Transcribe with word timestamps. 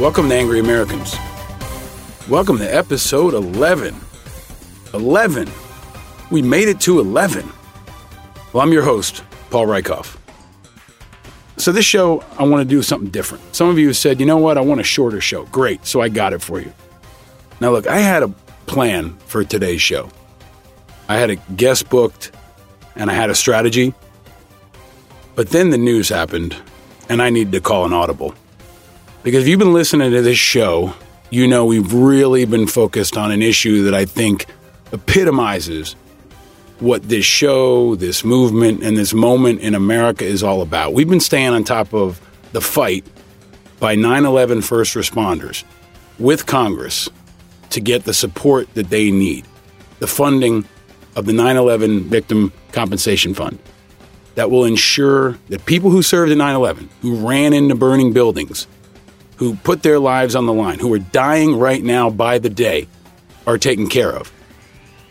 Welcome 0.00 0.30
to 0.30 0.34
Angry 0.34 0.60
Americans. 0.60 1.14
Welcome 2.26 2.56
to 2.56 2.64
episode 2.64 3.34
11. 3.34 3.94
11. 4.94 5.50
We 6.30 6.40
made 6.40 6.68
it 6.68 6.80
to 6.80 7.00
11. 7.00 7.46
Well, 8.54 8.62
I'm 8.62 8.72
your 8.72 8.82
host, 8.82 9.22
Paul 9.50 9.66
Rieckhoff. 9.66 10.16
So, 11.58 11.70
this 11.70 11.84
show, 11.84 12.24
I 12.38 12.44
want 12.44 12.62
to 12.62 12.64
do 12.64 12.80
something 12.80 13.10
different. 13.10 13.54
Some 13.54 13.68
of 13.68 13.78
you 13.78 13.92
said, 13.92 14.20
you 14.20 14.24
know 14.24 14.38
what, 14.38 14.56
I 14.56 14.62
want 14.62 14.80
a 14.80 14.84
shorter 14.84 15.20
show. 15.20 15.44
Great, 15.44 15.84
so 15.84 16.00
I 16.00 16.08
got 16.08 16.32
it 16.32 16.40
for 16.40 16.62
you. 16.62 16.72
Now, 17.60 17.72
look, 17.72 17.86
I 17.86 17.98
had 17.98 18.22
a 18.22 18.28
plan 18.64 19.18
for 19.26 19.44
today's 19.44 19.82
show. 19.82 20.08
I 21.10 21.18
had 21.18 21.28
a 21.28 21.36
guest 21.36 21.90
booked 21.90 22.32
and 22.96 23.10
I 23.10 23.12
had 23.12 23.28
a 23.28 23.34
strategy. 23.34 23.92
But 25.34 25.50
then 25.50 25.68
the 25.68 25.78
news 25.78 26.08
happened 26.08 26.56
and 27.10 27.20
I 27.20 27.28
needed 27.28 27.52
to 27.52 27.60
call 27.60 27.84
an 27.84 27.92
audible. 27.92 28.34
Because 29.22 29.42
if 29.42 29.48
you've 29.48 29.58
been 29.58 29.74
listening 29.74 30.12
to 30.12 30.22
this 30.22 30.38
show, 30.38 30.94
you 31.28 31.46
know 31.46 31.66
we've 31.66 31.92
really 31.92 32.46
been 32.46 32.66
focused 32.66 33.18
on 33.18 33.30
an 33.30 33.42
issue 33.42 33.84
that 33.84 33.94
I 33.94 34.06
think 34.06 34.46
epitomizes 34.92 35.94
what 36.78 37.02
this 37.06 37.26
show, 37.26 37.96
this 37.96 38.24
movement, 38.24 38.82
and 38.82 38.96
this 38.96 39.12
moment 39.12 39.60
in 39.60 39.74
America 39.74 40.24
is 40.24 40.42
all 40.42 40.62
about. 40.62 40.94
We've 40.94 41.08
been 41.08 41.20
staying 41.20 41.50
on 41.50 41.64
top 41.64 41.92
of 41.92 42.18
the 42.52 42.62
fight 42.62 43.04
by 43.78 43.94
9 43.94 44.24
11 44.24 44.62
first 44.62 44.94
responders 44.94 45.64
with 46.18 46.46
Congress 46.46 47.10
to 47.70 47.80
get 47.80 48.04
the 48.04 48.14
support 48.14 48.72
that 48.72 48.88
they 48.88 49.10
need, 49.10 49.44
the 49.98 50.06
funding 50.06 50.64
of 51.14 51.26
the 51.26 51.34
9 51.34 51.58
11 51.58 52.04
Victim 52.04 52.54
Compensation 52.72 53.34
Fund 53.34 53.58
that 54.34 54.50
will 54.50 54.64
ensure 54.64 55.32
that 55.50 55.66
people 55.66 55.90
who 55.90 56.00
served 56.00 56.32
in 56.32 56.38
9 56.38 56.56
11, 56.56 56.88
who 57.02 57.16
ran 57.16 57.52
into 57.52 57.74
burning 57.74 58.14
buildings, 58.14 58.66
who 59.40 59.54
put 59.54 59.82
their 59.82 59.98
lives 59.98 60.34
on 60.34 60.44
the 60.44 60.52
line, 60.52 60.78
who 60.78 60.92
are 60.92 60.98
dying 60.98 61.58
right 61.58 61.82
now 61.82 62.10
by 62.10 62.38
the 62.38 62.50
day, 62.50 62.86
are 63.46 63.56
taken 63.56 63.88
care 63.88 64.12
of. 64.12 64.30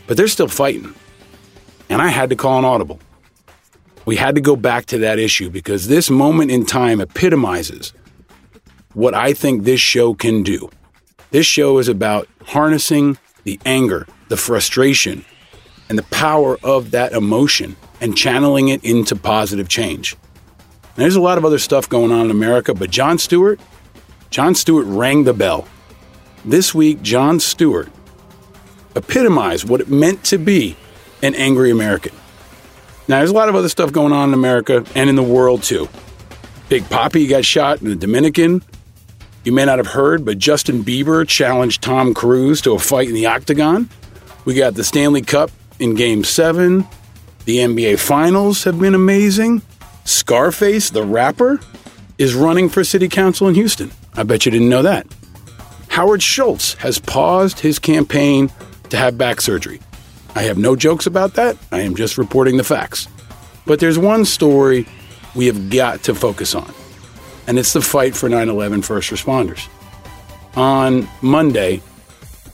But 0.06 0.18
they're 0.18 0.28
still 0.28 0.48
fighting. 0.48 0.94
And 1.90 2.00
I 2.00 2.10
had 2.10 2.30
to 2.30 2.36
call 2.36 2.60
an 2.60 2.64
audible. 2.64 3.00
We 4.06 4.18
had 4.18 4.36
to 4.36 4.42
go 4.42 4.56
back 4.56 4.86
to 4.86 5.00
that 5.00 5.18
issue 5.18 5.50
because 5.50 5.88
this 5.88 6.12
moment 6.12 6.52
in 6.52 6.68
time 6.68 7.02
epitomizes 7.02 7.92
what 8.94 9.16
I 9.16 9.34
think 9.34 9.64
this 9.64 9.82
show 9.82 10.14
can 10.14 10.44
do. 10.44 10.70
This 11.32 11.48
show 11.48 11.80
is 11.80 11.88
about 11.88 12.28
harnessing 12.46 13.18
the 13.46 13.60
anger, 13.66 14.06
the 14.28 14.38
frustration, 14.38 15.26
and 15.90 15.98
the 15.98 16.04
power 16.04 16.60
of 16.62 16.92
that 16.92 17.14
emotion 17.14 17.76
and 18.00 18.16
channeling 18.16 18.68
it 18.68 18.84
into 18.84 19.16
positive 19.16 19.70
change. 19.70 20.16
There's 20.98 21.16
a 21.16 21.22
lot 21.22 21.40
of 21.40 21.46
other 21.46 21.58
stuff 21.58 21.90
going 21.90 22.12
on 22.12 22.26
in 22.26 22.32
America, 22.32 22.76
but 22.76 22.92
Jon 22.92 23.18
Stewart, 23.18 23.60
Jon 24.30 24.56
Stewart 24.56 24.86
rang 24.86 25.24
the 25.24 25.34
bell. 25.34 25.68
This 26.46 26.74
week, 26.74 27.02
Jon 27.02 27.40
Stewart 27.40 27.90
epitomized 28.96 29.68
what 29.68 29.82
it 29.82 29.90
meant 29.90 30.24
to 30.26 30.38
be 30.38 30.76
an 31.22 31.36
angry 31.36 31.72
American. 31.72 32.14
Now, 33.08 33.18
there's 33.18 33.32
a 33.32 33.34
lot 33.34 33.50
of 33.50 33.56
other 33.56 33.70
stuff 33.70 33.92
going 33.92 34.14
on 34.14 34.30
in 34.30 34.34
America 34.34 34.86
and 34.94 35.10
in 35.10 35.16
the 35.16 35.24
world 35.24 35.64
too. 35.64 35.90
Big 36.70 36.84
Papi 36.84 37.28
got 37.28 37.44
shot 37.44 37.82
in 37.82 37.90
the 37.90 37.96
Dominican. 37.96 38.64
You 39.44 39.52
may 39.52 39.66
not 39.66 39.80
have 39.80 39.88
heard, 39.88 40.24
but 40.24 40.38
Justin 40.38 40.84
Bieber 40.84 41.28
challenged 41.28 41.82
Tom 41.82 42.14
Cruise 42.14 42.62
to 42.62 42.74
a 42.74 42.80
fight 42.80 43.08
in 43.08 43.16
the 43.16 43.26
octagon. 43.26 43.90
We 44.46 44.54
got 44.54 44.76
the 44.76 44.84
Stanley 44.84 45.24
Cup 45.24 45.50
in 45.80 45.96
Game 45.96 46.24
7. 46.24 46.86
The 47.46 47.58
NBA 47.58 47.98
Finals 48.00 48.64
have 48.66 48.80
been 48.80 48.94
amazing. 48.94 49.64
Scarface, 50.06 50.92
the 50.92 51.04
rapper, 51.04 51.60
is 52.20 52.36
running 52.36 52.70
for 52.70 52.84
city 52.84 53.08
council 53.08 53.48
in 53.48 53.56
Houston. 53.56 53.92
I 54.16 54.24
bet 54.24 54.46
you 54.46 54.52
didn't 54.52 54.70
know 54.70 54.82
that. 54.82 55.08
Howard 55.90 56.22
Schultz 56.22 56.74
has 56.76 57.00
paused 57.00 57.60
his 57.60 57.80
campaign 57.80 58.52
to 58.90 58.98
have 58.98 59.18
back 59.18 59.42
surgery. 59.42 59.80
I 60.36 60.44
have 60.44 60.58
no 60.58 60.76
jokes 60.76 61.06
about 61.06 61.34
that. 61.34 61.58
I 61.72 61.82
am 61.82 61.96
just 61.96 62.18
reporting 62.18 62.58
the 62.58 62.64
facts. 62.64 63.08
But 63.66 63.80
there's 63.80 63.98
one 63.98 64.26
story 64.26 64.88
we 65.36 65.48
have 65.48 65.70
got 65.70 66.04
to 66.04 66.16
focus 66.16 66.56
on, 66.56 66.74
and 67.48 67.60
it's 67.60 67.74
the 67.74 67.82
fight 67.82 68.16
for 68.16 68.30
9 68.30 68.50
11 68.50 68.82
first 68.82 69.12
responders. 69.12 69.68
On 70.56 71.08
Monday, 71.22 71.82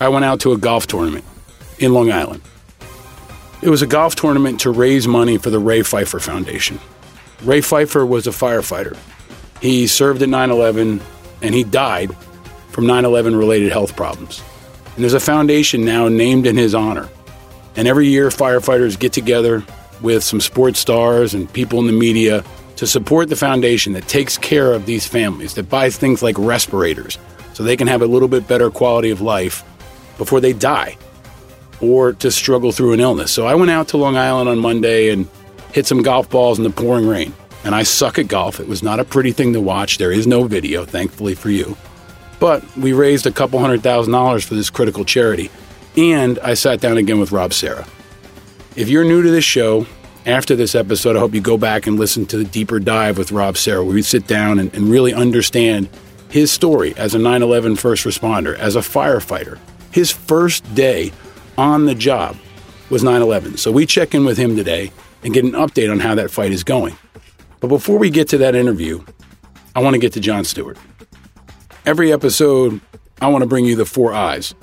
I 0.01 0.09
went 0.09 0.25
out 0.25 0.39
to 0.41 0.51
a 0.51 0.57
golf 0.57 0.87
tournament 0.87 1.23
in 1.79 1.93
Long 1.93 2.11
Island. 2.11 2.41
It 3.61 3.69
was 3.69 3.81
a 3.81 3.87
golf 3.87 4.15
tournament 4.15 4.59
to 4.61 4.69
raise 4.69 5.07
money 5.07 5.37
for 5.37 5.49
the 5.49 5.59
Ray 5.59 5.81
Pfeiffer 5.81 6.19
Foundation. 6.19 6.79
Ray 7.43 7.61
Pfeiffer 7.61 8.05
was 8.05 8.27
a 8.27 8.31
firefighter. 8.31 8.97
He 9.61 9.87
served 9.87 10.21
at 10.21 10.29
9 10.29 10.51
11 10.51 11.01
and 11.45 11.55
he 11.55 11.63
died 11.63 12.15
from 12.69 12.85
9 12.85 13.05
11 13.05 13.35
related 13.35 13.71
health 13.71 13.95
problems. 13.95 14.43
And 14.95 15.03
there's 15.03 15.13
a 15.13 15.19
foundation 15.19 15.85
now 15.85 16.07
named 16.07 16.47
in 16.47 16.57
his 16.57 16.73
honor. 16.73 17.09
And 17.75 17.87
every 17.87 18.07
year, 18.07 18.29
firefighters 18.29 18.97
get 18.97 19.13
together 19.13 19.63
with 20.01 20.23
some 20.23 20.41
sports 20.41 20.79
stars 20.79 21.33
and 21.33 21.51
people 21.51 21.79
in 21.79 21.87
the 21.87 21.93
media 21.93 22.43
to 22.77 22.87
support 22.87 23.29
the 23.29 23.35
foundation 23.35 23.93
that 23.93 24.07
takes 24.07 24.37
care 24.37 24.73
of 24.73 24.85
these 24.85 25.07
families, 25.07 25.53
that 25.53 25.69
buys 25.69 25.97
things 25.97 26.21
like 26.21 26.37
respirators 26.37 27.17
so 27.53 27.63
they 27.63 27.77
can 27.77 27.87
have 27.87 28.01
a 28.01 28.05
little 28.05 28.27
bit 28.27 28.47
better 28.47 28.69
quality 28.69 29.09
of 29.09 29.21
life 29.21 29.63
before 30.17 30.41
they 30.41 30.53
die 30.53 30.97
or 31.81 32.13
to 32.13 32.31
struggle 32.31 32.71
through 32.71 32.93
an 32.93 32.99
illness. 32.99 33.31
So 33.31 33.45
I 33.45 33.55
went 33.55 33.71
out 33.71 33.89
to 33.89 33.97
Long 33.97 34.17
Island 34.17 34.49
on 34.49 34.59
Monday 34.59 35.09
and 35.09 35.27
hit 35.73 35.85
some 35.85 36.01
golf 36.01 36.29
balls 36.29 36.57
in 36.57 36.63
the 36.63 36.69
pouring 36.69 37.07
rain. 37.07 37.33
And 37.65 37.75
I 37.75 37.83
suck 37.83 38.17
at 38.19 38.27
golf. 38.27 38.59
It 38.59 38.67
was 38.67 38.83
not 38.83 38.99
a 38.99 39.03
pretty 39.03 39.31
thing 39.31 39.53
to 39.53 39.59
watch. 39.59 39.97
There 39.97 40.11
is 40.11 40.27
no 40.27 40.43
video, 40.45 40.85
thankfully 40.85 41.35
for 41.35 41.49
you. 41.49 41.75
But 42.39 42.63
we 42.77 42.93
raised 42.93 43.25
a 43.25 43.31
couple 43.31 43.59
hundred 43.59 43.81
thousand 43.81 44.13
dollars 44.13 44.45
for 44.45 44.53
this 44.53 44.69
critical 44.69 45.03
charity. 45.03 45.49
And 45.97 46.39
I 46.39 46.53
sat 46.53 46.79
down 46.79 46.97
again 46.97 47.19
with 47.19 47.31
Rob 47.31 47.53
Serra. 47.53 47.85
If 48.75 48.87
you're 48.87 49.03
new 49.03 49.21
to 49.21 49.31
this 49.31 49.43
show, 49.43 49.87
after 50.25 50.55
this 50.55 50.75
episode, 50.75 51.15
I 51.15 51.19
hope 51.19 51.33
you 51.33 51.41
go 51.41 51.57
back 51.57 51.87
and 51.87 51.97
listen 51.97 52.25
to 52.27 52.37
the 52.37 52.43
deeper 52.43 52.79
dive 52.79 53.17
with 53.17 53.31
Rob 53.31 53.57
Serra, 53.57 53.83
where 53.83 53.93
we 53.93 54.01
sit 54.01 54.27
down 54.27 54.59
and, 54.59 54.73
and 54.73 54.89
really 54.89 55.13
understand 55.13 55.89
his 56.29 56.51
story 56.51 56.93
as 56.97 57.15
a 57.15 57.19
9 57.19 57.41
11 57.41 57.77
first 57.77 58.05
responder, 58.05 58.57
as 58.57 58.75
a 58.75 58.79
firefighter, 58.79 59.57
his 59.91 60.11
first 60.11 60.75
day 60.75 61.13
on 61.57 61.85
the 61.85 61.95
job 61.95 62.35
was 62.89 63.03
9 63.03 63.21
11. 63.21 63.57
So 63.57 63.71
we 63.71 63.85
check 63.85 64.13
in 64.13 64.25
with 64.25 64.37
him 64.37 64.55
today 64.55 64.91
and 65.23 65.33
get 65.33 65.45
an 65.45 65.53
update 65.53 65.89
on 65.89 65.99
how 65.99 66.15
that 66.15 66.31
fight 66.31 66.51
is 66.51 66.63
going. 66.63 66.97
But 67.65 67.69
before 67.69 67.97
we 67.97 68.11
get 68.11 68.29
to 68.29 68.37
that 68.37 68.53
interview, 68.53 69.03
I 69.75 69.79
want 69.79 69.95
to 69.95 69.99
get 69.99 70.13
to 70.13 70.19
Jon 70.19 70.43
Stewart. 70.43 70.77
Every 71.83 72.13
episode, 72.13 72.79
I 73.19 73.27
want 73.29 73.41
to 73.41 73.47
bring 73.47 73.65
you 73.65 73.75
the 73.75 73.87
four 73.87 74.13
eyes. 74.13 74.53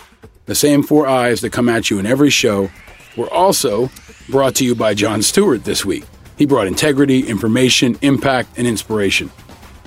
The 0.46 0.54
same 0.54 0.84
four 0.84 1.08
eyes 1.08 1.40
that 1.40 1.50
come 1.50 1.68
at 1.68 1.90
you 1.90 1.98
in 1.98 2.06
every 2.06 2.30
show 2.30 2.70
were 3.16 3.28
also 3.28 3.90
brought 4.28 4.54
to 4.54 4.64
you 4.64 4.76
by 4.76 4.94
Jon 4.94 5.20
Stewart 5.20 5.64
this 5.64 5.84
week. 5.84 6.04
He 6.38 6.46
brought 6.46 6.68
integrity, 6.68 7.26
information, 7.26 7.98
impact, 8.02 8.50
and 8.56 8.68
inspiration. 8.68 9.32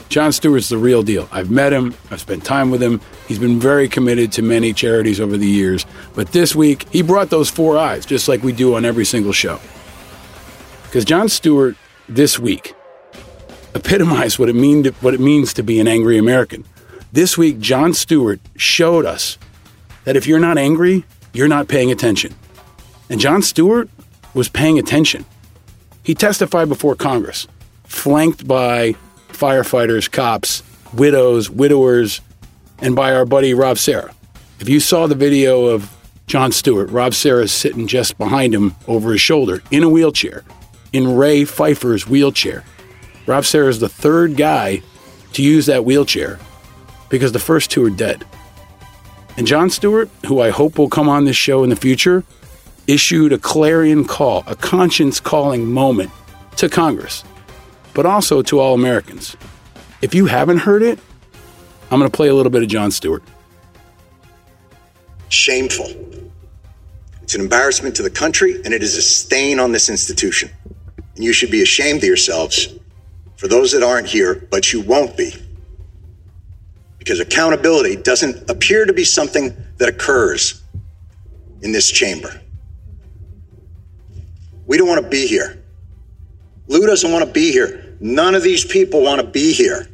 Jon 0.10 0.34
Stewart's 0.34 0.68
the 0.68 0.78
real 0.78 1.02
deal. 1.02 1.30
I've 1.32 1.50
met 1.50 1.72
him, 1.72 1.96
I've 2.12 2.20
spent 2.20 2.44
time 2.44 2.70
with 2.70 2.84
him. 2.84 3.00
He's 3.30 3.40
been 3.40 3.62
very 3.62 3.88
committed 3.88 4.34
to 4.34 4.42
many 4.42 4.74
charities 4.74 5.22
over 5.22 5.38
the 5.38 5.48
years. 5.48 5.86
But 6.16 6.34
this 6.34 6.54
week, 6.54 6.86
he 6.90 7.02
brought 7.02 7.30
those 7.30 7.50
four 7.50 7.78
eyes, 7.78 8.06
just 8.06 8.28
like 8.28 8.44
we 8.44 8.52
do 8.52 8.76
on 8.76 8.84
every 8.84 9.06
single 9.06 9.32
show. 9.32 9.62
Because 10.84 11.06
Jon 11.06 11.30
Stewart, 11.30 11.78
this 12.10 12.38
week, 12.38 12.75
epitomized 13.76 14.40
what 14.40 14.50
it, 14.50 14.56
mean 14.56 14.84
to, 14.84 14.92
what 14.94 15.14
it 15.14 15.20
means 15.20 15.54
to 15.54 15.62
be 15.64 15.80
an 15.80 15.88
angry 15.88 16.18
American. 16.18 16.64
This 17.12 17.38
week, 17.38 17.60
Jon 17.60 17.94
Stewart 17.94 18.40
showed 18.56 19.06
us 19.06 19.38
that 20.06 20.16
if 20.16 20.26
you're 20.26 20.40
not 20.40 20.58
angry, 20.58 21.06
you're 21.34 21.48
not 21.48 21.68
paying 21.68 21.92
attention. 21.92 22.34
And 23.10 23.20
Jon 23.20 23.42
Stewart 23.42 23.90
was 24.34 24.50
paying 24.50 24.80
attention. 24.80 25.26
He 26.02 26.16
testified 26.16 26.70
before 26.70 26.96
Congress, 26.96 27.48
flanked 27.84 28.48
by 28.48 28.96
firefighters, 29.30 30.10
cops, 30.10 30.64
widows, 30.94 31.50
widowers, 31.50 32.22
and 32.80 32.96
by 32.96 33.14
our 33.14 33.26
buddy 33.26 33.54
Rob 33.54 33.78
Serra. 33.78 34.14
If 34.60 34.70
you 34.70 34.80
saw 34.80 35.08
the 35.08 35.16
video 35.16 35.66
of 35.66 35.92
Jon 36.28 36.52
Stewart, 36.52 36.90
Rob 36.90 37.14
is 37.14 37.52
sitting 37.52 37.88
just 37.88 38.18
behind 38.18 38.54
him 38.54 38.76
over 38.88 39.12
his 39.12 39.22
shoulder 39.22 39.62
in 39.72 39.84
a 39.84 39.90
wheelchair, 39.90 40.44
in 40.94 41.16
Ray 41.16 41.44
Pfeiffer's 41.46 42.08
wheelchair. 42.08 42.64
Rob 43.26 43.46
Serra 43.46 43.70
is 43.70 43.80
the 43.80 43.90
third 43.90 44.38
guy 44.38 44.82
to 45.34 45.42
use 45.42 45.66
that 45.66 45.86
wheelchair 45.86 46.40
because 47.10 47.32
the 47.32 47.40
first 47.40 47.72
two 47.72 47.84
are 47.84 47.90
dead. 47.90 48.26
And 49.38 49.46
Jon 49.46 49.70
Stewart, 49.70 50.10
who 50.28 50.40
I 50.40 50.50
hope 50.50 50.78
will 50.78 50.90
come 50.90 51.10
on 51.10 51.26
this 51.26 51.36
show 51.36 51.64
in 51.64 51.70
the 51.70 51.76
future, 51.76 52.24
issued 52.88 53.34
a 53.34 53.38
clarion 53.38 54.06
call, 54.06 54.44
a 54.48 54.56
conscience 54.56 55.20
calling 55.20 55.66
moment 55.66 56.12
to 56.58 56.70
Congress 56.70 57.24
but 57.96 58.06
also 58.06 58.44
to 58.44 58.60
all 58.60 58.76
Americans. 58.76 59.36
If 60.04 60.14
you 60.14 60.28
haven't 60.28 60.60
heard 60.60 60.84
it, 60.84 61.00
I'm 61.90 61.98
going 61.98 62.12
to 62.12 62.16
play 62.16 62.28
a 62.28 62.36
little 62.36 62.52
bit 62.52 62.62
of 62.62 62.70
Jon 62.70 62.92
Stewart. 62.92 63.24
Shameful. 65.30 65.88
It's 67.24 67.34
an 67.34 67.42
embarrassment 67.42 67.96
to 67.96 68.04
the 68.04 68.10
country, 68.10 68.62
and 68.64 68.74
it 68.74 68.84
is 68.84 68.98
a 68.98 69.02
stain 69.02 69.60
on 69.60 69.72
this 69.72 69.90
institution. 69.90 70.52
And 71.16 71.24
you 71.24 71.34
should 71.34 71.50
be 71.50 71.64
ashamed 71.64 72.00
of 72.00 72.04
yourselves 72.04 72.76
for 73.38 73.48
those 73.48 73.72
that 73.74 73.84
aren't 73.84 74.08
here, 74.08 74.48
but 74.52 74.74
you 74.74 74.82
won't 74.82 75.18
be. 75.18 75.34
because 77.00 77.20
accountability 77.20 77.96
doesn't 77.98 78.50
appear 78.50 78.86
to 78.86 78.94
be 78.94 79.04
something 79.06 79.56
that 79.78 79.90
occurs 79.90 80.64
in 81.62 81.72
this 81.72 81.92
chamber. 81.92 82.42
We 84.68 84.78
don't 84.78 84.88
want 84.88 85.04
to 85.04 85.10
be 85.10 85.28
here. 85.28 85.64
Lou 86.68 86.86
doesn't 86.88 87.12
want 87.12 87.26
to 87.26 87.32
be 87.32 87.52
here. 87.52 87.98
None 88.02 88.36
of 88.36 88.44
these 88.44 88.66
people 88.66 89.04
want 89.04 89.22
to 89.22 89.28
be 89.28 89.54
here. 89.54 89.88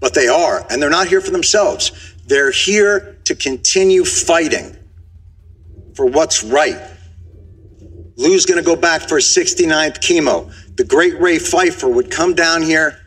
But 0.00 0.14
they 0.14 0.28
are, 0.28 0.66
and 0.70 0.82
they're 0.82 0.90
not 0.90 1.08
here 1.08 1.20
for 1.20 1.32
themselves. 1.32 1.92
They're 2.26 2.50
here 2.52 3.18
to 3.24 3.34
continue 3.34 4.04
fighting 4.04 4.76
for 5.94 6.06
what's 6.06 6.44
right. 6.44 6.78
Lou's 8.18 8.44
going 8.46 8.58
to 8.58 8.66
go 8.66 8.74
back 8.74 9.02
for 9.02 9.16
his 9.16 9.26
69th 9.26 10.00
chemo. 10.00 10.52
The 10.76 10.82
great 10.82 11.18
Ray 11.20 11.38
Pfeiffer 11.38 11.88
would 11.88 12.10
come 12.10 12.34
down 12.34 12.62
here, 12.62 12.98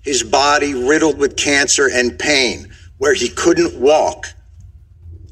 his 0.00 0.22
body 0.22 0.72
riddled 0.72 1.18
with 1.18 1.36
cancer 1.36 1.90
and 1.92 2.18
pain, 2.18 2.72
where 2.96 3.12
he 3.12 3.28
couldn't 3.28 3.78
walk. 3.78 4.26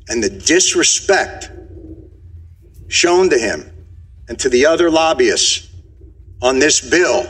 And 0.09 0.23
the 0.23 0.29
disrespect 0.29 1.51
shown 2.89 3.31
to 3.31 3.39
him 3.39 3.73
and 4.29 4.39
to 4.41 4.51
the 4.51 4.67
other 4.67 4.91
lobbyists 4.91 5.69
on 6.43 6.59
this 6.59 6.87
bill 6.87 7.25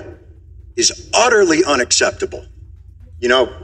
is 0.77 1.11
utterly 1.15 1.65
unacceptable. 1.65 2.45
You 3.21 3.29
know, 3.29 3.57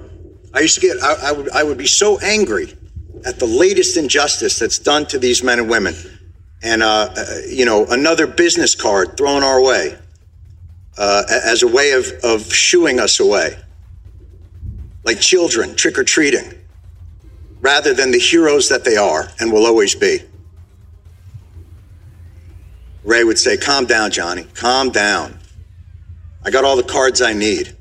I 0.54 0.60
used 0.60 0.76
to 0.76 0.80
get, 0.80 1.02
I, 1.02 1.30
I, 1.30 1.32
would, 1.32 1.50
I 1.50 1.64
would 1.64 1.78
be 1.78 1.88
so 1.88 2.20
angry 2.20 2.76
at 3.26 3.40
the 3.40 3.46
latest 3.46 3.96
injustice 3.96 4.60
that's 4.60 4.78
done 4.78 5.06
to 5.06 5.18
these 5.18 5.42
men 5.42 5.58
and 5.58 5.68
women. 5.68 5.96
And, 6.62 6.82
uh, 6.82 7.14
you 7.48 7.64
know, 7.64 7.86
another 7.86 8.26
business 8.26 8.74
card 8.74 9.16
thrown 9.16 9.42
our 9.42 9.62
way 9.62 9.96
uh, 10.98 11.22
as 11.28 11.62
a 11.62 11.68
way 11.68 11.92
of, 11.92 12.06
of 12.22 12.52
shooing 12.52 13.00
us 13.00 13.18
away, 13.20 13.56
like 15.04 15.20
children 15.20 15.74
trick 15.74 15.98
or 15.98 16.04
treating, 16.04 16.54
rather 17.60 17.94
than 17.94 18.10
the 18.10 18.18
heroes 18.18 18.68
that 18.68 18.84
they 18.84 18.96
are 18.96 19.28
and 19.40 19.52
will 19.52 19.66
always 19.66 19.94
be. 19.94 20.20
Ray 23.04 23.24
would 23.24 23.38
say, 23.38 23.56
Calm 23.56 23.86
down, 23.86 24.10
Johnny, 24.10 24.44
calm 24.54 24.90
down. 24.90 25.38
I 26.44 26.50
got 26.50 26.64
all 26.64 26.76
the 26.76 26.82
cards 26.82 27.22
I 27.22 27.32
need. 27.32 27.74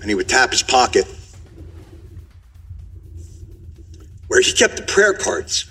And 0.00 0.10
he 0.10 0.16
would 0.16 0.28
tap 0.28 0.50
his 0.50 0.64
pocket 0.64 1.06
where 4.26 4.40
he 4.40 4.52
kept 4.52 4.76
the 4.76 4.82
prayer 4.82 5.14
cards. 5.14 5.70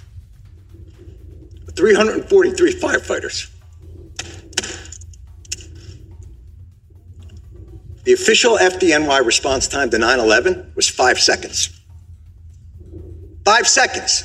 343 1.76 2.74
firefighters. 2.74 3.50
The 8.04 8.14
official 8.14 8.58
FDNY 8.58 9.24
response 9.26 9.68
time 9.68 9.90
to 9.92 9.98
9 9.98 10.20
11 10.20 10.74
was 10.76 10.90
five 10.90 11.20
seconds. 11.20 11.70
Five 13.46 13.68
seconds. 13.68 14.24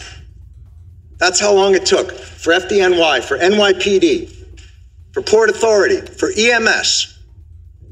That's 1.18 1.40
how 1.40 1.52
long 1.52 1.74
it 1.74 1.86
took 1.86 2.12
for 2.12 2.52
FDNY, 2.52 3.22
for 3.22 3.38
NYPD, 3.38 4.34
for 5.12 5.22
Port 5.22 5.50
Authority, 5.50 6.00
for 6.00 6.30
EMS 6.36 7.18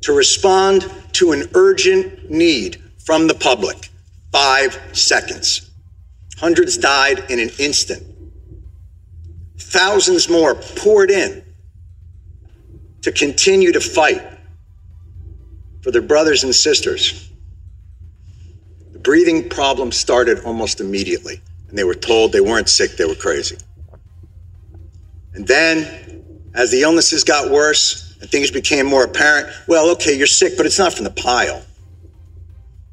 to 0.03 0.13
respond 0.13 0.91
to 1.13 1.33
an 1.33 1.49
urgent 1.55 2.31
need 2.31 2.83
from 3.05 3.27
the 3.27 3.35
public. 3.35 3.91
Five 4.33 4.79
seconds. 4.93 5.71
Hundreds 6.39 6.77
died 6.77 7.31
in 7.31 7.39
an 7.39 7.51
instant. 7.59 8.14
Thousands 9.75 10.29
more 10.29 10.55
poured 10.55 11.11
in 11.11 11.43
to 13.03 13.11
continue 13.11 13.73
to 13.73 13.81
fight 13.81 14.23
for 15.83 15.91
their 15.91 16.01
brothers 16.01 16.45
and 16.45 16.55
sisters. 16.55 17.29
The 18.93 19.01
breathing 19.01 19.49
problem 19.49 19.91
started 19.91 20.45
almost 20.45 20.81
immediately, 20.81 21.41
and 21.69 21.77
they 21.77 21.83
were 21.83 21.97
told 21.97 22.31
they 22.31 22.41
weren't 22.41 22.69
sick, 22.69 22.93
they 22.93 23.05
were 23.05 23.17
crazy. 23.17 23.57
And 25.33 25.45
then, 25.45 26.23
as 26.55 26.71
the 26.71 26.83
illnesses 26.83 27.25
got 27.25 27.51
worse 27.51 28.17
and 28.21 28.31
things 28.31 28.53
became 28.53 28.87
more 28.87 29.03
apparent, 29.03 29.49
well, 29.67 29.91
okay, 29.91 30.17
you're 30.17 30.29
sick, 30.29 30.57
but 30.57 30.67
it's 30.67 30.79
not 30.79 30.95
from 30.95 31.03
the 31.03 31.11
pile. 31.11 31.65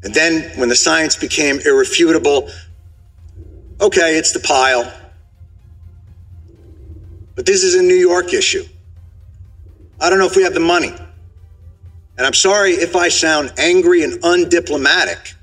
And 0.01 0.15
then, 0.15 0.57
when 0.57 0.67
the 0.67 0.75
science 0.75 1.15
became 1.15 1.59
irrefutable, 1.59 2.49
Okay, 3.81 4.15
it's 4.15 4.31
the 4.31 4.39
pile. 4.39 4.93
But 7.35 7.45
this 7.45 7.63
is 7.63 7.75
a 7.75 7.81
New 7.81 7.95
York 7.95 8.33
issue. 8.33 8.65
I 9.99 10.09
don't 10.09 10.19
know 10.19 10.25
if 10.25 10.35
we 10.35 10.43
have 10.43 10.53
the 10.53 10.59
money. 10.59 10.93
And 12.17 12.27
I'm 12.27 12.33
sorry 12.33 12.71
if 12.71 12.95
I 12.95 13.09
sound 13.09 13.53
angry 13.57 14.03
and 14.03 14.21
undiplomatic, 14.21 15.33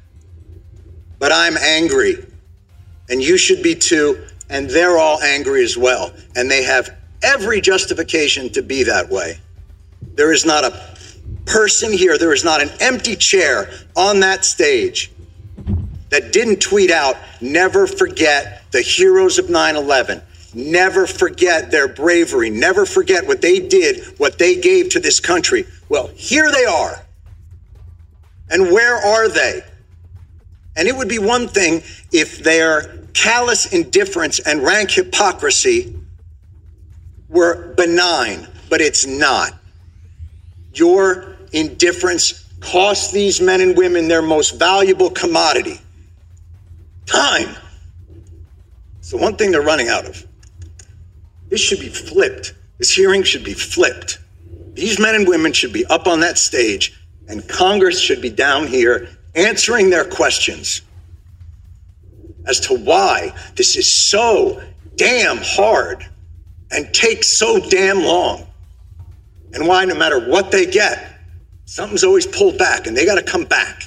but 1.19 1.33
I'm 1.33 1.57
angry. 1.57 2.25
And 3.09 3.23
you 3.23 3.39
should 3.39 3.63
be 3.63 3.75
too. 3.75 4.27
And 4.51 4.69
they're 4.69 4.99
all 4.99 5.21
angry 5.23 5.65
as 5.65 5.77
well. 5.77 6.13
And 6.37 6.51
they 6.51 6.63
have 6.63 6.97
every 7.23 7.61
justification 7.61 8.51
to 8.51 8.63
be 8.63 8.83
that 8.85 9.09
way. 9.09 9.41
There 10.15 10.33
is 10.33 10.45
not 10.45 10.65
a 10.65 10.97
person 11.47 11.93
here, 11.93 12.19
there 12.19 12.33
is 12.33 12.45
not 12.45 12.63
an 12.63 12.71
empty 12.81 13.17
chair 13.17 13.71
on 13.97 14.21
that 14.21 14.45
stage 14.45 15.11
that 16.11 16.33
didn't 16.33 16.61
tweet 16.61 16.91
out, 16.91 17.17
never 17.41 17.87
forget 17.87 18.63
the 18.71 18.81
heroes 18.81 19.39
of 19.39 19.51
9 19.51 19.77
11. 19.77 20.23
Never 20.59 21.07
forget 21.07 21.71
their 21.71 21.89
bravery. 21.89 22.51
Never 22.51 22.85
forget 22.85 23.27
what 23.27 23.41
they 23.41 23.61
did, 23.61 24.05
what 24.19 24.39
they 24.39 24.57
gave 24.57 24.91
to 24.91 25.01
this 25.01 25.21
country. 25.21 25.65
Well, 25.89 26.09
here 26.09 26.51
they 26.51 26.65
are. 26.65 27.05
And 28.51 28.73
where 28.73 28.97
are 28.97 29.29
they? 29.29 29.63
And 30.77 30.89
it 30.89 30.97
would 30.97 31.09
be 31.09 31.19
one 31.19 31.49
thing 31.49 31.83
if 32.13 32.39
their 32.39 32.99
callous 33.15 33.73
indifference 33.73 34.41
and 34.41 34.63
rank 34.63 34.91
hypocrisy 34.91 35.97
were 37.29 37.75
benign, 37.75 38.47
but 38.69 38.81
it's 38.81 39.07
not. 39.07 39.53
Your 40.75 41.37
indifference 41.53 42.45
cost 42.61 43.13
these 43.13 43.41
men 43.41 43.61
and 43.61 43.77
women 43.77 44.09
their 44.09 44.23
most 44.23 44.59
valuable 44.59 45.11
commodity 45.11 45.81
Time. 47.09 47.57
It's 48.99 49.11
the 49.11 49.17
one 49.17 49.37
thing 49.37 49.51
they're 49.51 49.63
running 49.63 49.89
out 49.89 50.05
of. 50.05 50.28
This 51.49 51.61
should 51.61 51.81
be 51.81 51.89
flipped. 51.89 52.55
This 52.79 52.93
hearing 52.93 53.23
should 53.23 53.45
be 53.45 53.55
flipped. 53.55 54.19
These 54.75 55.01
men 55.01 55.15
and 55.15 55.27
women 55.27 55.53
should 55.53 55.73
be 55.73 55.85
up 55.87 56.07
on 56.07 56.21
that 56.21 56.39
stage, 56.39 57.01
and 57.27 57.47
Congress 57.49 58.01
should 58.01 58.23
be 58.23 58.31
down 58.31 58.67
here 58.67 59.09
answering 59.35 59.91
their 59.91 60.05
questions 60.05 60.83
as 62.47 62.61
to 62.61 62.75
why 62.75 63.33
this 63.57 63.77
is 63.77 63.91
so 63.91 64.63
damn 64.97 65.39
hard 65.39 66.07
and 66.71 66.93
takes 66.95 67.29
so 67.29 67.59
damn 67.69 68.03
long, 68.03 68.47
and 69.53 69.67
why 69.67 69.85
no 69.85 69.95
matter 69.95 70.21
what 70.29 70.51
they 70.51 70.67
get, 70.67 71.21
something's 71.65 72.05
always 72.05 72.27
pulled 72.27 72.59
back 72.59 72.87
and 72.87 72.97
they 72.97 73.05
got 73.05 73.17
to 73.17 73.23
come 73.23 73.45
back. 73.45 73.85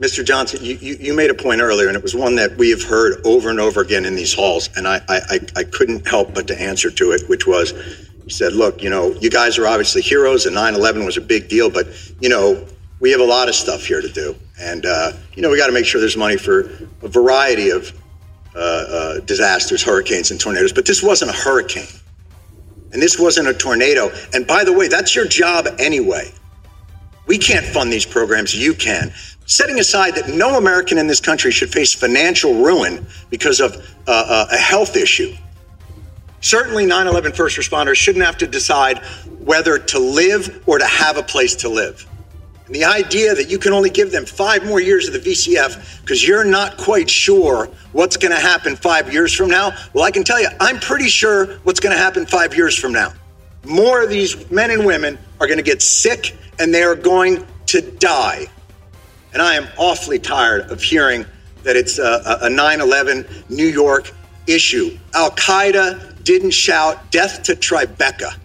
Mr. 0.00 0.24
Johnson, 0.24 0.64
you, 0.64 0.74
you, 0.76 0.96
you, 0.98 1.14
made 1.14 1.30
a 1.30 1.34
point 1.34 1.60
earlier, 1.60 1.86
and 1.86 1.96
it 1.96 2.02
was 2.02 2.16
one 2.16 2.34
that 2.34 2.56
we 2.56 2.70
have 2.70 2.82
heard 2.82 3.24
over 3.24 3.48
and 3.48 3.60
over 3.60 3.80
again 3.80 4.04
in 4.04 4.16
these 4.16 4.34
halls, 4.34 4.68
and 4.76 4.88
I, 4.88 5.00
I, 5.08 5.38
I 5.54 5.62
couldn't 5.64 6.06
help 6.06 6.34
but 6.34 6.48
to 6.48 6.60
answer 6.60 6.90
to 6.90 7.12
it, 7.12 7.28
which 7.28 7.46
was, 7.46 7.72
you 8.24 8.30
said, 8.30 8.54
look, 8.54 8.82
you 8.82 8.90
know, 8.90 9.12
you 9.12 9.30
guys 9.30 9.56
are 9.56 9.68
obviously 9.68 10.02
heroes, 10.02 10.46
and 10.46 10.56
9-11 10.56 11.04
was 11.06 11.16
a 11.16 11.20
big 11.20 11.48
deal, 11.48 11.70
but, 11.70 11.86
you 12.20 12.28
know, 12.28 12.66
we 12.98 13.12
have 13.12 13.20
a 13.20 13.24
lot 13.24 13.48
of 13.48 13.54
stuff 13.54 13.84
here 13.84 14.00
to 14.00 14.08
do. 14.08 14.34
And, 14.58 14.84
uh, 14.84 15.12
you 15.34 15.42
know, 15.42 15.50
we 15.50 15.58
got 15.58 15.66
to 15.66 15.72
make 15.72 15.84
sure 15.84 16.00
there's 16.00 16.16
money 16.16 16.36
for 16.36 16.60
a 17.02 17.08
variety 17.08 17.70
of 17.70 17.92
uh, 18.56 18.58
uh, 18.58 19.20
disasters, 19.20 19.82
hurricanes, 19.82 20.30
and 20.30 20.40
tornadoes. 20.40 20.72
But 20.72 20.86
this 20.86 21.02
wasn't 21.02 21.30
a 21.30 21.34
hurricane. 21.34 22.00
And 22.92 23.02
this 23.02 23.18
wasn't 23.18 23.48
a 23.48 23.54
tornado. 23.54 24.10
And 24.32 24.46
by 24.46 24.64
the 24.64 24.72
way, 24.72 24.88
that's 24.88 25.14
your 25.14 25.26
job 25.26 25.66
anyway. 25.78 26.32
We 27.26 27.38
can't 27.38 27.64
fund 27.64 27.92
these 27.92 28.06
programs, 28.06 28.54
you 28.54 28.74
can 28.74 29.12
setting 29.46 29.78
aside 29.78 30.14
that 30.14 30.28
no 30.28 30.56
American 30.56 30.98
in 30.98 31.06
this 31.06 31.20
country 31.20 31.50
should 31.50 31.70
face 31.70 31.94
financial 31.94 32.54
ruin 32.54 33.06
because 33.30 33.60
of 33.60 33.76
uh, 34.06 34.10
uh 34.10 34.46
a 34.52 34.56
health 34.56 34.96
issue. 34.96 35.34
Certainly, 36.40 36.86
9 36.86 37.06
11 37.06 37.32
first 37.32 37.56
responders 37.56 37.96
shouldn't 37.96 38.24
have 38.24 38.36
to 38.38 38.46
decide 38.46 38.98
whether 39.40 39.78
to 39.78 39.98
live 39.98 40.62
or 40.66 40.78
to 40.78 40.86
have 40.86 41.16
a 41.16 41.22
place 41.22 41.54
to 41.56 41.68
live. 41.68 42.06
And 42.66 42.74
the 42.74 42.84
idea 42.84 43.34
that 43.34 43.50
you 43.50 43.58
can 43.58 43.72
only 43.72 43.90
give 43.90 44.10
them 44.10 44.24
five 44.24 44.64
more 44.64 44.80
years 44.80 45.06
of 45.06 45.12
the 45.12 45.20
VCF 45.20 46.00
because 46.00 46.26
you're 46.26 46.44
not 46.44 46.78
quite 46.78 47.10
sure 47.10 47.68
what's 47.92 48.16
going 48.16 48.32
to 48.32 48.40
happen 48.40 48.74
five 48.74 49.12
years 49.12 49.34
from 49.34 49.48
now. 49.48 49.72
Well, 49.92 50.04
I 50.04 50.10
can 50.10 50.24
tell 50.24 50.40
you, 50.40 50.48
I'm 50.60 50.80
pretty 50.80 51.08
sure 51.08 51.56
what's 51.64 51.80
going 51.80 51.94
to 51.94 52.02
happen 52.02 52.24
five 52.24 52.54
years 52.54 52.76
from 52.78 52.92
now. 52.92 53.12
More 53.64 54.02
of 54.02 54.10
these 54.10 54.50
men 54.50 54.70
and 54.70 54.84
women 54.84 55.18
are 55.40 55.46
going 55.46 55.58
to 55.58 55.64
get 55.64 55.82
sick 55.82 56.36
and 56.58 56.72
they 56.72 56.82
are 56.82 56.94
going 56.94 57.46
to 57.66 57.80
die. 57.80 58.46
And 59.32 59.42
I 59.42 59.54
am 59.54 59.68
awfully 59.76 60.18
tired 60.18 60.70
of 60.70 60.82
hearing 60.82 61.26
that 61.62 61.76
it's 61.76 61.98
a 61.98 62.48
9 62.48 62.80
11 62.80 63.26
New 63.48 63.66
York 63.66 64.12
issue. 64.46 64.98
Al 65.14 65.30
Qaeda 65.32 66.22
didn't 66.22 66.52
shout 66.52 67.10
death 67.10 67.42
to 67.44 67.54
Tribeca. 67.54 68.36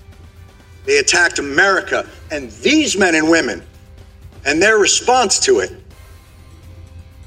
They 0.86 0.98
attacked 0.98 1.40
America 1.40 2.08
and 2.32 2.50
these 2.52 2.98
men 2.98 3.16
and 3.16 3.30
women 3.30 3.62
and 4.46 4.62
their 4.62 4.78
response 4.78 5.40
to 5.42 5.60
it 5.60 5.72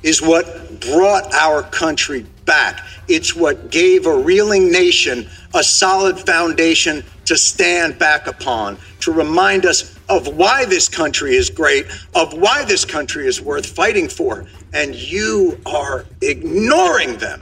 is 0.03 0.21
what 0.21 0.81
brought 0.81 1.33
our 1.35 1.63
country 1.63 2.27
back. 2.45 2.81
It's 3.07 3.37
what 3.37 3.71
gave 3.71 4.07
a 4.07 4.17
reeling 4.17 4.73
nation 4.73 5.29
a 5.55 5.63
solid 5.63 6.19
foundation 6.19 7.05
to 7.25 7.37
stand 7.37 7.99
back 7.99 8.27
upon, 8.27 8.79
to 9.01 9.13
remind 9.13 9.67
us 9.67 9.99
of 10.09 10.29
why 10.29 10.65
this 10.65 10.89
country 10.89 11.35
is 11.35 11.49
great, 11.51 11.87
of 12.15 12.33
why 12.35 12.65
this 12.65 12.85
country 12.85 13.27
is 13.27 13.41
worth 13.41 13.67
fighting 13.67 14.09
for. 14.09 14.47
And 14.73 14.95
you 14.95 15.61
are 15.67 16.07
ignoring 16.21 17.17
them. 17.19 17.41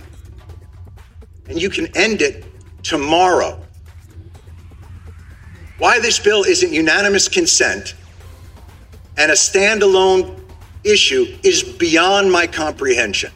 And 1.49 1.61
you 1.61 1.71
can 1.71 1.87
end 1.97 2.23
it 2.23 2.45
tomorrow. 2.83 3.61
Why 5.79 5.99
this 5.99 6.19
bill 6.19 6.45
isn't 6.45 6.73
unanimous 6.73 7.29
consent 7.29 7.95
and 9.17 9.31
a 9.31 9.35
standalone 9.35 10.41
issue 10.83 11.39
is 11.43 11.63
beyond 11.63 12.33
my 12.33 12.47
comprehension. 12.47 13.31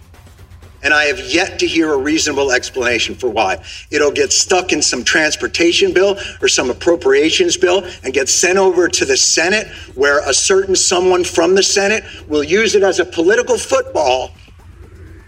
And 0.84 0.92
I 0.92 1.04
have 1.04 1.18
yet 1.18 1.58
to 1.60 1.66
hear 1.66 1.94
a 1.94 1.96
reasonable 1.96 2.52
explanation 2.52 3.14
for 3.14 3.30
why. 3.30 3.64
It'll 3.90 4.12
get 4.12 4.32
stuck 4.32 4.70
in 4.70 4.82
some 4.82 5.02
transportation 5.02 5.94
bill 5.94 6.18
or 6.42 6.48
some 6.48 6.68
appropriations 6.68 7.56
bill 7.56 7.88
and 8.04 8.12
get 8.12 8.28
sent 8.28 8.58
over 8.58 8.86
to 8.88 9.04
the 9.06 9.16
Senate, 9.16 9.66
where 9.94 10.20
a 10.28 10.34
certain 10.34 10.76
someone 10.76 11.24
from 11.24 11.54
the 11.54 11.62
Senate 11.62 12.04
will 12.28 12.44
use 12.44 12.74
it 12.74 12.82
as 12.82 13.00
a 13.00 13.04
political 13.04 13.56
football 13.56 14.32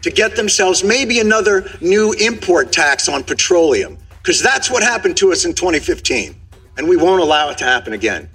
to 0.02 0.10
get 0.10 0.36
themselves 0.36 0.84
maybe 0.84 1.20
another 1.20 1.68
new 1.80 2.12
import 2.20 2.70
tax 2.70 3.08
on 3.08 3.24
petroleum. 3.24 3.96
Because 4.18 4.42
that's 4.42 4.70
what 4.70 4.82
happened 4.82 5.16
to 5.16 5.32
us 5.32 5.46
in 5.46 5.54
2015. 5.54 6.38
And 6.76 6.86
we 6.86 6.98
won't 6.98 7.22
allow 7.22 7.48
it 7.48 7.56
to 7.58 7.64
happen 7.64 7.94
again. 7.94 8.28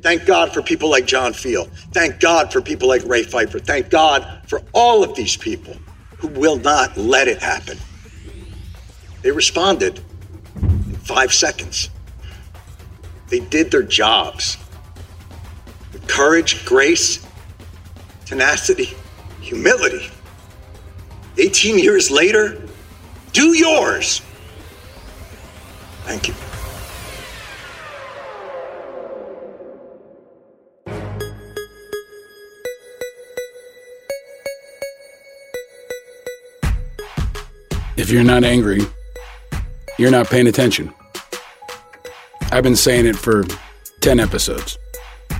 Thank 0.00 0.24
God 0.24 0.54
for 0.54 0.62
people 0.62 0.90
like 0.90 1.04
John 1.04 1.34
Feal. 1.34 1.66
Thank 1.92 2.18
God 2.18 2.50
for 2.50 2.62
people 2.62 2.88
like 2.88 3.04
Ray 3.04 3.24
Pfeiffer. 3.24 3.58
Thank 3.58 3.90
God 3.90 4.40
for 4.46 4.62
all 4.72 5.04
of 5.04 5.14
these 5.14 5.36
people 5.36 5.76
who 6.22 6.28
will 6.28 6.56
not 6.56 6.96
let 6.96 7.26
it 7.26 7.42
happen. 7.42 7.76
They 9.22 9.32
responded 9.32 10.00
in 10.54 10.94
five 10.94 11.34
seconds. 11.34 11.90
They 13.26 13.40
did 13.40 13.72
their 13.72 13.82
jobs 13.82 14.56
with 15.92 16.06
courage, 16.06 16.64
grace, 16.64 17.26
tenacity, 18.24 18.90
humility. 19.40 20.10
18 21.38 21.80
years 21.80 22.08
later, 22.08 22.62
do 23.32 23.56
yours. 23.56 24.22
Thank 26.04 26.28
you. 26.28 26.34
If 38.02 38.10
you're 38.10 38.24
not 38.24 38.42
angry, 38.42 38.80
you're 39.96 40.10
not 40.10 40.26
paying 40.26 40.48
attention. 40.48 40.92
I've 42.50 42.64
been 42.64 42.74
saying 42.74 43.06
it 43.06 43.14
for 43.14 43.44
10 44.00 44.18
episodes. 44.18 44.76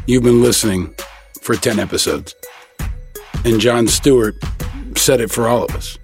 You've 0.06 0.22
been 0.22 0.42
listening 0.42 0.94
for 1.40 1.56
10 1.56 1.80
episodes. 1.80 2.36
And 3.44 3.60
Jon 3.60 3.88
Stewart 3.88 4.36
said 4.94 5.20
it 5.20 5.28
for 5.28 5.48
all 5.48 5.64
of 5.64 5.74
us. 5.74 5.98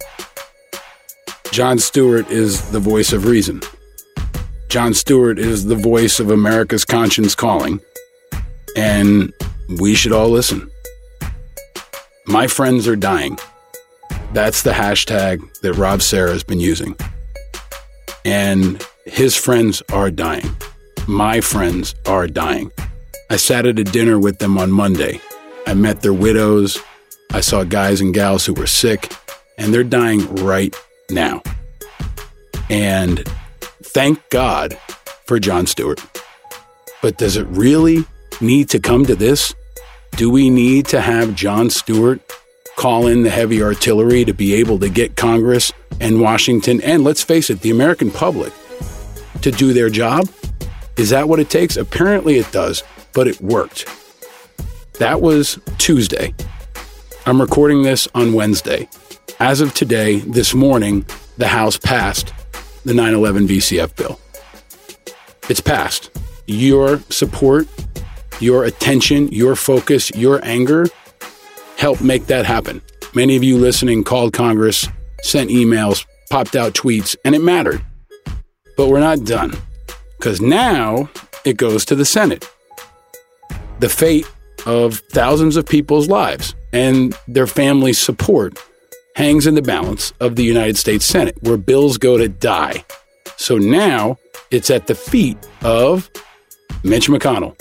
Jon 1.52 1.78
Stewart 1.78 2.28
is 2.28 2.72
the 2.72 2.80
voice 2.80 3.12
of 3.12 3.26
reason. 3.26 3.62
Jon 4.68 4.94
Stewart 4.94 5.38
is 5.38 5.66
the 5.66 5.76
voice 5.76 6.18
of 6.18 6.28
America's 6.28 6.84
conscience 6.84 7.36
calling. 7.36 7.80
And 8.76 9.32
we 9.78 9.94
should 9.94 10.12
all 10.12 10.28
listen. 10.28 10.68
My 12.26 12.48
friends 12.48 12.88
are 12.88 12.96
dying. 12.96 13.38
That's 14.32 14.62
the 14.62 14.72
hashtag 14.72 15.60
that 15.60 15.74
Rob 15.74 16.02
Serra 16.02 16.30
has 16.30 16.44
been 16.44 16.60
using. 16.60 16.94
And 18.24 18.84
his 19.06 19.34
friends 19.34 19.82
are 19.92 20.10
dying. 20.10 20.56
My 21.06 21.40
friends 21.40 21.94
are 22.06 22.26
dying. 22.26 22.70
I 23.30 23.36
sat 23.36 23.66
at 23.66 23.78
a 23.78 23.84
dinner 23.84 24.18
with 24.18 24.38
them 24.38 24.58
on 24.58 24.70
Monday. 24.70 25.20
I 25.66 25.74
met 25.74 26.02
their 26.02 26.12
widows. 26.12 26.78
I 27.32 27.40
saw 27.40 27.64
guys 27.64 28.00
and 28.00 28.12
gals 28.12 28.44
who 28.46 28.54
were 28.54 28.66
sick, 28.66 29.12
and 29.56 29.72
they're 29.72 29.84
dying 29.84 30.34
right 30.36 30.74
now. 31.10 31.42
And 32.70 33.26
thank 33.82 34.28
God 34.30 34.78
for 35.26 35.38
Jon 35.38 35.66
Stewart. 35.66 36.02
But 37.00 37.16
does 37.16 37.36
it 37.36 37.46
really 37.48 38.04
need 38.40 38.68
to 38.70 38.78
come 38.78 39.06
to 39.06 39.14
this? 39.14 39.54
Do 40.12 40.30
we 40.30 40.50
need 40.50 40.86
to 40.86 41.00
have 41.00 41.34
Jon 41.34 41.70
Stewart 41.70 42.20
call 42.78 43.08
in 43.08 43.24
the 43.24 43.30
heavy 43.30 43.60
artillery 43.60 44.24
to 44.24 44.32
be 44.32 44.54
able 44.54 44.78
to 44.78 44.88
get 44.88 45.16
Congress 45.16 45.72
and 46.00 46.20
Washington 46.20 46.80
and 46.82 47.02
let's 47.02 47.24
face 47.24 47.50
it, 47.50 47.60
the 47.60 47.70
American 47.70 48.08
public 48.08 48.52
to 49.42 49.50
do 49.50 49.72
their 49.72 49.90
job? 49.90 50.28
Is 50.96 51.10
that 51.10 51.28
what 51.28 51.40
it 51.40 51.50
takes? 51.50 51.76
Apparently 51.76 52.38
it 52.38 52.50
does, 52.52 52.84
but 53.12 53.26
it 53.26 53.40
worked. 53.40 53.86
That 55.00 55.20
was 55.20 55.58
Tuesday. 55.78 56.32
I'm 57.26 57.40
recording 57.40 57.82
this 57.82 58.06
on 58.14 58.32
Wednesday. 58.32 58.88
As 59.40 59.60
of 59.60 59.74
today, 59.74 60.20
this 60.20 60.54
morning, 60.54 61.04
the 61.36 61.48
House 61.48 61.76
passed 61.76 62.32
the 62.84 62.94
9 62.94 63.12
11 63.12 63.48
VCF 63.48 63.96
bill. 63.96 64.20
It's 65.48 65.60
passed. 65.60 66.16
Your 66.46 67.00
support, 67.10 67.66
your 68.38 68.64
attention, 68.64 69.26
your 69.28 69.56
focus, 69.56 70.12
your 70.14 70.38
anger 70.44 70.86
help 71.78 72.00
make 72.00 72.26
that 72.26 72.44
happen. 72.44 72.82
Many 73.14 73.36
of 73.36 73.44
you 73.44 73.56
listening 73.56 74.04
called 74.04 74.32
Congress, 74.32 74.86
sent 75.22 75.48
emails, 75.48 76.04
popped 76.28 76.56
out 76.56 76.74
tweets, 76.74 77.16
and 77.24 77.34
it 77.34 77.40
mattered. 77.40 77.80
But 78.76 78.88
we're 78.88 79.00
not 79.00 79.24
done 79.24 79.54
because 80.18 80.40
now 80.40 81.08
it 81.44 81.56
goes 81.56 81.84
to 81.86 81.94
the 81.94 82.04
Senate. 82.04 82.48
The 83.78 83.88
fate 83.88 84.26
of 84.66 84.98
thousands 85.10 85.56
of 85.56 85.66
people's 85.66 86.08
lives 86.08 86.54
and 86.72 87.16
their 87.28 87.46
families' 87.46 88.00
support 88.00 88.58
hangs 89.14 89.46
in 89.46 89.54
the 89.54 89.62
balance 89.62 90.12
of 90.20 90.36
the 90.36 90.44
United 90.44 90.76
States 90.76 91.04
Senate, 91.04 91.36
where 91.42 91.56
bills 91.56 91.96
go 91.96 92.18
to 92.18 92.28
die. 92.28 92.84
So 93.36 93.56
now 93.56 94.18
it's 94.50 94.70
at 94.70 94.86
the 94.88 94.94
feet 94.94 95.38
of 95.62 96.10
Mitch 96.82 97.08
McConnell 97.08 97.56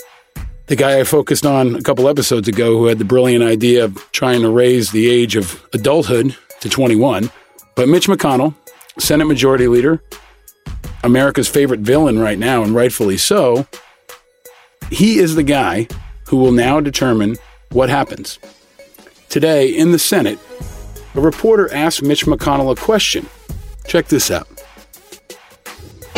the 0.68 0.76
guy 0.76 1.00
I 1.00 1.04
focused 1.04 1.46
on 1.46 1.74
a 1.74 1.82
couple 1.82 2.08
episodes 2.08 2.46
ago 2.46 2.76
who 2.76 2.86
had 2.86 2.98
the 2.98 3.04
brilliant 3.04 3.42
idea 3.42 3.84
of 3.84 4.12
trying 4.12 4.42
to 4.42 4.50
raise 4.50 4.92
the 4.92 5.08
age 5.08 5.34
of 5.34 5.66
adulthood 5.72 6.36
to 6.60 6.68
21. 6.68 7.30
But 7.74 7.88
Mitch 7.88 8.06
McConnell, 8.06 8.54
Senate 8.98 9.24
Majority 9.24 9.66
Leader, 9.66 10.02
America's 11.02 11.48
favorite 11.48 11.80
villain 11.80 12.18
right 12.18 12.38
now, 12.38 12.62
and 12.62 12.74
rightfully 12.74 13.16
so, 13.16 13.66
he 14.90 15.18
is 15.18 15.34
the 15.34 15.42
guy 15.42 15.88
who 16.26 16.36
will 16.36 16.52
now 16.52 16.80
determine 16.80 17.36
what 17.70 17.88
happens. 17.88 18.38
Today 19.30 19.68
in 19.68 19.92
the 19.92 19.98
Senate, 19.98 20.38
a 21.14 21.20
reporter 21.20 21.72
asked 21.72 22.02
Mitch 22.02 22.26
McConnell 22.26 22.70
a 22.72 22.76
question. 22.76 23.26
Check 23.86 24.08
this 24.08 24.30
out. 24.30 24.57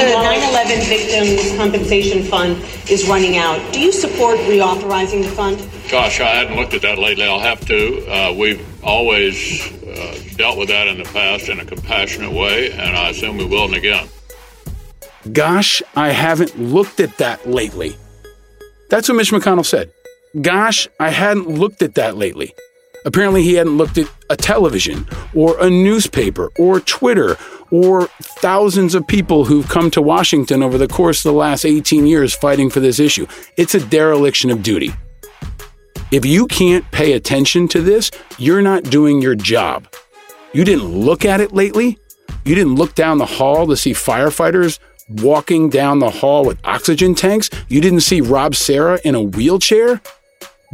The 0.01 0.07
9/11 0.07 0.89
Victims 0.89 1.57
Compensation 1.59 2.23
Fund 2.23 2.57
is 2.89 3.07
running 3.07 3.37
out. 3.37 3.61
Do 3.71 3.81
you 3.81 3.93
support 3.93 4.39
reauthorizing 4.39 5.23
the 5.23 5.29
fund? 5.29 5.59
Gosh, 5.91 6.21
I 6.21 6.29
hadn't 6.37 6.57
looked 6.57 6.73
at 6.73 6.81
that 6.81 6.99
lately. 6.99 7.25
I'll 7.25 7.39
have 7.39 7.61
to. 7.67 8.07
Uh, 8.11 8.33
we've 8.33 8.65
always 8.83 9.71
uh, 9.83 10.19
dealt 10.37 10.57
with 10.57 10.69
that 10.69 10.89
in 10.89 10.97
the 10.97 11.05
past 11.05 11.51
in 11.51 11.61
a 11.61 11.67
compassionate 11.67 12.33
way, 12.33 12.73
and 12.73 12.97
I 12.97 13.11
assume 13.11 13.37
we 13.37 13.45
will 13.45 13.75
again. 13.75 14.09
Gosh, 15.33 15.83
I 15.95 16.13
haven't 16.13 16.59
looked 16.59 16.99
at 16.99 17.19
that 17.19 17.47
lately. 17.47 17.95
That's 18.89 19.07
what 19.07 19.17
Mitch 19.17 19.33
McConnell 19.33 19.67
said. 19.67 19.93
Gosh, 20.41 20.89
I 20.99 21.11
hadn't 21.11 21.47
looked 21.47 21.83
at 21.83 21.97
that 21.97 22.17
lately. 22.17 22.55
Apparently, 23.05 23.43
he 23.43 23.55
hadn't 23.55 23.77
looked 23.77 23.99
at 23.99 24.11
a 24.29 24.37
television 24.37 25.07
or 25.35 25.59
a 25.61 25.71
newspaper 25.71 26.51
or 26.59 26.81
Twitter 26.81 27.37
or 27.71 28.07
thousands 28.23 28.95
of 28.95 29.07
people 29.07 29.45
who've 29.45 29.69
come 29.69 29.91
to 29.93 30.03
Washington 30.03 30.63
over 30.63 30.77
the 30.77 30.89
course 30.89 31.25
of 31.25 31.33
the 31.33 31.39
last 31.39 31.65
18 31.65 32.07
years 32.07 32.35
fighting 32.35 32.69
for 32.69 32.81
this 32.81 32.99
issue. 32.99 33.27
It's 33.57 33.75
a 33.75 33.81
dereliction 33.81 34.51
of 34.51 34.63
duty. 34.63 34.93
If 36.11 36.27
you 36.27 36.47
can't 36.47 36.89
pay 36.91 37.13
attention 37.13 37.69
to 37.69 37.81
this, 37.81 38.11
you're 38.37 38.63
not 38.63 38.85
doing 38.85 39.23
your 39.23 39.37
job. 39.37 39.87
You 40.53 40.65
didn't 40.65 40.89
look 40.89 41.25
at 41.25 41.41
it 41.41 41.53
lately? 41.53 41.99
You 42.45 42.55
didn't 42.55 42.75
look 42.75 42.95
down 42.95 43.19
the 43.19 43.27
hall 43.27 43.67
to 43.69 43.77
see 43.77 43.93
firefighters 43.93 44.79
walking 45.09 45.71
down 45.71 46.01
the 46.01 46.11
hall 46.11 46.45
with 46.45 46.59
oxygen 46.65 47.15
tanks? 47.15 47.49
You 47.69 47.81
didn't 47.81 48.01
see 48.01 48.21
Rob 48.21 48.55
Serra 48.55 48.99
in 49.05 49.15
a 49.15 49.23
wheelchair? 49.23 50.01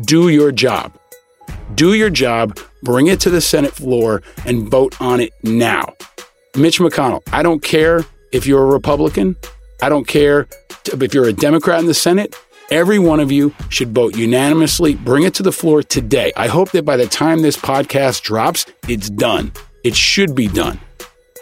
Do 0.00 0.28
your 0.28 0.52
job. 0.52 0.99
Do 1.75 1.94
your 1.94 2.11
job, 2.11 2.58
bring 2.82 3.08
it 3.08 3.20
to 3.20 3.30
the 3.30 3.40
Senate 3.40 3.73
floor, 3.73 4.23
and 4.44 4.70
vote 4.70 5.00
on 5.00 5.20
it 5.20 5.32
now. 5.42 5.94
Mitch 6.56 6.78
McConnell, 6.78 7.23
I 7.32 7.42
don't 7.42 7.62
care 7.62 8.04
if 8.32 8.46
you're 8.46 8.62
a 8.62 8.66
Republican. 8.66 9.37
I 9.82 9.88
don't 9.88 10.06
care 10.06 10.49
if 10.85 11.12
you're 11.12 11.28
a 11.28 11.32
Democrat 11.32 11.80
in 11.80 11.87
the 11.87 11.94
Senate. 11.94 12.35
Every 12.70 12.99
one 12.99 13.20
of 13.20 13.30
you 13.30 13.54
should 13.68 13.94
vote 13.94 14.16
unanimously. 14.16 14.94
Bring 14.94 15.25
it 15.25 15.35
to 15.35 15.42
the 15.42 15.52
floor 15.52 15.82
today. 15.82 16.32
I 16.37 16.49
hope 16.49 16.70
that 16.73 16.85
by 16.85 16.96
the 16.96 17.06
time 17.06 17.42
this 17.42 17.56
podcast 17.56 18.23
drops, 18.23 18.66
it's 18.88 19.11
done. 19.11 19.52
It 19.85 19.94
should 19.94 20.35
be 20.35 20.49
done. 20.49 20.80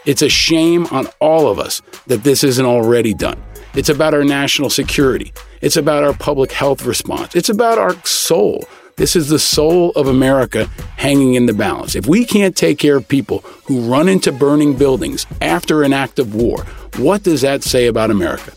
It's 0.05 0.21
a 0.23 0.29
shame 0.29 0.87
on 0.87 1.07
all 1.21 1.49
of 1.49 1.59
us 1.59 1.81
that 2.09 2.25
this 2.25 2.45
isn't 2.45 2.67
already 2.67 3.15
done. 3.15 3.43
It's 3.75 3.89
about 3.89 4.15
our 4.15 4.25
national 4.25 4.71
security. 4.71 5.33
It's 5.63 5.77
about 5.77 6.05
our 6.05 6.13
public 6.13 6.53
health 6.53 6.85
response. 6.85 7.35
It's 7.35 7.49
about 7.49 7.79
our 7.79 7.95
soul. 8.05 8.65
This 8.97 9.17
is 9.17 9.29
the 9.29 9.41
soul 9.41 9.91
of 9.97 10.07
America 10.07 10.67
hanging 10.97 11.35
in 11.35 11.47
the 11.47 11.53
balance. 11.53 11.97
If 11.97 12.07
we 12.07 12.25
can't 12.25 12.57
take 12.57 12.79
care 12.79 12.97
of 12.97 13.09
people 13.09 13.39
who 13.65 13.91
run 13.91 14.09
into 14.09 14.31
burning 14.31 14.77
buildings 14.77 15.27
after 15.41 15.83
an 15.83 15.93
act 15.93 16.21
of 16.21 16.35
war, 16.35 16.65
what 16.97 17.25
does 17.25 17.41
that 17.41 17.65
say 17.65 17.87
about 17.87 18.13
America? 18.13 18.53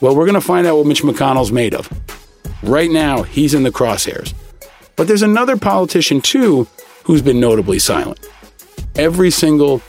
Well, 0.00 0.16
we're 0.16 0.24
going 0.24 0.34
to 0.34 0.40
find 0.40 0.66
out 0.66 0.78
what 0.78 0.86
Mitch 0.86 1.02
McConnell's 1.02 1.52
made 1.52 1.74
of. 1.74 1.90
Right 2.62 2.90
now, 2.90 3.22
he's 3.22 3.52
in 3.52 3.64
the 3.64 3.70
crosshairs. 3.70 4.32
But 4.96 5.08
there's 5.08 5.22
another 5.22 5.58
politician, 5.58 6.22
too, 6.22 6.66
who's 7.04 7.20
been 7.20 7.38
notably 7.38 7.78
silent. 7.78 8.26
Every 8.94 9.30
single 9.30 9.82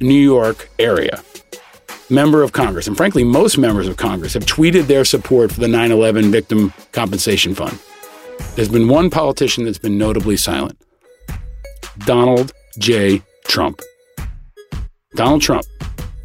New 0.00 0.14
York 0.14 0.70
area 0.78 1.22
member 2.10 2.42
of 2.42 2.52
Congress, 2.52 2.86
and 2.86 2.96
frankly, 2.96 3.24
most 3.24 3.58
members 3.58 3.88
of 3.88 3.96
Congress, 3.96 4.34
have 4.34 4.44
tweeted 4.44 4.86
their 4.86 5.04
support 5.04 5.52
for 5.52 5.60
the 5.60 5.68
9 5.68 5.90
11 5.90 6.30
Victim 6.30 6.72
Compensation 6.92 7.54
Fund. 7.54 7.78
There's 8.54 8.68
been 8.68 8.88
one 8.88 9.10
politician 9.10 9.64
that's 9.64 9.78
been 9.78 9.98
notably 9.98 10.36
silent 10.36 10.78
Donald 12.06 12.52
J. 12.78 13.22
Trump. 13.46 13.80
Donald 15.14 15.42
Trump, 15.42 15.64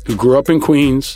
who 0.05 0.15
grew 0.15 0.37
up 0.37 0.49
in 0.49 0.59
Queens, 0.59 1.15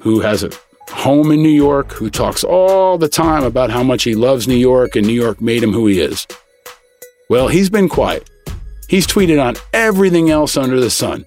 who 0.00 0.20
has 0.20 0.44
a 0.44 0.50
home 0.90 1.30
in 1.32 1.42
New 1.42 1.48
York, 1.48 1.92
who 1.92 2.10
talks 2.10 2.44
all 2.44 2.98
the 2.98 3.08
time 3.08 3.44
about 3.44 3.70
how 3.70 3.82
much 3.82 4.04
he 4.04 4.14
loves 4.14 4.48
New 4.48 4.54
York 4.56 4.96
and 4.96 5.06
New 5.06 5.12
York 5.12 5.40
made 5.40 5.62
him 5.62 5.72
who 5.72 5.86
he 5.86 6.00
is. 6.00 6.26
Well, 7.28 7.48
he's 7.48 7.70
been 7.70 7.88
quiet. 7.88 8.28
He's 8.88 9.06
tweeted 9.06 9.42
on 9.42 9.54
everything 9.72 10.30
else 10.30 10.56
under 10.56 10.80
the 10.80 10.90
sun, 10.90 11.26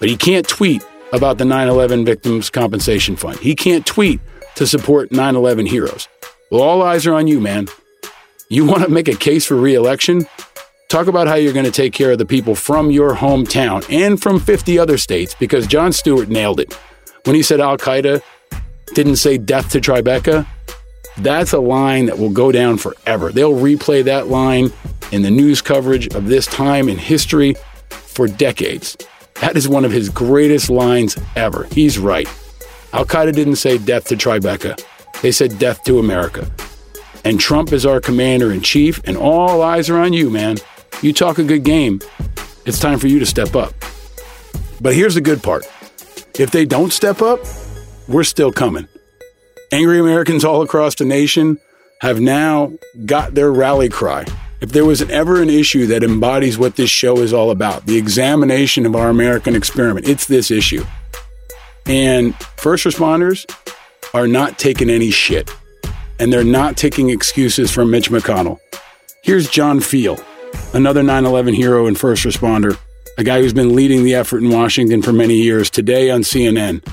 but 0.00 0.08
he 0.08 0.16
can't 0.16 0.48
tweet 0.48 0.84
about 1.12 1.38
the 1.38 1.44
9 1.44 1.68
11 1.68 2.04
Victims 2.04 2.50
Compensation 2.50 3.16
Fund. 3.16 3.38
He 3.38 3.54
can't 3.54 3.84
tweet 3.84 4.20
to 4.54 4.66
support 4.66 5.12
9 5.12 5.36
11 5.36 5.66
heroes. 5.66 6.08
Well, 6.50 6.62
all 6.62 6.82
eyes 6.82 7.06
are 7.06 7.14
on 7.14 7.26
you, 7.26 7.40
man. 7.40 7.68
You 8.50 8.64
want 8.64 8.82
to 8.82 8.88
make 8.88 9.08
a 9.08 9.14
case 9.14 9.44
for 9.44 9.56
reelection? 9.56 10.26
Talk 10.88 11.06
about 11.06 11.26
how 11.26 11.34
you're 11.34 11.52
going 11.52 11.66
to 11.66 11.70
take 11.70 11.92
care 11.92 12.12
of 12.12 12.18
the 12.18 12.24
people 12.24 12.54
from 12.54 12.90
your 12.90 13.14
hometown 13.14 13.84
and 13.92 14.20
from 14.20 14.40
50 14.40 14.78
other 14.78 14.96
states 14.96 15.34
because 15.38 15.66
Jon 15.66 15.92
Stewart 15.92 16.30
nailed 16.30 16.58
it. 16.58 16.72
When 17.24 17.36
he 17.36 17.42
said 17.42 17.60
Al 17.60 17.76
Qaeda 17.76 18.22
didn't 18.94 19.16
say 19.16 19.36
death 19.36 19.70
to 19.72 19.82
Tribeca, 19.82 20.46
that's 21.18 21.52
a 21.52 21.58
line 21.58 22.06
that 22.06 22.18
will 22.18 22.30
go 22.30 22.50
down 22.50 22.78
forever. 22.78 23.30
They'll 23.30 23.52
replay 23.52 24.02
that 24.04 24.28
line 24.28 24.72
in 25.12 25.20
the 25.20 25.30
news 25.30 25.60
coverage 25.60 26.08
of 26.14 26.28
this 26.28 26.46
time 26.46 26.88
in 26.88 26.96
history 26.96 27.54
for 27.90 28.28
decades. 28.28 28.96
That 29.42 29.58
is 29.58 29.68
one 29.68 29.84
of 29.84 29.92
his 29.92 30.08
greatest 30.08 30.70
lines 30.70 31.18
ever. 31.36 31.64
He's 31.70 31.98
right. 31.98 32.26
Al 32.94 33.04
Qaeda 33.04 33.34
didn't 33.34 33.56
say 33.56 33.76
death 33.76 34.06
to 34.06 34.16
Tribeca, 34.16 34.82
they 35.20 35.32
said 35.32 35.58
death 35.58 35.84
to 35.84 35.98
America. 35.98 36.50
And 37.24 37.38
Trump 37.40 37.72
is 37.72 37.84
our 37.84 38.00
commander 38.00 38.52
in 38.52 38.60
chief, 38.60 39.00
and 39.04 39.16
all 39.16 39.62
eyes 39.62 39.90
are 39.90 39.98
on 39.98 40.12
you, 40.12 40.30
man. 40.30 40.58
You 41.02 41.12
talk 41.12 41.38
a 41.38 41.44
good 41.44 41.64
game. 41.64 42.00
It's 42.64 42.78
time 42.78 42.98
for 42.98 43.06
you 43.06 43.18
to 43.18 43.26
step 43.26 43.54
up. 43.54 43.74
But 44.80 44.94
here's 44.94 45.14
the 45.14 45.20
good 45.20 45.42
part 45.42 45.64
if 46.38 46.50
they 46.50 46.64
don't 46.64 46.92
step 46.92 47.20
up, 47.20 47.40
we're 48.06 48.24
still 48.24 48.52
coming. 48.52 48.88
Angry 49.72 49.98
Americans 49.98 50.44
all 50.44 50.62
across 50.62 50.94
the 50.94 51.04
nation 51.04 51.58
have 52.00 52.20
now 52.20 52.72
got 53.04 53.34
their 53.34 53.52
rally 53.52 53.88
cry. 53.88 54.24
If 54.60 54.72
there 54.72 54.84
was 54.84 55.02
ever 55.02 55.42
an 55.42 55.50
issue 55.50 55.86
that 55.86 56.02
embodies 56.02 56.58
what 56.58 56.76
this 56.76 56.90
show 56.90 57.18
is 57.18 57.32
all 57.32 57.50
about, 57.50 57.86
the 57.86 57.96
examination 57.96 58.86
of 58.86 58.96
our 58.96 59.08
American 59.08 59.54
experiment, 59.54 60.08
it's 60.08 60.26
this 60.26 60.50
issue. 60.50 60.84
And 61.86 62.34
first 62.56 62.84
responders 62.84 63.48
are 64.14 64.26
not 64.26 64.58
taking 64.58 64.90
any 64.90 65.10
shit. 65.10 65.50
And 66.20 66.32
they're 66.32 66.44
not 66.44 66.76
taking 66.76 67.10
excuses 67.10 67.70
from 67.70 67.90
Mitch 67.90 68.10
McConnell. 68.10 68.58
Here's 69.22 69.48
John 69.48 69.80
Feal, 69.80 70.18
another 70.72 71.02
9 71.02 71.24
11 71.24 71.54
hero 71.54 71.86
and 71.86 71.98
first 71.98 72.24
responder, 72.24 72.78
a 73.18 73.24
guy 73.24 73.40
who's 73.40 73.52
been 73.52 73.74
leading 73.74 74.04
the 74.04 74.14
effort 74.14 74.42
in 74.42 74.50
Washington 74.50 75.02
for 75.02 75.12
many 75.12 75.34
years, 75.34 75.70
today 75.70 76.10
on 76.10 76.22
CNN, 76.22 76.86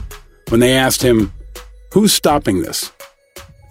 when 0.49 0.59
they 0.59 0.75
asked 0.75 1.01
him, 1.01 1.31
Who's 1.93 2.13
stopping 2.13 2.61
this? 2.61 2.91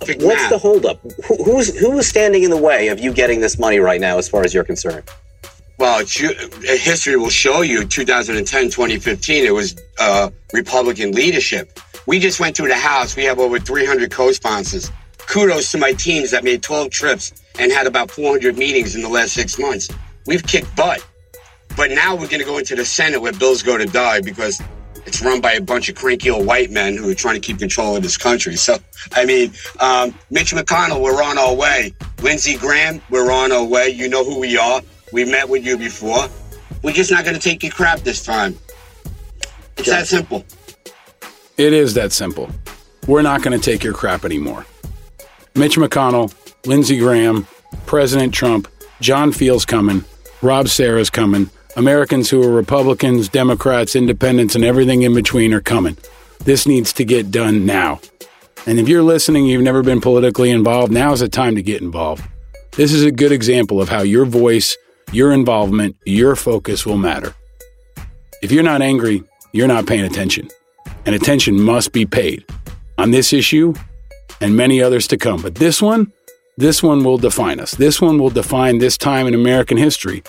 What's 0.00 0.48
the 0.48 0.58
holdup? 0.58 1.00
Who, 1.26 1.44
who's 1.44 1.78
who 1.78 1.98
is 1.98 2.06
standing 2.06 2.42
in 2.42 2.50
the 2.50 2.56
way 2.56 2.88
of 2.88 2.98
you 2.98 3.12
getting 3.12 3.40
this 3.40 3.58
money 3.58 3.78
right 3.78 4.00
now, 4.00 4.18
as 4.18 4.28
far 4.28 4.44
as 4.44 4.54
you're 4.54 4.64
concerned? 4.64 5.08
Well, 5.78 6.04
history 6.06 7.16
will 7.16 7.30
show 7.30 7.62
you 7.62 7.84
2010, 7.84 8.64
2015, 8.70 9.44
it 9.44 9.52
was 9.52 9.76
uh, 9.98 10.30
Republican 10.52 11.12
leadership. 11.12 11.78
We 12.06 12.20
just 12.20 12.38
went 12.38 12.56
through 12.56 12.68
the 12.68 12.76
House. 12.76 13.16
We 13.16 13.24
have 13.24 13.38
over 13.38 13.58
300 13.58 14.10
co 14.10 14.30
sponsors. 14.32 14.90
Kudos 15.26 15.72
to 15.72 15.78
my 15.78 15.92
teams 15.92 16.30
that 16.30 16.44
made 16.44 16.62
12 16.62 16.90
trips 16.90 17.32
and 17.58 17.72
had 17.72 17.86
about 17.86 18.10
400 18.10 18.56
meetings 18.56 18.94
in 18.94 19.02
the 19.02 19.08
last 19.08 19.32
six 19.32 19.58
months. 19.58 19.88
We've 20.26 20.42
kicked 20.42 20.74
butt. 20.76 21.04
But 21.76 21.90
now 21.90 22.14
we're 22.14 22.28
going 22.28 22.40
to 22.40 22.44
go 22.44 22.58
into 22.58 22.76
the 22.76 22.84
Senate 22.84 23.20
where 23.20 23.32
bills 23.32 23.62
go 23.62 23.76
to 23.76 23.84
die 23.84 24.20
because 24.20 24.62
it's 25.06 25.20
run 25.22 25.40
by 25.40 25.52
a 25.52 25.60
bunch 25.60 25.88
of 25.88 25.96
cranky 25.96 26.30
old 26.30 26.46
white 26.46 26.70
men 26.70 26.96
who 26.96 27.10
are 27.10 27.14
trying 27.14 27.34
to 27.34 27.40
keep 27.40 27.58
control 27.58 27.96
of 27.96 28.02
this 28.02 28.16
country. 28.16 28.56
So, 28.56 28.78
I 29.12 29.24
mean, 29.24 29.52
um, 29.80 30.16
Mitch 30.30 30.52
McConnell, 30.52 31.02
we're 31.02 31.22
on 31.22 31.36
our 31.36 31.54
way. 31.54 31.94
Lindsey 32.22 32.56
Graham, 32.56 33.00
we're 33.10 33.30
on 33.30 33.52
our 33.52 33.64
way. 33.64 33.88
You 33.88 34.08
know 34.08 34.24
who 34.24 34.38
we 34.38 34.56
are. 34.56 34.80
We 35.12 35.24
met 35.24 35.48
with 35.48 35.64
you 35.64 35.76
before. 35.76 36.28
We're 36.82 36.92
just 36.92 37.10
not 37.10 37.24
going 37.24 37.34
to 37.34 37.40
take 37.40 37.62
your 37.62 37.72
crap 37.72 38.00
this 38.00 38.22
time. 38.22 38.56
It's 39.76 39.88
that 39.88 40.06
simple. 40.06 40.44
It 41.56 41.72
is 41.72 41.94
that 41.94 42.12
simple. 42.12 42.50
We're 43.06 43.22
not 43.22 43.42
going 43.42 43.58
to 43.58 43.64
take 43.64 43.84
your 43.84 43.94
crap 43.94 44.24
anymore. 44.24 44.64
Mitch 45.56 45.76
McConnell, 45.76 46.34
Lindsey 46.66 46.98
Graham, 46.98 47.46
President 47.86 48.34
Trump, 48.34 48.66
John 49.00 49.30
Feal's 49.30 49.64
coming, 49.64 50.04
Rob 50.42 50.68
Serra's 50.68 51.10
coming, 51.10 51.48
Americans 51.76 52.28
who 52.28 52.42
are 52.42 52.50
Republicans, 52.50 53.28
Democrats, 53.28 53.94
Independents, 53.94 54.56
and 54.56 54.64
everything 54.64 55.02
in 55.02 55.14
between 55.14 55.54
are 55.54 55.60
coming. 55.60 55.96
This 56.40 56.66
needs 56.66 56.92
to 56.94 57.04
get 57.04 57.30
done 57.30 57.64
now. 57.64 58.00
And 58.66 58.80
if 58.80 58.88
you're 58.88 59.04
listening, 59.04 59.46
you've 59.46 59.62
never 59.62 59.84
been 59.84 60.00
politically 60.00 60.50
involved, 60.50 60.92
now's 60.92 61.20
the 61.20 61.28
time 61.28 61.54
to 61.54 61.62
get 61.62 61.82
involved. 61.82 62.24
This 62.72 62.92
is 62.92 63.04
a 63.04 63.12
good 63.12 63.30
example 63.30 63.80
of 63.80 63.88
how 63.88 64.02
your 64.02 64.24
voice, 64.24 64.76
your 65.12 65.32
involvement, 65.32 65.96
your 66.04 66.34
focus 66.34 66.84
will 66.84 66.98
matter. 66.98 67.32
If 68.42 68.50
you're 68.50 68.64
not 68.64 68.82
angry, 68.82 69.22
you're 69.52 69.68
not 69.68 69.86
paying 69.86 70.04
attention. 70.04 70.48
And 71.06 71.14
attention 71.14 71.60
must 71.60 71.92
be 71.92 72.06
paid 72.06 72.44
on 72.98 73.12
this 73.12 73.32
issue 73.32 73.74
and 74.40 74.56
many 74.56 74.82
others 74.82 75.06
to 75.08 75.16
come. 75.16 75.42
But 75.42 75.56
this 75.56 75.80
one, 75.82 76.12
this 76.56 76.82
one 76.82 77.04
will 77.04 77.18
define 77.18 77.60
us. 77.60 77.74
This 77.74 78.00
one 78.00 78.18
will 78.18 78.30
define 78.30 78.78
this 78.78 78.96
time 78.96 79.26
in 79.26 79.34
American 79.34 79.76
history 79.76 80.22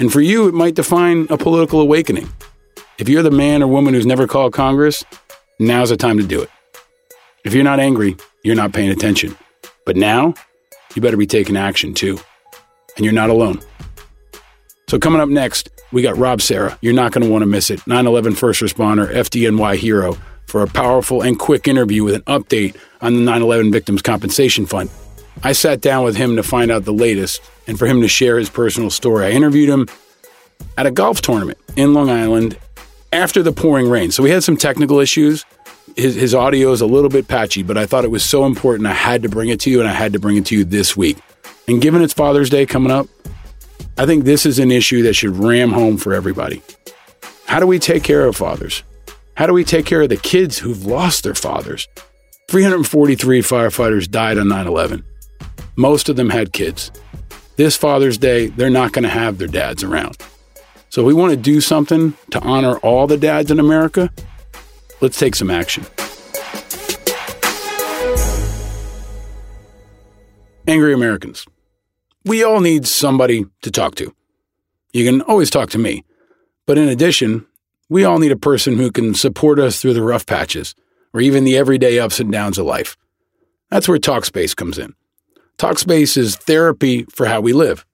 and 0.00 0.10
for 0.10 0.22
you, 0.22 0.48
it 0.48 0.54
might 0.54 0.74
define 0.74 1.26
a 1.28 1.36
political 1.36 1.78
awakening. 1.78 2.26
If 2.98 3.06
you're 3.06 3.22
the 3.22 3.30
man 3.30 3.62
or 3.62 3.66
woman 3.66 3.92
who's 3.92 4.06
never 4.06 4.26
called 4.26 4.54
Congress, 4.54 5.04
now's 5.58 5.90
the 5.90 5.96
time 5.98 6.16
to 6.16 6.26
do 6.26 6.40
it. 6.40 6.48
If 7.44 7.52
you're 7.52 7.64
not 7.64 7.80
angry, 7.80 8.16
you're 8.42 8.56
not 8.56 8.72
paying 8.72 8.88
attention. 8.88 9.36
But 9.84 9.96
now, 9.96 10.32
you 10.94 11.02
better 11.02 11.18
be 11.18 11.26
taking 11.26 11.54
action 11.54 11.92
too. 11.92 12.18
And 12.96 13.04
you're 13.04 13.14
not 13.14 13.28
alone. 13.28 13.60
So, 14.88 14.98
coming 14.98 15.20
up 15.20 15.28
next, 15.28 15.68
we 15.92 16.00
got 16.00 16.16
Rob 16.16 16.40
Serra. 16.40 16.78
You're 16.80 16.94
not 16.94 17.12
going 17.12 17.24
to 17.24 17.30
want 17.30 17.42
to 17.42 17.46
miss 17.46 17.70
it. 17.70 17.86
9 17.86 18.06
11 18.06 18.34
first 18.34 18.62
responder, 18.62 19.12
FDNY 19.12 19.76
hero, 19.76 20.16
for 20.46 20.62
a 20.62 20.66
powerful 20.66 21.20
and 21.20 21.38
quick 21.38 21.68
interview 21.68 22.04
with 22.04 22.14
an 22.14 22.22
update 22.22 22.74
on 23.00 23.14
the 23.14 23.20
9 23.20 23.42
11 23.42 23.72
Victims 23.72 24.02
Compensation 24.02 24.66
Fund. 24.66 24.90
I 25.42 25.52
sat 25.52 25.80
down 25.80 26.04
with 26.04 26.16
him 26.16 26.36
to 26.36 26.42
find 26.42 26.70
out 26.70 26.84
the 26.84 26.92
latest 26.92 27.40
and 27.66 27.78
for 27.78 27.86
him 27.86 28.00
to 28.02 28.08
share 28.08 28.38
his 28.38 28.50
personal 28.50 28.90
story. 28.90 29.26
I 29.26 29.30
interviewed 29.30 29.68
him 29.68 29.86
at 30.76 30.86
a 30.86 30.90
golf 30.90 31.20
tournament 31.20 31.58
in 31.76 31.94
Long 31.94 32.10
Island 32.10 32.58
after 33.12 33.42
the 33.42 33.52
pouring 33.52 33.88
rain. 33.88 34.10
So 34.10 34.22
we 34.22 34.30
had 34.30 34.44
some 34.44 34.56
technical 34.56 34.98
issues. 35.00 35.44
His, 35.96 36.14
his 36.14 36.34
audio 36.34 36.72
is 36.72 36.80
a 36.80 36.86
little 36.86 37.10
bit 37.10 37.26
patchy, 37.26 37.62
but 37.62 37.76
I 37.76 37.86
thought 37.86 38.04
it 38.04 38.10
was 38.10 38.24
so 38.24 38.44
important 38.44 38.86
I 38.86 38.92
had 38.92 39.22
to 39.22 39.28
bring 39.28 39.48
it 39.48 39.60
to 39.60 39.70
you, 39.70 39.80
and 39.80 39.88
I 39.88 39.92
had 39.92 40.12
to 40.12 40.18
bring 40.18 40.36
it 40.36 40.46
to 40.46 40.56
you 40.56 40.64
this 40.64 40.96
week. 40.96 41.18
And 41.66 41.80
given 41.80 42.02
it's 42.02 42.12
Father's 42.12 42.50
Day 42.50 42.66
coming 42.66 42.92
up, 42.92 43.08
I 43.98 44.06
think 44.06 44.24
this 44.24 44.46
is 44.46 44.58
an 44.58 44.70
issue 44.70 45.02
that 45.02 45.14
should 45.14 45.36
ram 45.36 45.72
home 45.72 45.96
for 45.96 46.14
everybody. 46.14 46.62
How 47.46 47.58
do 47.60 47.66
we 47.66 47.78
take 47.78 48.04
care 48.04 48.26
of 48.26 48.36
fathers? 48.36 48.82
How 49.34 49.46
do 49.46 49.52
we 49.52 49.64
take 49.64 49.86
care 49.86 50.02
of 50.02 50.08
the 50.08 50.16
kids 50.16 50.58
who've 50.58 50.84
lost 50.84 51.24
their 51.24 51.34
fathers? 51.34 51.88
343 52.50 53.40
firefighters 53.40 54.10
died 54.10 54.36
on 54.36 54.48
9 54.48 54.66
11. 54.66 55.04
Most 55.76 56.08
of 56.08 56.16
them 56.16 56.30
had 56.30 56.52
kids 56.52 56.90
this 57.60 57.76
Father's 57.76 58.16
Day, 58.16 58.46
they're 58.46 58.70
not 58.70 58.92
going 58.92 59.02
to 59.02 59.10
have 59.10 59.36
their 59.36 59.46
dads 59.46 59.84
around. 59.84 60.16
So, 60.88 61.04
we 61.04 61.12
want 61.12 61.32
to 61.32 61.36
do 61.36 61.60
something 61.60 62.14
to 62.30 62.40
honor 62.40 62.78
all 62.78 63.06
the 63.06 63.18
dads 63.18 63.50
in 63.50 63.60
America. 63.60 64.10
Let's 65.02 65.18
take 65.18 65.36
some 65.36 65.50
action. 65.50 65.84
Angry 70.66 70.94
Americans. 70.94 71.44
We 72.24 72.42
all 72.42 72.60
need 72.60 72.86
somebody 72.86 73.44
to 73.60 73.70
talk 73.70 73.94
to. 73.96 74.14
You 74.94 75.04
can 75.04 75.20
always 75.20 75.50
talk 75.50 75.68
to 75.70 75.78
me. 75.78 76.06
But 76.64 76.78
in 76.78 76.88
addition, 76.88 77.46
we 77.90 78.04
all 78.04 78.18
need 78.18 78.32
a 78.32 78.36
person 78.36 78.78
who 78.78 78.90
can 78.90 79.12
support 79.12 79.58
us 79.58 79.82
through 79.82 79.92
the 79.92 80.02
rough 80.02 80.24
patches 80.24 80.74
or 81.12 81.20
even 81.20 81.44
the 81.44 81.56
everyday 81.56 81.98
ups 81.98 82.20
and 82.20 82.30
downs 82.30 82.58
of 82.58 82.66
life. 82.66 82.96
That's 83.70 83.88
where 83.88 83.98
Talkspace 83.98 84.54
comes 84.54 84.78
in. 84.78 84.94
Talkspace 85.58 86.16
is 86.16 86.36
therapy 86.36 87.04
for 87.04 87.26
how 87.26 87.40
we 87.40 87.52
live. 87.52 87.84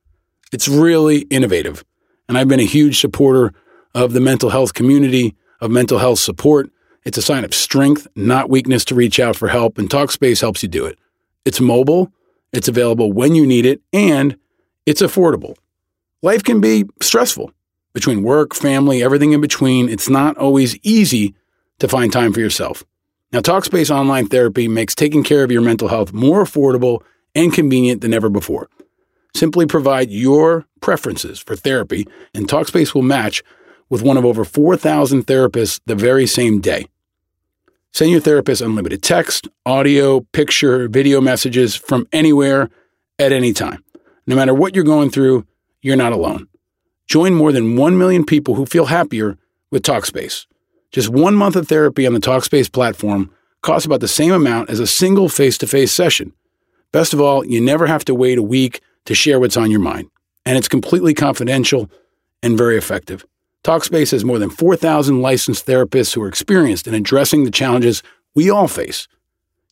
It's 0.52 0.68
really 0.68 1.20
innovative, 1.22 1.84
and 2.28 2.38
I've 2.38 2.48
been 2.48 2.60
a 2.60 2.64
huge 2.64 3.00
supporter 3.00 3.52
of 3.94 4.12
the 4.12 4.20
mental 4.20 4.50
health 4.50 4.74
community, 4.74 5.34
of 5.60 5.70
mental 5.70 5.98
health 5.98 6.18
support. 6.18 6.70
It's 7.04 7.18
a 7.18 7.22
sign 7.22 7.44
of 7.44 7.54
strength, 7.54 8.06
not 8.14 8.50
weakness 8.50 8.84
to 8.86 8.94
reach 8.94 9.18
out 9.18 9.36
for 9.36 9.48
help, 9.48 9.78
and 9.78 9.90
Talkspace 9.90 10.40
helps 10.40 10.62
you 10.62 10.68
do 10.68 10.86
it. 10.86 10.98
It's 11.44 11.60
mobile, 11.60 12.12
it's 12.52 12.68
available 12.68 13.12
when 13.12 13.34
you 13.34 13.46
need 13.46 13.66
it, 13.66 13.80
and 13.92 14.36
it's 14.86 15.02
affordable. 15.02 15.56
Life 16.22 16.42
can 16.42 16.60
be 16.60 16.84
stressful 17.02 17.52
between 17.92 18.22
work, 18.22 18.54
family, 18.54 19.02
everything 19.02 19.32
in 19.32 19.40
between. 19.40 19.88
It's 19.88 20.08
not 20.08 20.36
always 20.36 20.76
easy 20.82 21.34
to 21.78 21.88
find 21.88 22.12
time 22.12 22.32
for 22.32 22.40
yourself. 22.40 22.84
Now, 23.32 23.40
Talkspace 23.40 23.90
Online 23.90 24.28
Therapy 24.28 24.68
makes 24.68 24.94
taking 24.94 25.24
care 25.24 25.42
of 25.42 25.50
your 25.50 25.62
mental 25.62 25.88
health 25.88 26.12
more 26.12 26.44
affordable 26.44 27.02
and 27.34 27.52
convenient 27.52 28.00
than 28.00 28.14
ever 28.14 28.28
before. 28.28 28.68
Simply 29.34 29.66
provide 29.66 30.10
your 30.10 30.64
preferences 30.80 31.40
for 31.40 31.56
therapy, 31.56 32.06
and 32.34 32.48
Talkspace 32.48 32.94
will 32.94 33.02
match 33.02 33.42
with 33.90 34.02
one 34.02 34.16
of 34.16 34.24
over 34.24 34.44
4,000 34.44 35.26
therapists 35.26 35.80
the 35.86 35.94
very 35.94 36.26
same 36.26 36.60
day. 36.60 36.86
Send 37.92 38.10
your 38.10 38.20
therapist 38.20 38.62
unlimited 38.62 39.02
text, 39.02 39.48
audio, 39.64 40.20
picture, 40.32 40.88
video 40.88 41.20
messages 41.20 41.74
from 41.74 42.06
anywhere 42.12 42.70
at 43.18 43.32
any 43.32 43.52
time. 43.52 43.82
No 44.26 44.36
matter 44.36 44.54
what 44.54 44.74
you're 44.74 44.84
going 44.84 45.10
through, 45.10 45.46
you're 45.82 45.96
not 45.96 46.12
alone. 46.12 46.48
Join 47.06 47.34
more 47.34 47.52
than 47.52 47.76
1 47.76 47.98
million 47.98 48.24
people 48.24 48.54
who 48.54 48.66
feel 48.66 48.86
happier 48.86 49.36
with 49.70 49.82
Talkspace. 49.82 50.46
Just 50.96 51.10
one 51.10 51.34
month 51.34 51.56
of 51.56 51.68
therapy 51.68 52.06
on 52.06 52.14
the 52.14 52.20
Talkspace 52.20 52.72
platform 52.72 53.30
costs 53.60 53.84
about 53.84 54.00
the 54.00 54.08
same 54.08 54.32
amount 54.32 54.70
as 54.70 54.80
a 54.80 54.86
single 54.86 55.28
face 55.28 55.58
to 55.58 55.66
face 55.66 55.92
session. 55.92 56.32
Best 56.90 57.12
of 57.12 57.20
all, 57.20 57.44
you 57.44 57.60
never 57.60 57.86
have 57.86 58.02
to 58.06 58.14
wait 58.14 58.38
a 58.38 58.42
week 58.42 58.80
to 59.04 59.14
share 59.14 59.38
what's 59.38 59.58
on 59.58 59.70
your 59.70 59.80
mind, 59.80 60.08
and 60.46 60.56
it's 60.56 60.68
completely 60.68 61.12
confidential 61.12 61.90
and 62.42 62.56
very 62.56 62.78
effective. 62.78 63.26
Talkspace 63.62 64.12
has 64.12 64.24
more 64.24 64.38
than 64.38 64.48
4,000 64.48 65.20
licensed 65.20 65.66
therapists 65.66 66.14
who 66.14 66.22
are 66.22 66.28
experienced 66.28 66.86
in 66.86 66.94
addressing 66.94 67.44
the 67.44 67.50
challenges 67.50 68.02
we 68.34 68.48
all 68.48 68.66
face. 68.66 69.06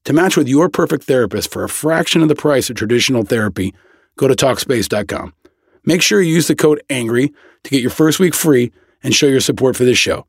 To 0.05 0.13
match 0.13 0.37
with 0.37 0.47
your 0.47 0.69
perfect 0.69 1.05
therapist 1.05 1.51
for 1.51 1.65
a 1.65 1.71
fraction 1.71 2.21
of 2.21 2.29
the 2.29 2.35
price 2.35 2.69
of 2.69 2.77
traditional 2.77 3.25
therapy, 3.25 3.75
go 4.17 4.29
to 4.29 4.35
Talkspace.com. 4.35 5.33
Make 5.87 6.03
sure 6.03 6.21
you 6.21 6.35
use 6.35 6.49
the 6.49 6.55
code 6.55 6.83
ANGRY 6.91 7.33
to 7.63 7.71
get 7.71 7.81
your 7.81 7.91
first 7.91 8.21
week 8.21 8.35
free 8.35 8.73
and 9.03 9.15
show 9.15 9.27
your 9.27 9.41
support 9.41 9.75
for 9.75 9.85
this 9.85 9.97
show. 9.97 10.27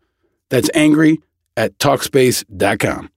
That's 0.50 0.70
angry 0.74 1.20
at 1.58 1.78
Talkspace.com. 1.80 3.10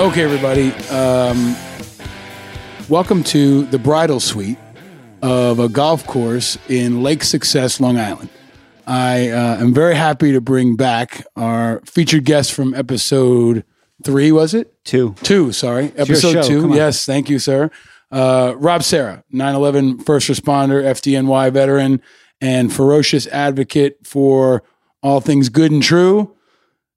Okay, 0.00 0.24
everybody. 0.24 0.72
Um, 0.90 1.54
welcome 2.88 3.22
to 3.24 3.62
the 3.66 3.78
bridal 3.78 4.18
suite 4.18 4.58
of 5.22 5.60
a 5.60 5.68
golf 5.68 6.04
course 6.08 6.58
in 6.68 7.04
Lake 7.04 7.22
Success, 7.22 7.78
Long 7.78 7.98
Island. 7.98 8.28
I 8.86 9.28
uh, 9.28 9.58
am 9.58 9.72
very 9.72 9.94
happy 9.94 10.32
to 10.32 10.40
bring 10.40 10.74
back 10.74 11.24
our 11.36 11.80
featured 11.86 12.24
guest 12.24 12.52
from 12.52 12.74
episode 12.74 13.64
three, 14.04 14.32
was 14.32 14.54
it? 14.54 14.72
Two. 14.84 15.14
Two, 15.22 15.52
sorry. 15.52 15.84
your 15.86 15.92
Episode 15.96 16.32
show. 16.32 16.42
two. 16.42 16.74
Yes, 16.74 17.04
thank 17.06 17.28
you, 17.28 17.38
sir. 17.38 17.70
Uh, 18.10 18.54
Rob 18.56 18.82
Serra, 18.82 19.24
9 19.30 19.54
11 19.54 19.98
first 20.00 20.28
responder, 20.28 20.82
FDNY 20.84 21.52
veteran, 21.52 22.02
and 22.40 22.72
ferocious 22.72 23.26
advocate 23.28 24.06
for 24.06 24.62
all 25.02 25.20
things 25.20 25.48
good 25.48 25.70
and 25.72 25.82
true. 25.82 26.34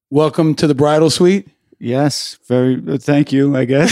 Welcome 0.09 0.55
to 0.55 0.67
the 0.67 0.75
bridal 0.75 1.09
suite. 1.09 1.47
Yes. 1.79 2.37
Very. 2.47 2.81
uh, 2.87 2.97
Thank 2.97 3.31
you. 3.31 3.55
I 3.55 3.65
guess. 3.65 3.91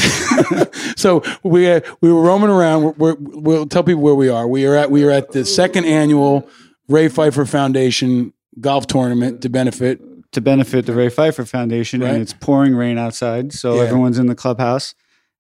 So 0.96 1.24
we 1.42 1.70
uh, 1.70 1.82
we 2.02 2.12
were 2.14 2.22
roaming 2.22 2.50
around. 2.50 2.84
We're, 2.84 2.92
we're, 2.98 3.16
we'll 3.20 3.66
tell 3.66 3.84
people 3.84 4.04
where 4.04 4.14
we 4.16 4.30
are. 4.30 4.48
We 4.48 4.66
are 4.68 4.76
at 4.76 4.92
we 4.92 5.04
are 5.04 5.10
at 5.12 5.32
the 5.32 5.44
second 5.44 5.86
annual 5.86 6.48
Ray 6.88 7.08
Pfeiffer 7.08 7.46
Foundation 7.46 8.32
golf 8.62 8.86
tournament 8.88 9.42
to 9.42 9.50
benefit. 9.50 10.00
To 10.34 10.42
benefit 10.42 10.86
the 10.86 10.94
Ray 10.94 11.10
Pfeiffer 11.10 11.46
Foundation, 11.46 12.02
Right. 12.02 12.12
and 12.14 12.22
it's 12.22 12.34
pouring 12.34 12.76
rain 12.76 12.98
outside, 12.98 13.54
so 13.54 13.76
Yeah. 13.76 13.84
everyone's 13.84 14.18
in 14.20 14.28
the 14.28 14.36
clubhouse, 14.36 14.94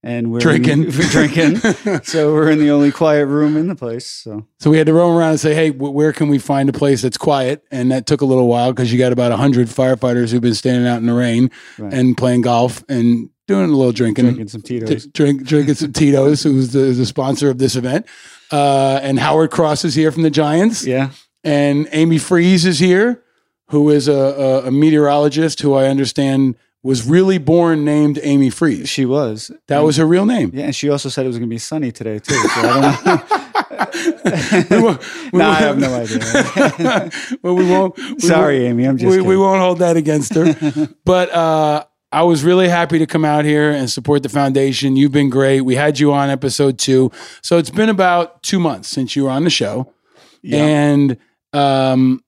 and 0.03 0.32
we're 0.32 0.39
Drinking. 0.39 0.86
we're 0.86 0.91
drinking. 1.12 1.58
so 2.03 2.34
we're 2.34 2.49
in 2.51 2.60
the 2.60 2.69
only 2.71 2.91
quiet 2.91 3.25
room 3.27 3.56
in 3.58 3.67
the 3.67 3.75
place. 3.75 4.06
So 4.08 4.45
So 4.60 4.69
we 4.69 4.77
had 4.77 4.88
to 4.88 4.93
roam 4.93 5.15
around 5.15 5.32
and 5.32 5.39
say, 5.39 5.53
hey, 5.53 5.69
wh- 5.69 5.93
where 5.93 6.12
can 6.13 6.27
we 6.29 6.38
find 6.39 6.67
a 6.69 6.73
place 6.73 7.01
that's 7.01 7.17
quiet? 7.17 7.63
And 7.71 7.91
that 7.91 8.06
took 8.06 8.21
a 8.21 8.25
little 8.25 8.47
while 8.47 8.73
because 8.73 8.91
you 8.91 8.97
got 8.99 9.12
about 9.13 9.32
100 9.32 9.67
firefighters 9.67 10.32
who've 10.32 10.41
been 10.41 10.56
standing 10.56 10.88
out 10.88 10.97
in 10.99 11.06
the 11.06 11.13
rain 11.13 11.51
Right. 11.77 11.93
and 11.93 12.17
playing 12.17 12.41
golf 12.41 12.84
and 12.89 13.29
doing 13.47 13.69
a 13.69 13.75
little 13.75 13.91
drinking. 13.91 14.25
drinking 14.25 14.47
some 14.49 14.62
Tito's. 14.62 15.06
Drink, 15.08 15.43
drinking 15.45 15.75
some 15.75 15.91
Tito's, 15.93 16.43
who's 16.43 16.71
the, 16.73 16.79
the 16.93 17.06
sponsor 17.06 17.49
of 17.49 17.58
this 17.58 17.75
event. 17.75 18.06
Uh, 18.51 18.99
and 19.01 19.19
Howard 19.19 19.51
Cross 19.51 19.84
is 19.86 19.95
here 19.95 20.12
from 20.12 20.23
the 20.23 20.29
Giants. 20.29 20.86
yeah. 20.86 21.10
And 21.45 21.89
Amy 21.91 22.19
Freeze 22.19 22.65
is 22.65 22.79
here, 22.79 23.21
who 23.69 23.89
is 23.89 24.08
a, 24.08 24.13
a, 24.13 24.67
a 24.67 24.71
meteorologist 24.71 25.62
who 25.62 25.73
I 25.73 25.86
understand 25.88 26.56
was 26.84 27.08
really 27.08 27.38
born 27.38 27.86
named 27.86 28.19
Amy 28.23 28.49
Freeze. 28.49 28.89
She 28.89 29.06
was. 29.06 29.49
That 29.67 29.80
was 29.80 29.95
her 29.97 30.06
real 30.06 30.26
name. 30.26 30.52
Yeah, 30.54 30.65
and 30.65 30.76
she 30.76 30.89
also 30.89 31.08
said 31.10 31.23
it 31.26 31.30
was 31.30 31.38
going 31.38 31.49
to 31.49 31.54
be 31.54 31.58
sunny 31.58 31.91
today 31.93 32.19
too. 32.19 32.34
So 32.36 32.49
I 32.56 32.99
don't 33.06 33.30
We 34.69 34.78
know. 34.78 34.84
won't- 34.84 35.02
we 35.34 35.39
no, 35.39 35.49
I 35.49 35.54
have 35.56 35.78
no 35.80 35.93
idea. 35.95 37.12
well, 37.41 37.56
we 37.56 37.69
won't. 37.69 37.97
we 37.97 38.19
Sorry, 38.19 38.60
won't- 38.60 38.69
Amy. 38.71 38.84
I'm 38.86 38.97
just 38.97 39.10
we, 39.17 39.21
we 39.21 39.38
won't 39.38 39.62
hold 39.62 39.80
that 39.80 39.95
against 39.97 40.34
her. 40.36 40.89
but 41.06 41.32
uh, 41.34 41.86
I 42.12 42.23
was 42.23 42.43
really 42.43 42.67
happy 42.67 42.99
to 42.99 43.08
come 43.08 43.23
out 43.26 43.45
here 43.45 43.71
and 43.71 43.89
support 43.89 44.21
the 44.23 44.30
foundation. 44.30 44.95
You've 44.97 45.12
been 45.12 45.30
great. 45.30 45.62
We 45.62 45.76
had 45.76 45.99
you 45.99 46.12
on 46.13 46.30
episode 46.30 46.78
two, 46.80 47.12
so 47.41 47.58
it's 47.58 47.69
been 47.69 47.89
about 47.89 48.43
two 48.43 48.60
months 48.60 48.89
since 48.89 49.15
you 49.15 49.23
were 49.23 49.30
on 49.32 49.43
the 49.45 49.49
show, 49.49 49.93
Yeah. 50.41 50.63
and 50.65 51.17
um, 51.54 52.23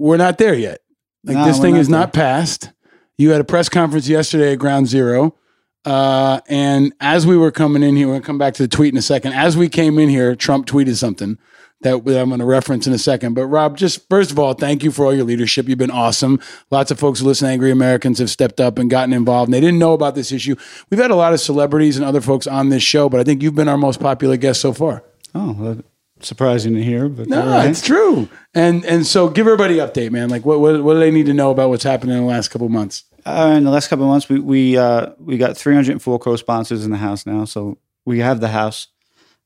we're 0.00 0.16
not 0.16 0.38
there 0.38 0.54
yet. 0.54 0.80
Like 1.24 1.36
No, 1.36 1.44
this 1.44 1.58
thing 1.58 1.74
not 1.74 1.80
is 1.80 1.88
not 1.88 2.12
passed. 2.12 2.70
You 3.18 3.30
had 3.30 3.40
a 3.40 3.44
press 3.44 3.68
conference 3.68 4.08
yesterday 4.08 4.52
at 4.52 4.58
Ground 4.58 4.88
Zero. 4.88 5.36
Uh, 5.84 6.40
and 6.48 6.94
as 7.00 7.26
we 7.26 7.36
were 7.36 7.50
coming 7.50 7.82
in 7.82 7.96
here, 7.96 8.06
we're 8.06 8.14
going 8.14 8.22
to 8.22 8.26
come 8.26 8.38
back 8.38 8.54
to 8.54 8.62
the 8.62 8.68
tweet 8.68 8.92
in 8.92 8.98
a 8.98 9.02
second. 9.02 9.32
As 9.34 9.56
we 9.56 9.68
came 9.68 9.98
in 9.98 10.08
here, 10.08 10.34
Trump 10.34 10.66
tweeted 10.66 10.96
something 10.96 11.38
that, 11.82 11.94
I'm 11.94 12.02
going 12.02 12.38
to 12.38 12.44
reference 12.44 12.86
in 12.86 12.92
a 12.92 12.98
second. 12.98 13.34
But 13.34 13.46
Rob, 13.46 13.76
just 13.76 14.08
first 14.08 14.30
of 14.30 14.38
all, 14.38 14.54
thank 14.54 14.82
you 14.82 14.90
for 14.90 15.04
all 15.04 15.14
your 15.14 15.24
leadership. 15.24 15.68
You've 15.68 15.78
been 15.78 15.90
awesome. 15.90 16.40
Lots 16.70 16.90
of 16.90 16.98
folks 16.98 17.20
who 17.20 17.26
listen 17.26 17.46
to 17.46 17.52
Angry 17.52 17.70
Americans 17.70 18.18
have 18.18 18.30
stepped 18.30 18.60
up 18.60 18.78
and 18.78 18.90
gotten 18.90 19.12
involved. 19.12 19.48
And 19.48 19.54
they 19.54 19.60
didn't 19.60 19.78
know 19.78 19.92
about 19.92 20.14
this 20.14 20.32
issue. 20.32 20.56
We've 20.90 21.00
had 21.00 21.10
a 21.10 21.16
lot 21.16 21.32
of 21.32 21.40
celebrities 21.40 21.96
and 21.96 22.04
other 22.04 22.20
folks 22.20 22.46
on 22.46 22.68
this 22.68 22.82
show, 22.82 23.08
but 23.08 23.20
I 23.20 23.24
think 23.24 23.42
you've 23.42 23.54
been 23.54 23.68
our 23.68 23.78
most 23.78 24.00
popular 24.00 24.36
guest 24.36 24.60
so 24.60 24.72
far. 24.72 25.02
oh, 25.34 25.82
surprising 26.22 26.74
to 26.74 26.82
hear, 26.82 27.08
but 27.08 27.28
No, 27.28 27.42
all 27.42 27.48
right. 27.48 27.70
it's 27.70 27.82
true. 27.82 28.28
And 28.54 28.84
and 28.84 29.06
so 29.06 29.28
give 29.28 29.46
everybody 29.46 29.78
an 29.78 29.88
update, 29.88 30.10
man. 30.10 30.28
Like 30.28 30.44
what, 30.44 30.60
what 30.60 30.82
what 30.82 30.94
do 30.94 31.00
they 31.00 31.10
need 31.10 31.26
to 31.26 31.34
know 31.34 31.50
about 31.50 31.68
what's 31.70 31.84
happening 31.84 32.16
in 32.16 32.22
the 32.22 32.28
last 32.28 32.48
couple 32.48 32.66
of 32.66 32.72
months? 32.72 33.04
Uh, 33.26 33.54
in 33.56 33.64
the 33.64 33.70
last 33.70 33.88
couple 33.88 34.04
of 34.04 34.08
months, 34.10 34.28
we 34.28 34.40
we 34.40 34.76
uh, 34.78 35.10
we 35.18 35.36
got 35.36 35.56
304 35.56 36.18
co-sponsors 36.18 36.84
in 36.84 36.90
the 36.90 36.96
house 36.96 37.26
now, 37.26 37.44
so 37.44 37.78
we 38.06 38.18
have 38.20 38.40
the 38.40 38.48
house. 38.48 38.88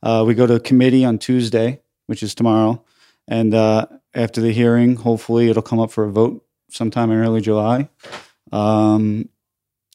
Uh, 0.03 0.23
we 0.27 0.35
go 0.35 0.47
to 0.47 0.61
committee 0.61 1.05
on 1.05 1.19
Tuesday, 1.19 1.81
which 2.07 2.23
is 2.23 2.35
tomorrow, 2.35 2.83
and 3.27 3.53
uh, 3.55 3.87
after 4.15 4.41
the 4.41 4.53
hearing, 4.53 4.97
hopefully 4.97 5.49
it'll 5.49 5.63
come 5.63 5.81
up 5.81 5.91
for 5.91 6.05
a 6.05 6.11
vote 6.13 6.45
sometime 6.71 7.11
in 7.11 7.19
early 7.19 7.41
July, 7.41 7.89
um, 8.53 9.29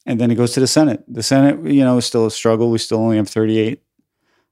and 0.06 0.20
then 0.20 0.30
it 0.30 0.34
goes 0.34 0.52
to 0.52 0.60
the 0.60 0.66
Senate. 0.66 1.02
The 1.08 1.22
Senate, 1.22 1.64
you 1.72 1.84
know, 1.84 1.96
is 1.98 2.06
still 2.06 2.26
a 2.26 2.30
struggle. 2.30 2.70
We 2.70 2.78
still 2.78 2.98
only 2.98 3.16
have 3.16 3.28
38. 3.28 3.82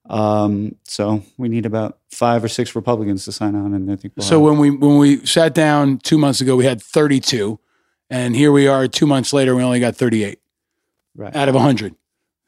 Um, 0.09 0.75
so 0.85 1.23
we 1.37 1.49
need 1.49 1.67
about 1.67 1.99
five 2.11 2.43
or 2.43 2.49
six 2.49 2.75
Republicans 2.75 3.25
to 3.27 3.33
sign 3.33 3.55
on, 3.55 3.75
and 3.75 3.91
I 3.91 3.97
think 3.97 4.15
we'll 4.17 4.25
So 4.25 4.41
when 4.41 4.59
we 4.59 4.71
when 4.71 4.99
we 4.99 5.25
sat 5.27 5.55
down 5.55 5.99
two 5.99 6.17
months 6.17 6.41
ago, 6.41 6.57
we 6.57 6.65
had 6.65 6.83
32, 6.83 7.59
and 8.09 8.35
here 8.35 8.51
we 8.51 8.67
are 8.67 8.89
two 8.89 9.07
months 9.07 9.33
later, 9.33 9.55
we 9.55 9.63
only 9.63 9.81
got 9.81 9.97
38 9.97 10.41
right. 11.15 11.37
out 11.37 11.49
of 11.49 11.55
100. 11.55 11.95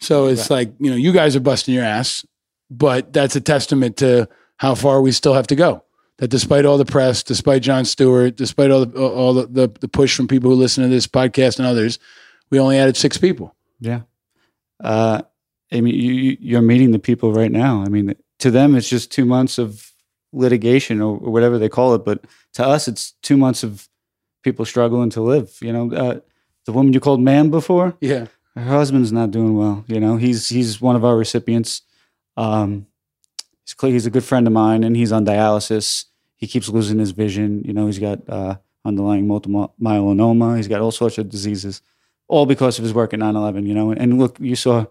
So 0.00 0.26
it's 0.26 0.48
like 0.48 0.72
you 0.78 0.90
know, 0.90 0.96
you 0.96 1.12
guys 1.12 1.36
are 1.36 1.40
busting 1.40 1.74
your 1.74 1.84
ass, 1.84 2.24
but 2.70 3.12
that's 3.12 3.36
a 3.36 3.40
testament 3.40 3.98
to 3.98 4.28
how 4.56 4.74
far 4.74 5.02
we 5.02 5.12
still 5.12 5.34
have 5.34 5.46
to 5.48 5.56
go. 5.56 5.84
That 6.16 6.28
despite 6.28 6.64
all 6.64 6.78
the 6.78 6.86
press, 6.86 7.22
despite 7.22 7.62
Jon 7.62 7.84
Stewart, 7.84 8.36
despite 8.36 8.70
all 8.70 8.86
the 8.86 9.02
all 9.02 9.34
the, 9.34 9.46
the, 9.46 9.68
the 9.80 9.88
push 9.88 10.16
from 10.16 10.28
people 10.28 10.50
who 10.50 10.56
listen 10.56 10.82
to 10.82 10.88
this 10.88 11.06
podcast 11.06 11.58
and 11.58 11.66
others, 11.66 11.98
we 12.48 12.58
only 12.58 12.78
added 12.78 12.96
six 12.96 13.18
people. 13.18 13.54
Yeah. 13.80 14.02
Uh, 14.82 15.22
I 15.72 15.80
mean, 15.80 15.94
you, 15.94 16.12
you- 16.12 16.36
you're 16.40 16.62
meeting 16.62 16.90
the 16.92 16.98
people 16.98 17.32
right 17.32 17.50
now. 17.52 17.82
I 17.84 17.88
mean, 17.88 18.14
to 18.40 18.50
them, 18.50 18.74
it's 18.74 18.88
just 18.88 19.10
two 19.12 19.24
months 19.24 19.58
of 19.58 19.92
litigation 20.32 21.00
or, 21.00 21.18
or 21.18 21.30
whatever 21.32 21.58
they 21.58 21.68
call 21.68 21.94
it, 21.94 22.04
but 22.04 22.24
to 22.54 22.64
us, 22.66 22.88
it's 22.88 23.12
two 23.22 23.36
months 23.36 23.62
of 23.62 23.88
people 24.42 24.64
struggling 24.64 25.10
to 25.10 25.20
live. 25.20 25.56
You 25.60 25.72
know, 25.72 25.92
uh, 25.92 26.20
the 26.66 26.72
woman 26.72 26.92
you 26.92 27.00
called 27.00 27.20
ma'am 27.20 27.50
before, 27.50 27.96
Yeah. 28.00 28.26
her 28.54 28.62
husband's 28.62 29.12
not 29.12 29.30
doing 29.30 29.56
well. 29.56 29.84
You 29.88 30.00
know, 30.00 30.16
he's 30.16 30.48
he's 30.48 30.80
one 30.80 30.96
of 30.96 31.04
our 31.04 31.16
recipients. 31.16 31.82
Um, 32.36 32.86
he's 33.64 33.74
he's 33.80 34.06
a 34.06 34.10
good 34.10 34.24
friend 34.24 34.46
of 34.46 34.52
mine, 34.52 34.84
and 34.84 34.96
he's 34.96 35.12
on 35.12 35.24
dialysis. 35.26 36.06
He 36.36 36.46
keeps 36.46 36.68
losing 36.68 36.98
his 36.98 37.10
vision. 37.10 37.62
You 37.64 37.72
know, 37.72 37.86
he's 37.86 37.98
got 37.98 38.20
uh, 38.28 38.56
underlying 38.84 39.26
multiple 39.26 39.74
myeloma. 39.80 40.56
He's 40.56 40.68
got 40.68 40.80
all 40.80 40.90
sorts 40.92 41.18
of 41.18 41.28
diseases, 41.28 41.82
all 42.28 42.46
because 42.46 42.78
of 42.78 42.84
his 42.84 42.94
work 42.94 43.12
at 43.12 43.20
9/11. 43.20 43.66
You 43.66 43.74
know, 43.74 43.90
and 43.92 44.18
look, 44.18 44.38
you 44.40 44.56
saw 44.56 44.86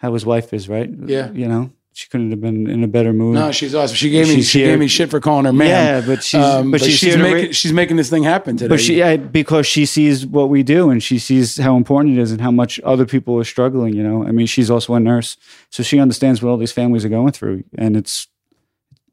how 0.00 0.12
his 0.14 0.24
wife 0.26 0.52
is, 0.52 0.68
right? 0.68 0.90
Yeah. 1.06 1.30
You 1.32 1.46
know, 1.46 1.70
she 1.92 2.08
couldn't 2.08 2.30
have 2.30 2.40
been 2.40 2.68
in 2.70 2.82
a 2.82 2.88
better 2.88 3.12
mood. 3.12 3.34
No, 3.34 3.52
she's 3.52 3.74
awesome. 3.74 3.94
She 3.96 4.10
gave 4.10 4.28
me 4.28 4.36
She's 4.36 4.48
she 4.48 4.60
here- 4.60 4.68
gave 4.70 4.78
me 4.78 4.86
shit 4.88 5.10
for 5.10 5.20
calling 5.20 5.44
her 5.44 5.52
man. 5.52 5.68
Yeah, 5.68 6.06
but 6.06 6.22
she's- 6.24 6.42
Um, 6.44 6.70
but 6.70 6.80
but, 6.80 6.86
she's 6.86 6.98
she's, 6.98 7.16
making 7.16 7.46
ra- 7.46 7.52
she's 7.52 7.72
making 7.72 7.96
this 7.96 8.08
thing 8.08 8.22
happen 8.22 8.56
today. 8.56 8.68
But 8.68 8.80
she, 8.80 8.94
yeah, 8.98 9.16
because 9.16 9.66
she 9.66 9.84
sees 9.86 10.26
what 10.26 10.48
we 10.48 10.62
do 10.62 10.88
and 10.90 11.02
she 11.02 11.18
sees 11.18 11.58
how 11.58 11.76
important 11.76 12.16
it 12.18 12.20
is 12.22 12.32
and 12.32 12.40
how 12.40 12.50
much 12.50 12.80
other 12.84 13.04
people 13.06 13.38
are 13.38 13.44
struggling, 13.44 13.94
you 13.94 14.02
know. 14.02 14.24
I 14.26 14.30
mean, 14.32 14.46
she's 14.46 14.70
also 14.70 14.94
a 14.94 15.00
nurse, 15.00 15.36
so 15.68 15.82
she 15.82 15.98
understands 16.00 16.42
what 16.42 16.50
all 16.50 16.56
these 16.56 16.72
families 16.72 17.04
are 17.04 17.08
going 17.10 17.32
through. 17.32 17.64
And 17.76 17.96
it's, 17.96 18.26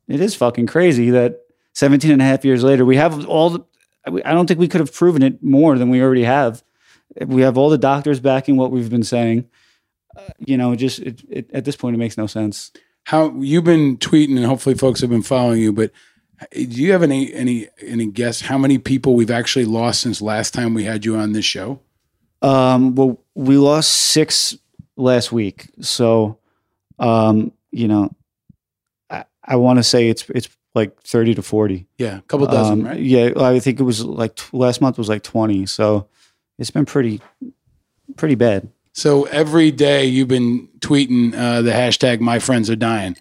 it 0.08 0.22
is 0.22 0.36
fucking 0.36 0.68
crazy 0.68 1.10
that 1.10 1.42
17 1.74 2.10
and 2.12 2.22
a 2.22 2.26
half 2.26 2.46
years 2.46 2.64
later, 2.64 2.86
we 2.86 2.96
have 2.96 3.28
all 3.28 3.50
the, 3.50 3.60
I 4.24 4.32
don't 4.32 4.48
think 4.48 4.60
we 4.60 4.70
could 4.70 4.80
have 4.80 4.94
proven 4.94 5.22
it 5.22 5.44
more 5.44 5.78
than 5.78 5.90
we 5.90 6.02
already 6.02 6.24
have. 6.24 6.64
We 7.26 7.42
have 7.42 7.58
all 7.58 7.70
the 7.70 7.78
doctors 7.78 8.20
backing 8.22 8.56
what 8.56 8.72
we've 8.72 8.90
been 8.90 9.04
saying. 9.04 9.50
Uh, 10.18 10.22
you 10.40 10.58
know, 10.58 10.76
just 10.76 11.00
it, 11.00 11.22
it, 11.30 11.52
at 11.54 11.64
this 11.66 11.76
point, 11.76 11.96
it 11.96 12.00
makes 12.00 12.18
no 12.18 12.28
sense. 12.28 12.72
how 13.06 13.34
you've 13.40 13.64
been 13.64 13.98
tweeting 13.98 14.36
and 14.38 14.46
hopefully 14.46 14.76
folks 14.76 15.02
have 15.02 15.10
been 15.10 15.22
following 15.24 15.62
you, 15.62 15.72
but 15.72 15.92
do 16.52 16.62
you 16.66 16.92
have 16.92 17.04
any 17.04 17.34
any 17.34 17.68
any 17.82 18.06
guess 18.08 18.42
how 18.42 18.58
many 18.58 18.78
people 18.78 19.16
we've 19.16 19.32
actually 19.32 19.66
lost 19.66 20.02
since 20.02 20.22
last 20.22 20.54
time 20.54 20.74
we 20.74 20.84
had 20.84 21.06
you 21.06 21.16
on 21.16 21.32
this 21.32 21.46
show? 21.46 21.80
Um, 22.42 22.94
well, 22.96 23.20
we 23.34 23.58
lost 23.58 23.92
six 23.92 24.56
last 24.96 25.32
week, 25.32 25.70
so 25.82 26.38
um, 27.00 27.52
you 27.72 27.88
know, 27.88 28.14
I, 29.10 29.26
I 29.44 29.56
want 29.56 29.78
to 29.80 29.84
say 29.84 30.10
it's 30.10 30.30
it's 30.30 30.48
like 30.76 31.02
thirty 31.02 31.34
to 31.36 31.42
forty. 31.42 31.88
Yeah, 31.98 32.18
a 32.20 32.22
couple 32.22 32.46
dozen, 32.46 32.82
Um, 32.82 32.88
right? 32.88 33.00
Yeah, 33.00 33.32
I 33.38 33.60
think 33.60 33.80
it 33.80 33.84
was 33.84 34.04
like 34.04 34.36
t- 34.36 34.46
last 34.54 34.80
month 34.82 34.98
was 35.00 35.10
like 35.10 35.24
twenty, 35.24 35.66
so 35.66 36.08
it's 36.60 36.70
been 36.72 36.86
pretty 36.86 37.20
pretty 38.16 38.36
bad. 38.36 38.70
So 38.98 39.26
every 39.26 39.70
day 39.70 40.06
you've 40.06 40.28
been 40.28 40.70
tweeting 40.80 41.36
uh, 41.36 41.62
the 41.62 41.70
hashtag 41.70 42.20
"My 42.20 42.40
friends 42.40 42.68
are 42.68 42.76
dying," 42.76 43.16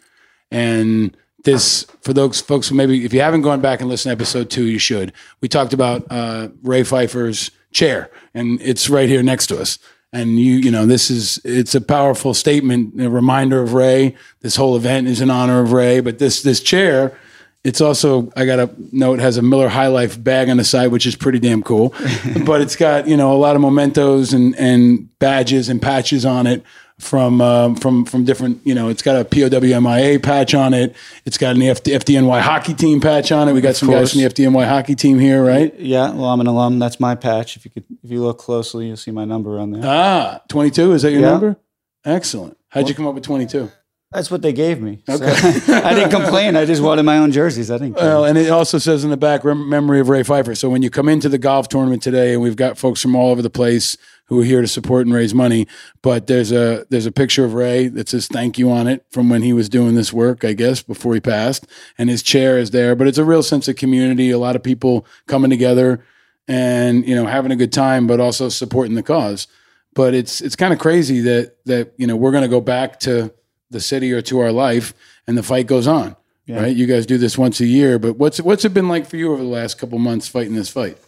and 0.51 1.15
this 1.45 1.85
for 2.01 2.15
those 2.15 2.41
folks 2.41 2.69
who 2.69 2.75
maybe 2.75 3.05
if 3.05 3.13
you 3.13 3.21
haven't 3.21 3.43
gone 3.43 3.61
back 3.61 3.81
and 3.81 3.91
listened 3.91 4.09
to 4.09 4.15
episode 4.15 4.49
two, 4.49 4.65
you 4.65 4.79
should. 4.79 5.13
We 5.43 5.49
talked 5.49 5.75
about 5.75 6.07
uh, 6.09 6.49
Ray 6.63 6.83
Pfeiffer's 6.83 7.51
chair, 7.73 8.11
and 8.33 8.59
it's 8.63 8.89
right 8.89 9.07
here 9.07 9.23
next 9.23 9.49
to 9.49 9.61
us. 9.61 9.79
And 10.15 10.41
you, 10.41 10.55
you 10.55 10.71
know, 10.71 10.87
this 10.87 11.11
is 11.11 11.39
it's 11.45 11.75
a 11.75 11.83
powerful 11.83 12.33
statement, 12.33 12.99
a 12.99 13.11
reminder 13.11 13.61
of 13.61 13.75
Ray. 13.75 14.17
This 14.41 14.57
whole 14.57 14.77
event 14.77 15.09
is 15.09 15.21
in 15.21 15.31
honor 15.31 15.61
of 15.61 15.73
Ray, 15.73 16.01
but 16.01 16.19
this 16.19 16.43
this 16.43 16.63
chair. 16.63 17.19
It's 17.67 17.81
also 17.81 18.31
I 18.37 18.47
got 18.47 18.61
a 18.61 18.71
note 18.93 19.19
has 19.19 19.39
a 19.39 19.43
Miller 19.43 19.69
High 19.69 19.89
Life 19.89 20.23
bag 20.23 20.49
on 20.49 20.57
the 20.57 20.63
side, 20.63 20.93
which 20.93 21.05
is 21.05 21.17
pretty 21.17 21.41
damn 21.41 21.65
cool. 21.65 21.93
but 22.47 22.61
it's 22.61 22.77
got 22.77 23.09
you 23.09 23.17
know 23.17 23.33
a 23.33 23.37
lot 23.39 23.57
of 23.57 23.63
mementos 23.63 24.33
and 24.33 24.55
and 24.57 25.09
badges 25.19 25.69
and 25.69 25.83
patches 25.83 26.25
on 26.25 26.47
it 26.47 26.63
from 27.01 27.41
um, 27.41 27.75
from 27.75 28.05
from 28.05 28.25
different 28.25 28.65
you 28.65 28.73
know 28.73 28.89
it's 28.89 29.03
got 29.03 29.21
a 29.21 29.25
POWMIA 29.25 30.23
patch 30.23 30.55
on 30.55 30.75
it. 30.75 30.95
It's 31.25 31.39
got 31.39 31.57
an 31.57 31.63
FD, 31.63 31.93
FDNY 31.99 32.41
hockey 32.41 32.73
team 32.73 33.01
patch 33.01 33.33
on 33.33 33.49
it. 33.49 33.53
We 33.53 33.61
got 33.61 33.75
some 33.75 33.91
guys 33.91 34.13
from 34.13 34.21
the 34.23 34.29
FDNY 34.29 34.69
hockey 34.69 34.95
team 34.95 35.19
here, 35.19 35.45
right? 35.45 35.75
Yeah, 35.77 36.13
well, 36.13 36.27
I'm 36.27 36.41
an 36.41 36.47
alum. 36.47 36.79
That's 36.79 37.01
my 37.01 37.17
patch. 37.17 37.57
If 37.57 37.65
you 37.65 37.73
could, 37.73 37.85
if 38.05 38.13
you 38.13 38.23
look 38.23 38.39
closely, 38.39 38.87
you'll 38.87 38.97
see 38.97 39.11
my 39.11 39.25
number 39.25 39.59
on 39.59 39.73
there. 39.73 39.83
Ah, 39.85 40.41
twenty 40.49 40.71
two. 40.71 40.93
Is 40.93 41.03
that 41.03 41.11
your 41.11 41.23
Yeah. 41.23 41.31
number? 41.33 41.57
Excellent. 42.05 42.57
How'd 42.69 42.89
you 42.89 42.95
come 42.95 43.09
up 43.09 43.15
with 43.15 43.25
twenty 43.25 43.47
two? 43.47 43.73
That's 44.13 44.31
what 44.31 44.41
they 44.41 44.53
gave 44.53 44.81
me. 44.81 45.03
Okay, 45.09 45.27
I 45.73 45.93
didn't 45.95 46.11
complain. 46.11 46.57
I 46.57 46.65
just 46.65 46.81
wanted 46.81 47.03
my 47.03 47.19
own 47.19 47.33
jerseys. 47.33 47.71
I 47.71 47.79
didn't. 47.79 47.97
Care. 47.97 48.05
Well, 48.05 48.25
and 48.25 48.39
it 48.39 48.51
also 48.51 48.79
says 48.79 49.03
in 49.03 49.11
the 49.11 49.17
back 49.17 49.45
rem- 49.45 49.69
memory 49.69 49.99
of 49.99 50.09
Ray 50.09 50.23
Pfeiffer. 50.23 50.55
So 50.55 50.71
when 50.71 50.83
you 50.83 50.91
come 50.91 51.09
into 51.09 51.29
the 51.29 51.39
golf 51.39 51.69
tournament 51.69 52.03
today, 52.03 52.33
and 52.33 52.41
we've 52.41 52.57
got 52.57 52.79
folks 52.79 53.03
from 53.03 53.17
all 53.17 53.31
over 53.33 53.43
the 53.43 53.51
place 53.51 53.97
who 54.27 54.41
are 54.41 54.45
here 54.45 54.61
to 54.61 54.69
support 54.69 55.07
and 55.07 55.15
raise 55.15 55.35
money, 55.35 55.67
but 56.03 56.29
there's 56.29 56.53
a 56.53 56.87
there's 56.89 57.07
a 57.07 57.13
picture 57.13 57.45
of 57.45 57.55
Ray 57.55 57.89
that 57.89 58.09
says 58.09 58.29
thank 58.29 58.59
you 58.59 58.71
on 58.71 58.87
it 58.87 59.05
from 59.11 59.29
when 59.29 59.43
he 59.43 59.53
was 59.53 59.69
doing 59.69 59.97
this 59.97 60.13
work, 60.13 60.45
I 60.45 60.53
guess, 60.53 60.83
before 60.83 61.15
he 61.15 61.21
passed, 61.21 61.67
and 61.99 62.09
his 62.09 62.23
chair 62.23 62.59
is 62.59 62.71
there. 62.71 62.95
But 62.95 63.09
it's 63.09 63.19
a 63.19 63.25
real 63.25 63.43
sense 63.43 63.67
of 63.67 63.75
community. 63.75 64.31
A 64.31 64.39
lot 64.39 64.55
of 64.55 64.63
people 64.63 65.05
coming 65.27 65.51
together 65.51 66.05
and 66.49 67.07
you 67.07 67.15
know 67.17 67.27
having 67.27 67.51
a 67.51 67.57
good 67.57 67.73
time, 67.73 68.07
but 68.07 68.21
also 68.21 68.49
supporting 68.51 68.95
the 68.95 69.03
cause. 69.03 69.49
But 69.95 70.15
it's 70.15 70.41
it's 70.41 70.57
kind 70.57 70.73
of 70.73 70.79
crazy 70.79 71.21
that 71.23 71.57
that 71.65 71.93
you 71.97 72.07
know 72.07 72.15
we're 72.15 72.31
going 72.31 72.45
to 72.45 72.49
go 72.49 72.61
back 72.61 73.01
to 73.01 73.33
the 73.71 73.81
city 73.81 74.13
or 74.13 74.23
to 74.23 74.39
our 74.41 74.53
life, 74.53 74.95
and 75.27 75.37
the 75.37 75.43
fight 75.43 75.67
goes 75.67 75.87
on 75.87 76.17
right? 76.49 76.77
You 76.77 76.87
guys 76.87 77.07
do 77.07 77.19
this 77.19 77.37
once 77.37 77.61
a 77.61 77.67
year, 77.67 77.99
but 77.99 78.17
what's 78.19 78.41
what's 78.41 78.65
it 78.65 78.73
been 78.73 78.89
like 78.89 79.07
for 79.07 79.17
you 79.17 79.33
over 79.33 79.43
the 79.43 79.49
last 79.49 79.79
couple 79.79 79.99
months 79.99 80.29
fighting 80.29 80.55
this 80.55 80.71
fight? 80.71 80.99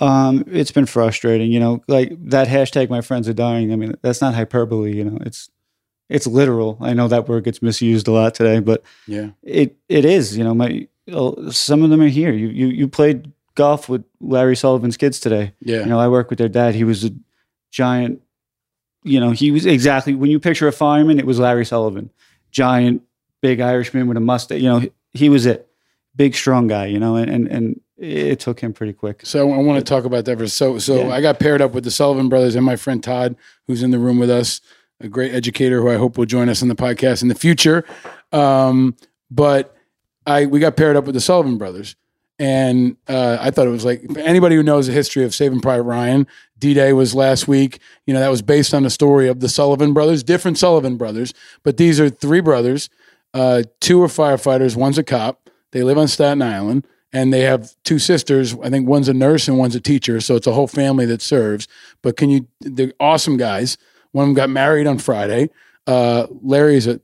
Um, 0.00 0.44
it's 0.48 0.70
been 0.70 0.86
frustrating, 0.86 1.50
you 1.50 1.58
know, 1.60 1.82
like 1.88 2.12
that 2.30 2.46
hashtag 2.48 2.88
my 2.88 3.00
friends 3.00 3.28
are 3.28 3.32
dying. 3.34 3.72
I 3.72 3.76
mean, 3.76 3.94
that's 4.02 4.20
not 4.20 4.34
hyperbole, 4.34 4.96
you 4.96 5.04
know, 5.04 5.18
it's 5.22 5.50
it's 6.08 6.26
literal. 6.26 6.78
I 6.80 6.94
know 6.94 7.08
that 7.08 7.28
word 7.28 7.44
gets 7.44 7.62
misused 7.62 8.08
a 8.08 8.12
lot 8.12 8.34
today, 8.34 8.60
but 8.60 8.82
Yeah, 9.06 9.30
it 9.42 9.76
it 9.88 10.04
is, 10.04 10.36
you 10.36 10.44
know, 10.44 10.54
my 10.54 10.88
uh, 11.12 11.50
some 11.50 11.82
of 11.82 11.90
them 11.90 12.00
are 12.00 12.08
here. 12.08 12.32
You 12.32 12.48
you 12.48 12.66
you 12.68 12.88
played 12.88 13.32
golf 13.54 13.88
with 13.88 14.04
Larry 14.20 14.56
Sullivan's 14.56 14.96
kids 14.96 15.18
today. 15.18 15.52
yeah, 15.60 15.80
You 15.80 15.86
know, 15.86 15.98
I 15.98 16.08
work 16.08 16.30
with 16.30 16.38
their 16.38 16.48
dad. 16.48 16.74
He 16.76 16.84
was 16.84 17.04
a 17.04 17.10
giant, 17.72 18.22
you 19.02 19.20
know, 19.20 19.30
he 19.30 19.50
was 19.50 19.66
exactly 19.66 20.14
when 20.14 20.30
you 20.30 20.40
picture 20.40 20.68
a 20.68 20.72
fireman, 20.72 21.18
it 21.18 21.26
was 21.26 21.38
Larry 21.38 21.64
Sullivan. 21.64 22.10
Giant, 22.50 23.02
big 23.40 23.60
Irishman 23.60 24.08
with 24.08 24.16
a 24.16 24.20
mustache. 24.20 24.60
You 24.60 24.68
know, 24.68 24.78
he, 24.80 24.92
he 25.12 25.28
was 25.28 25.46
it. 25.46 25.68
Big, 26.16 26.34
strong 26.34 26.66
guy, 26.66 26.86
you 26.86 26.98
know, 26.98 27.16
and, 27.16 27.30
and, 27.30 27.48
and 27.48 27.80
it 27.96 28.40
took 28.40 28.60
him 28.60 28.72
pretty 28.72 28.92
quick. 28.92 29.20
So 29.24 29.52
I 29.52 29.58
want 29.58 29.78
to 29.78 29.88
talk 29.88 30.04
about 30.04 30.24
that 30.24 30.38
for 30.38 30.48
so 30.48 30.78
so 30.78 31.06
Yeah. 31.06 31.14
I 31.14 31.20
got 31.20 31.38
paired 31.38 31.60
up 31.60 31.72
with 31.72 31.84
the 31.84 31.90
Sullivan 31.90 32.28
brothers 32.28 32.56
and 32.56 32.64
my 32.64 32.76
friend 32.76 33.02
Todd, 33.02 33.36
who's 33.66 33.82
in 33.82 33.90
the 33.90 33.98
room 33.98 34.18
with 34.18 34.30
us, 34.30 34.60
a 35.00 35.08
great 35.08 35.32
educator 35.32 35.80
who 35.80 35.90
I 35.90 35.96
hope 35.96 36.18
will 36.18 36.26
join 36.26 36.48
us 36.48 36.62
on 36.62 36.68
the 36.68 36.74
podcast 36.74 37.22
in 37.22 37.28
the 37.28 37.34
future. 37.34 37.84
Um, 38.32 38.96
but 39.30 39.76
I 40.26 40.46
we 40.46 40.58
got 40.60 40.76
paired 40.76 40.96
up 40.96 41.04
with 41.04 41.14
the 41.14 41.20
Sullivan 41.20 41.58
brothers, 41.58 41.94
and 42.38 42.96
uh, 43.08 43.38
I 43.40 43.50
thought 43.50 43.66
it 43.66 43.70
was 43.70 43.84
like 43.84 44.02
anybody 44.18 44.56
who 44.56 44.62
knows 44.62 44.86
the 44.86 44.92
history 44.92 45.24
of 45.24 45.34
Saving 45.34 45.60
Private 45.60 45.82
Ryan. 45.82 46.26
D 46.58 46.74
Day 46.74 46.92
was 46.92 47.14
last 47.14 47.48
week. 47.48 47.80
You 48.06 48.14
know 48.14 48.20
that 48.20 48.30
was 48.30 48.42
based 48.42 48.74
on 48.74 48.82
the 48.82 48.90
story 48.90 49.28
of 49.28 49.40
the 49.40 49.48
Sullivan 49.48 49.92
brothers, 49.92 50.22
different 50.22 50.58
Sullivan 50.58 50.96
brothers, 50.96 51.34
but 51.62 51.76
these 51.76 52.00
are 52.00 52.08
three 52.08 52.40
brothers. 52.40 52.88
Uh, 53.34 53.62
two 53.80 54.02
are 54.02 54.08
firefighters, 54.08 54.76
one's 54.76 54.98
a 54.98 55.04
cop. 55.04 55.50
They 55.72 55.82
live 55.82 55.98
on 55.98 56.08
Staten 56.08 56.40
Island, 56.40 56.86
and 57.12 57.32
they 57.32 57.42
have 57.42 57.74
two 57.84 57.98
sisters. 57.98 58.54
I 58.62 58.70
think 58.70 58.88
one's 58.88 59.08
a 59.08 59.14
nurse 59.14 59.48
and 59.48 59.58
one's 59.58 59.74
a 59.74 59.80
teacher, 59.80 60.20
so 60.20 60.34
it's 60.36 60.46
a 60.46 60.52
whole 60.52 60.66
family 60.66 61.06
that 61.06 61.22
serves. 61.22 61.68
But 62.02 62.16
can 62.16 62.30
you? 62.30 62.46
They're 62.60 62.92
awesome 63.00 63.36
guys. 63.36 63.76
One 64.12 64.24
of 64.24 64.28
them 64.28 64.34
got 64.34 64.50
married 64.50 64.86
on 64.86 64.98
Friday. 64.98 65.50
Uh, 65.86 66.26
Larry's 66.42 66.86
a 66.86 67.00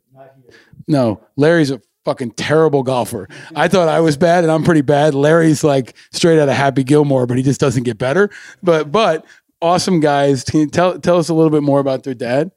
no. 0.86 1.22
Larry's 1.36 1.70
a 1.70 1.80
fucking 2.04 2.32
terrible 2.32 2.82
golfer. 2.82 3.28
I 3.54 3.68
thought 3.68 3.88
I 3.88 4.00
was 4.00 4.16
bad, 4.16 4.44
and 4.44 4.52
I'm 4.52 4.62
pretty 4.64 4.82
bad. 4.82 5.14
Larry's 5.14 5.64
like 5.64 5.96
straight 6.12 6.38
out 6.38 6.48
of 6.48 6.54
Happy 6.54 6.84
Gilmore, 6.84 7.26
but 7.26 7.36
he 7.36 7.42
just 7.42 7.60
doesn't 7.60 7.82
get 7.84 7.98
better. 7.98 8.30
But 8.62 8.92
but 8.92 9.24
awesome 9.62 10.00
guys. 10.00 10.44
Can 10.44 10.60
you 10.60 10.66
tell 10.66 10.98
tell 10.98 11.18
us 11.18 11.28
a 11.28 11.34
little 11.34 11.50
bit 11.50 11.62
more 11.62 11.80
about 11.80 12.02
their 12.04 12.14
dad? 12.14 12.50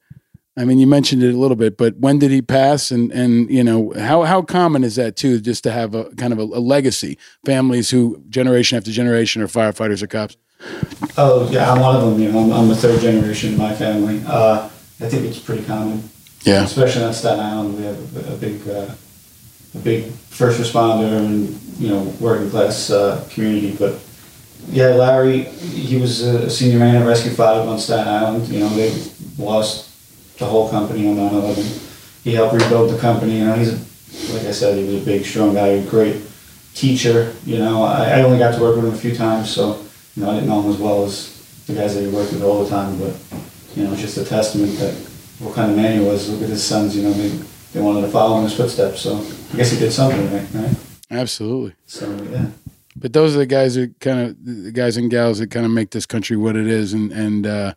I 0.56 0.64
mean, 0.64 0.80
you 0.80 0.88
mentioned 0.88 1.22
it 1.22 1.32
a 1.32 1.38
little 1.38 1.56
bit, 1.56 1.76
but 1.76 1.96
when 1.98 2.18
did 2.18 2.32
he 2.32 2.42
pass? 2.42 2.90
And 2.90 3.12
and 3.12 3.48
you 3.48 3.62
know 3.62 3.92
how 3.96 4.24
how 4.24 4.42
common 4.42 4.82
is 4.82 4.96
that 4.96 5.14
too? 5.16 5.40
Just 5.40 5.62
to 5.64 5.70
have 5.70 5.94
a 5.94 6.10
kind 6.16 6.32
of 6.32 6.38
a, 6.40 6.42
a 6.42 6.58
legacy, 6.60 7.16
families 7.46 7.90
who 7.90 8.22
generation 8.28 8.76
after 8.76 8.90
generation 8.90 9.40
are 9.40 9.46
firefighters 9.46 10.02
or 10.02 10.08
cops. 10.08 10.36
Oh 11.16 11.48
yeah, 11.52 11.72
I'm 11.72 11.80
one 11.80 11.94
of 11.94 12.02
them. 12.02 12.20
You 12.20 12.32
know, 12.32 12.40
I'm, 12.40 12.52
I'm 12.52 12.68
the 12.68 12.74
third 12.74 13.00
generation 13.00 13.52
in 13.52 13.58
my 13.58 13.72
family. 13.72 14.20
Uh, 14.26 14.68
I 15.00 15.08
think 15.08 15.26
it's 15.26 15.38
pretty 15.38 15.64
common, 15.64 16.02
Yeah, 16.42 16.64
especially 16.64 17.04
on 17.04 17.14
Staten 17.14 17.38
Island. 17.38 17.78
We 17.78 17.84
have 17.84 18.16
a, 18.28 18.32
a 18.34 18.36
big, 18.36 18.68
uh, 18.68 18.72
a 18.72 18.96
big 19.82 20.04
first 20.12 20.60
responder 20.60 21.18
and 21.18 21.48
you 21.78 21.88
know 21.88 22.02
working 22.20 22.50
class 22.50 22.90
uh, 22.90 23.26
community. 23.30 23.74
But 23.76 24.00
yeah, 24.68 24.88
Larry, 24.88 25.44
he 25.44 25.96
was 25.96 26.20
a 26.20 26.50
senior 26.50 26.78
man 26.78 26.96
at 26.96 27.06
Rescue 27.06 27.32
Five 27.32 27.66
on 27.68 27.78
Staten 27.78 28.08
Island. 28.08 28.48
You 28.48 28.60
know, 28.60 28.68
they 28.70 28.90
lost 29.38 29.88
the 30.38 30.46
whole 30.46 30.70
company 30.70 31.08
on 31.08 31.16
9/11. 31.16 32.22
He 32.24 32.34
helped 32.34 32.54
rebuild 32.54 32.90
the 32.90 32.98
company. 32.98 33.38
You 33.38 33.46
know, 33.46 33.54
he's 33.54 33.72
a, 33.72 34.34
like 34.34 34.46
I 34.46 34.52
said, 34.52 34.76
he 34.76 34.84
was 34.84 35.02
a 35.02 35.04
big, 35.04 35.24
strong 35.24 35.54
guy, 35.54 35.68
a 35.68 35.86
great 35.88 36.22
teacher. 36.74 37.34
You 37.44 37.58
know, 37.58 37.82
I, 37.82 38.18
I 38.18 38.22
only 38.22 38.38
got 38.38 38.54
to 38.54 38.60
work 38.60 38.76
with 38.76 38.84
him 38.84 38.94
a 38.94 38.96
few 38.96 39.14
times, 39.14 39.50
so 39.50 39.84
you 40.14 40.22
know, 40.22 40.30
I 40.30 40.34
didn't 40.34 40.48
know 40.48 40.62
him 40.62 40.70
as 40.70 40.78
well 40.78 41.04
as 41.04 41.34
the 41.66 41.74
guys 41.74 41.94
that 41.94 42.02
he 42.02 42.08
worked 42.08 42.32
with 42.32 42.42
all 42.42 42.64
the 42.64 42.70
time. 42.70 42.98
But 42.98 43.14
you 43.74 43.84
know, 43.84 43.92
it's 43.92 44.02
just 44.02 44.18
a 44.18 44.24
testament 44.24 44.76
that 44.78 44.94
what 45.38 45.54
kind 45.54 45.70
of 45.70 45.76
man 45.76 46.00
he 46.00 46.04
was. 46.04 46.28
Look 46.28 46.42
at 46.42 46.48
his 46.48 46.64
sons. 46.64 46.96
You 46.96 47.04
know, 47.04 47.12
they 47.12 47.30
they 47.72 47.80
wanted 47.80 48.02
to 48.02 48.08
follow 48.08 48.38
in 48.38 48.44
his 48.44 48.54
footsteps. 48.54 49.00
So 49.00 49.16
I 49.52 49.56
guess 49.56 49.70
he 49.70 49.78
did 49.78 49.92
something 49.92 50.32
right, 50.32 50.46
right? 50.54 50.76
Absolutely. 51.10 51.74
So 51.86 52.10
yeah. 52.30 52.46
But 52.96 53.12
those 53.12 53.34
are 53.36 53.38
the 53.38 53.46
guys 53.46 53.76
that 53.76 54.00
kind 54.00 54.20
of 54.20 54.44
the 54.44 54.72
guys 54.72 54.96
and 54.96 55.10
gals 55.10 55.38
that 55.38 55.50
kind 55.50 55.64
of 55.64 55.72
make 55.72 55.90
this 55.90 56.06
country 56.06 56.36
what 56.36 56.56
it 56.56 56.66
is, 56.66 56.92
and 56.92 57.12
and 57.12 57.46
uh, 57.46 57.74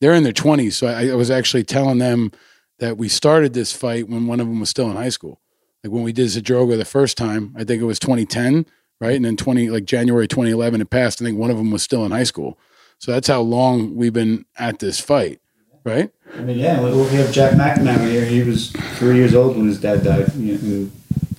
they're 0.00 0.14
in 0.14 0.22
their 0.22 0.32
twenties. 0.32 0.76
So 0.76 0.86
I, 0.86 1.08
I 1.08 1.14
was 1.14 1.30
actually 1.30 1.64
telling 1.64 1.98
them 1.98 2.32
that 2.78 2.96
we 2.96 3.08
started 3.08 3.52
this 3.52 3.72
fight 3.72 4.08
when 4.08 4.26
one 4.26 4.40
of 4.40 4.46
them 4.46 4.60
was 4.60 4.70
still 4.70 4.90
in 4.90 4.96
high 4.96 5.10
school. 5.10 5.40
Like 5.82 5.92
when 5.92 6.02
we 6.02 6.12
did 6.12 6.26
Zadroga 6.26 6.76
the 6.76 6.84
first 6.84 7.16
time, 7.16 7.54
I 7.56 7.64
think 7.64 7.80
it 7.80 7.86
was 7.86 7.98
2010, 7.98 8.66
right? 9.00 9.16
And 9.16 9.24
then 9.24 9.36
20 9.36 9.70
like 9.70 9.84
January 9.84 10.28
2011 10.28 10.80
it 10.80 10.90
passed. 10.90 11.20
I 11.20 11.24
think 11.24 11.38
one 11.38 11.50
of 11.50 11.56
them 11.56 11.70
was 11.70 11.82
still 11.82 12.04
in 12.04 12.12
high 12.12 12.24
school. 12.24 12.58
So 12.98 13.12
that's 13.12 13.28
how 13.28 13.40
long 13.40 13.94
we've 13.96 14.12
been 14.12 14.44
at 14.56 14.78
this 14.78 15.00
fight, 15.00 15.40
right? 15.84 16.10
I 16.36 16.40
mean, 16.42 16.58
yeah, 16.58 16.80
we 16.82 16.90
we 16.92 17.08
have 17.16 17.32
Jack 17.32 17.52
McNamara 17.52 18.10
here. 18.10 18.24
He 18.24 18.42
was 18.42 18.70
three 18.98 19.16
years 19.16 19.34
old 19.34 19.56
when 19.56 19.66
his 19.66 19.80
dad 19.80 20.02
died 20.04 20.28
in 20.34 20.90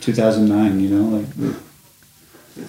2009. 0.01 0.79
You 0.79 0.89
know, 0.89 1.17
like 1.17 1.55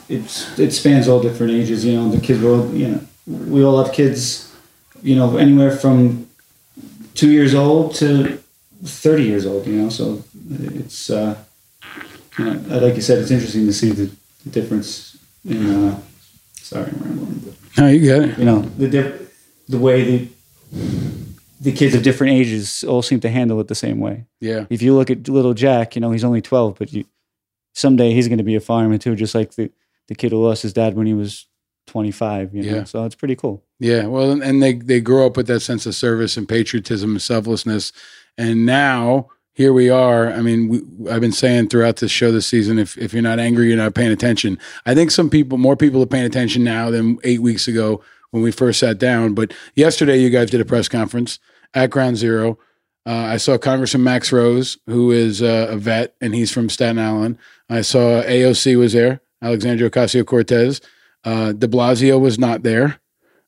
it's 0.08 0.58
it 0.58 0.72
spans 0.72 1.08
all 1.08 1.20
different 1.20 1.52
ages. 1.52 1.84
You 1.84 1.94
know, 1.96 2.08
the 2.10 2.20
kids 2.20 2.40
were 2.42 2.50
all, 2.50 2.74
you 2.74 2.88
know 2.88 3.00
we 3.26 3.62
all 3.64 3.82
have 3.82 3.92
kids. 3.94 4.48
You 5.02 5.16
know, 5.16 5.36
anywhere 5.36 5.72
from 5.76 6.28
two 7.14 7.30
years 7.30 7.54
old 7.54 7.94
to 7.96 8.38
30 8.84 9.24
years 9.24 9.46
old. 9.46 9.66
You 9.66 9.82
know, 9.82 9.88
so 9.88 10.22
it's 10.50 11.10
uh, 11.10 11.36
you 12.38 12.44
know, 12.44 12.78
like 12.78 12.94
you 12.94 13.02
said, 13.02 13.18
it's 13.18 13.30
interesting 13.32 13.66
to 13.66 13.72
see 13.72 13.90
the, 13.90 14.10
the 14.44 14.50
difference 14.50 15.16
in. 15.44 15.66
Uh, 15.88 16.00
sorry, 16.54 16.86
I'm 16.86 16.98
rambling. 17.02 17.42
But, 17.44 17.78
No, 17.82 17.88
you 17.88 18.06
got 18.08 18.28
it. 18.28 18.38
you 18.38 18.44
know 18.44 18.60
the 18.78 18.88
diff- 18.88 19.20
the 19.68 19.78
way 19.78 20.04
the 20.04 20.28
the 21.62 21.72
kids 21.72 21.94
of 21.94 22.02
different 22.02 22.32
ages 22.34 22.84
all 22.84 23.02
seem 23.02 23.20
to 23.20 23.30
handle 23.30 23.60
it 23.60 23.68
the 23.68 23.74
same 23.74 23.98
way. 24.00 24.26
Yeah. 24.40 24.66
If 24.68 24.82
you 24.82 24.94
look 24.94 25.10
at 25.10 25.28
little 25.28 25.54
Jack, 25.54 25.94
you 25.96 26.00
know 26.00 26.10
he's 26.10 26.24
only 26.24 26.42
twelve, 26.42 26.78
but 26.78 26.92
you 26.92 27.04
someday 27.74 28.12
he's 28.12 28.28
going 28.28 28.38
to 28.38 28.44
be 28.44 28.56
a 28.56 28.60
fireman 28.60 28.98
too, 28.98 29.14
just 29.16 29.34
like 29.34 29.54
the 29.54 29.70
the 30.08 30.14
kid 30.14 30.32
who 30.32 30.44
lost 30.44 30.62
his 30.62 30.72
dad 30.72 30.94
when 30.94 31.06
he 31.06 31.14
was 31.14 31.46
twenty 31.86 32.10
five. 32.10 32.54
You 32.54 32.62
know, 32.62 32.76
Yeah. 32.78 32.84
so 32.84 33.04
it's 33.04 33.14
pretty 33.14 33.36
cool. 33.36 33.62
Yeah, 33.78 34.06
well, 34.06 34.30
and- 34.30 34.42
and 34.42 34.62
they 34.62 34.74
they 34.74 35.00
grow 35.00 35.26
up 35.26 35.36
with 35.36 35.46
that 35.46 35.60
sense 35.60 35.86
of 35.86 35.94
service 35.94 36.36
and 36.36 36.48
patriotism 36.48 37.10
and 37.12 37.22
selflessness, 37.22 37.92
and 38.36 38.66
now 38.66 39.28
here 39.54 39.72
we 39.72 39.90
are. 39.90 40.32
I 40.32 40.40
mean, 40.40 40.68
we, 40.68 41.10
I've 41.10 41.20
been 41.20 41.30
saying 41.32 41.68
throughout 41.68 41.96
this 41.96 42.10
show 42.10 42.32
this 42.32 42.46
season, 42.46 42.78
if 42.78 42.96
if 42.98 43.12
you're 43.12 43.22
not 43.22 43.38
angry, 43.38 43.68
you're 43.68 43.76
not 43.76 43.94
paying 43.94 44.12
attention. 44.12 44.58
I 44.86 44.94
think 44.94 45.10
some 45.10 45.28
people, 45.30 45.58
more 45.58 45.76
people, 45.76 46.02
are 46.02 46.06
paying 46.06 46.24
attention 46.24 46.64
now 46.64 46.90
than 46.90 47.18
eight 47.24 47.40
weeks 47.42 47.68
ago 47.68 48.02
when 48.30 48.42
we 48.42 48.50
first 48.50 48.80
sat 48.80 48.98
down. 48.98 49.34
But 49.34 49.52
yesterday, 49.74 50.18
you 50.18 50.30
guys 50.30 50.50
did 50.50 50.60
a 50.60 50.64
press 50.64 50.88
conference 50.88 51.38
at 51.74 51.90
Ground 51.90 52.16
Zero. 52.16 52.58
Uh, 53.04 53.10
I 53.10 53.36
saw 53.36 53.58
Congressman 53.58 54.04
Max 54.04 54.30
Rose, 54.30 54.78
who 54.86 55.10
is 55.10 55.42
uh, 55.42 55.68
a 55.70 55.76
vet, 55.76 56.14
and 56.20 56.34
he's 56.34 56.52
from 56.52 56.68
Staten 56.68 56.98
Island. 56.98 57.36
I 57.68 57.80
saw 57.80 58.22
AOC 58.22 58.78
was 58.78 58.92
there, 58.92 59.20
Alexandria 59.42 59.90
Ocasio 59.90 60.24
Cortez. 60.24 60.80
Uh, 61.24 61.52
De 61.52 61.66
Blasio 61.66 62.20
was 62.20 62.38
not 62.38 62.62
there. 62.62 63.00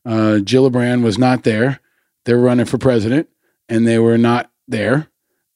Uh, 0.05 0.39
Gillibrand 0.43 1.03
was 1.03 1.19
not 1.19 1.45
there. 1.45 1.81
They 2.25 2.35
were 2.35 2.41
running 2.41 2.67
for 2.67 2.79
president, 2.79 3.29
and 3.69 3.87
they 3.87 3.99
were 3.99 4.19
not 4.19 4.51
there 4.67 5.09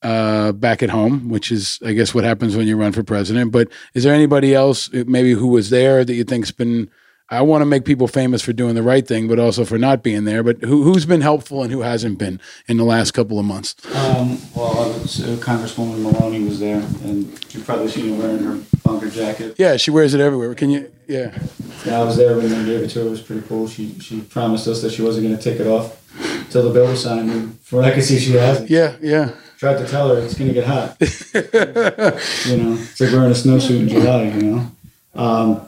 uh, 0.02 0.52
back 0.52 0.82
at 0.82 0.90
home, 0.90 1.28
which 1.28 1.50
is, 1.50 1.80
I 1.84 1.92
guess, 1.92 2.14
what 2.14 2.24
happens 2.24 2.56
when 2.56 2.68
you 2.68 2.76
run 2.76 2.92
for 2.92 3.02
president. 3.02 3.50
But 3.50 3.68
is 3.94 4.04
there 4.04 4.14
anybody 4.14 4.54
else, 4.54 4.92
uh, 4.94 5.04
maybe 5.06 5.32
who 5.32 5.48
was 5.48 5.70
there, 5.70 6.04
that 6.04 6.14
you 6.14 6.24
think's 6.24 6.52
been? 6.52 6.90
I 7.30 7.42
want 7.42 7.60
to 7.60 7.66
make 7.66 7.84
people 7.84 8.08
famous 8.08 8.40
for 8.40 8.54
doing 8.54 8.74
the 8.74 8.82
right 8.82 9.06
thing, 9.06 9.28
but 9.28 9.38
also 9.38 9.64
for 9.66 9.76
not 9.76 10.02
being 10.02 10.24
there. 10.24 10.42
But 10.42 10.62
who, 10.62 10.82
who's 10.82 11.04
been 11.04 11.20
helpful 11.20 11.62
and 11.62 11.70
who 11.70 11.82
hasn't 11.82 12.18
been 12.18 12.40
in 12.66 12.78
the 12.78 12.84
last 12.84 13.10
couple 13.12 13.38
of 13.38 13.44
months? 13.44 13.74
Um, 13.94 14.38
well, 14.54 14.92
was, 15.00 15.22
uh, 15.22 15.36
Congresswoman 15.44 16.02
Maloney 16.02 16.42
was 16.44 16.58
there, 16.58 16.80
and 17.04 17.26
you've 17.52 17.64
probably 17.66 17.88
seen 17.88 18.14
her 18.14 18.18
wearing 18.22 18.42
her 18.44 18.60
bunker 18.82 19.10
jacket. 19.10 19.56
Yeah, 19.58 19.76
she 19.76 19.90
wears 19.90 20.14
it 20.14 20.20
everywhere. 20.20 20.54
Can 20.54 20.70
you? 20.70 20.90
Yeah, 21.06 21.38
Yeah, 21.84 22.00
I 22.00 22.04
was 22.04 22.16
there 22.16 22.36
when 22.36 22.48
they 22.48 22.64
gave 22.64 22.82
it 22.82 22.88
to 22.90 23.00
her. 23.00 23.06
It 23.06 23.10
was 23.10 23.22
pretty 23.22 23.46
cool. 23.46 23.68
She 23.68 23.98
she 24.00 24.20
promised 24.20 24.66
us 24.66 24.82
that 24.82 24.92
she 24.92 25.02
wasn't 25.02 25.26
going 25.26 25.36
to 25.36 25.42
take 25.42 25.60
it 25.60 25.66
off 25.66 26.02
till 26.50 26.62
the 26.62 26.70
bill 26.70 26.86
was 26.88 27.02
signed. 27.02 27.30
And 27.30 27.60
from 27.60 27.78
what 27.80 27.86
I 27.86 27.92
can 27.92 28.02
see, 28.02 28.18
she 28.18 28.32
hasn't. 28.32 28.70
yeah, 28.70 28.96
yeah. 29.00 29.32
Tried 29.58 29.78
to 29.78 29.86
tell 29.88 30.14
her 30.14 30.20
it's 30.22 30.34
going 30.34 30.48
to 30.48 30.54
get 30.54 30.66
hot. 30.66 30.96
you 31.00 32.56
know, 32.56 32.74
it's 32.78 33.00
like 33.00 33.12
wearing 33.12 33.30
a 33.30 33.34
snowsuit 33.34 33.80
in 33.80 33.88
July. 33.88 34.24
You 34.24 34.42
know, 34.42 34.70
um, 35.14 35.67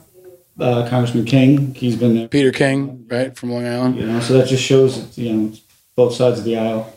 uh, 0.60 0.88
Congressman 0.88 1.24
King, 1.24 1.74
he's 1.74 1.96
been 1.96 2.14
there. 2.14 2.28
Peter 2.28 2.52
King, 2.52 3.06
right 3.08 3.36
from 3.36 3.50
Long 3.50 3.66
Island. 3.66 3.96
You 3.96 4.06
know, 4.06 4.20
so 4.20 4.34
that 4.34 4.48
just 4.48 4.62
shows 4.62 5.14
that 5.14 5.20
you 5.20 5.32
know 5.32 5.52
both 5.96 6.14
sides 6.14 6.38
of 6.38 6.44
the 6.44 6.58
aisle. 6.58 6.92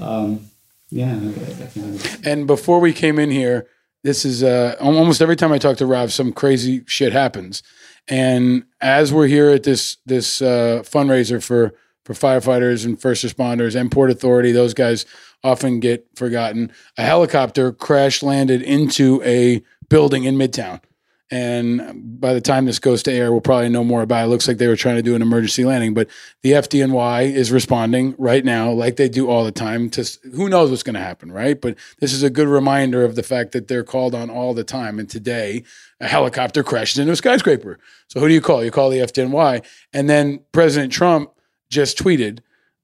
Um, 0.00 0.46
yeah, 0.90 1.12
I, 1.12 1.28
I 1.28 1.66
think 1.66 2.26
And 2.26 2.46
before 2.46 2.80
we 2.80 2.92
came 2.92 3.18
in 3.18 3.30
here, 3.30 3.66
this 4.04 4.24
is 4.24 4.42
uh, 4.42 4.76
almost 4.80 5.20
every 5.20 5.36
time 5.36 5.52
I 5.52 5.58
talk 5.58 5.76
to 5.78 5.86
Rob, 5.86 6.10
some 6.10 6.32
crazy 6.32 6.84
shit 6.86 7.12
happens. 7.12 7.62
And 8.08 8.64
as 8.80 9.12
we're 9.12 9.26
here 9.26 9.50
at 9.50 9.64
this 9.64 9.96
this 10.06 10.40
uh, 10.40 10.82
fundraiser 10.84 11.42
for 11.42 11.74
for 12.04 12.12
firefighters 12.12 12.84
and 12.84 13.00
first 13.00 13.24
responders 13.24 13.74
and 13.78 13.90
Port 13.90 14.10
Authority, 14.10 14.52
those 14.52 14.74
guys 14.74 15.06
often 15.42 15.80
get 15.80 16.06
forgotten. 16.14 16.70
A 16.96 17.02
helicopter 17.02 17.72
crash 17.72 18.22
landed 18.22 18.62
into 18.62 19.20
a 19.24 19.62
building 19.88 20.24
in 20.24 20.36
Midtown. 20.36 20.80
And 21.28 22.20
by 22.20 22.34
the 22.34 22.40
time 22.40 22.66
this 22.66 22.78
goes 22.78 23.02
to 23.02 23.12
air, 23.12 23.32
we'll 23.32 23.40
probably 23.40 23.68
know 23.68 23.82
more 23.82 24.02
about 24.02 24.22
it. 24.22 24.26
it. 24.26 24.30
Looks 24.30 24.46
like 24.46 24.58
they 24.58 24.68
were 24.68 24.76
trying 24.76 24.94
to 24.96 25.02
do 25.02 25.16
an 25.16 25.22
emergency 25.22 25.64
landing, 25.64 25.92
but 25.92 26.08
the 26.42 26.52
FDNY 26.52 27.34
is 27.34 27.50
responding 27.50 28.14
right 28.16 28.44
now, 28.44 28.70
like 28.70 28.94
they 28.96 29.08
do 29.08 29.28
all 29.28 29.44
the 29.44 29.50
time. 29.50 29.90
To 29.90 30.18
who 30.34 30.48
knows 30.48 30.70
what's 30.70 30.84
going 30.84 30.94
to 30.94 31.00
happen, 31.00 31.32
right? 31.32 31.60
But 31.60 31.76
this 31.98 32.12
is 32.12 32.22
a 32.22 32.30
good 32.30 32.46
reminder 32.46 33.04
of 33.04 33.16
the 33.16 33.24
fact 33.24 33.52
that 33.52 33.66
they're 33.66 33.82
called 33.82 34.14
on 34.14 34.30
all 34.30 34.54
the 34.54 34.64
time. 34.64 35.00
And 35.00 35.10
today, 35.10 35.64
a 36.00 36.06
helicopter 36.06 36.62
crashes 36.62 36.98
into 36.98 37.12
a 37.12 37.16
skyscraper. 37.16 37.78
So 38.08 38.20
who 38.20 38.28
do 38.28 38.34
you 38.34 38.40
call? 38.40 38.64
You 38.64 38.70
call 38.70 38.90
the 38.90 38.98
FDNY. 38.98 39.64
And 39.92 40.08
then 40.08 40.40
President 40.52 40.92
Trump 40.92 41.30
just 41.70 41.98
tweeted, 41.98 42.38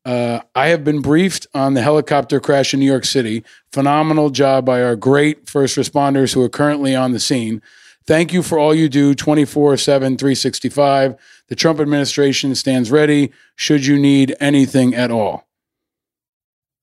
uh, 0.05 0.41
I 0.57 0.69
have 0.69 0.83
been 0.83 1.01
briefed 1.01 1.47
on 1.55 1.75
the 1.75 1.83
helicopter 1.83 2.41
crash 2.41 2.75
in 2.75 2.81
New 2.81 2.87
York 2.87 3.05
City. 3.05 3.45
Phenomenal 3.73 4.31
job 4.31 4.65
by 4.65 4.83
our 4.83 4.97
great 4.97 5.49
first 5.49 5.77
responders 5.77 6.35
who 6.35 6.43
are 6.43 6.49
currently 6.49 6.97
on 6.97 7.13
the 7.13 7.21
scene. 7.21 7.63
Thank 8.07 8.33
you 8.33 8.43
for 8.43 8.59
all 8.59 8.75
you 8.75 8.89
do 8.89 9.15
24 9.15 9.77
7, 9.77 10.17
365. 10.17 11.17
The 11.49 11.55
Trump 11.55 11.81
administration 11.81 12.55
stands 12.55 12.91
ready 12.91 13.33
should 13.57 13.87
you 13.87 13.99
need 13.99 14.35
anything 14.41 14.95
at 14.95 15.11
all. 15.11 15.47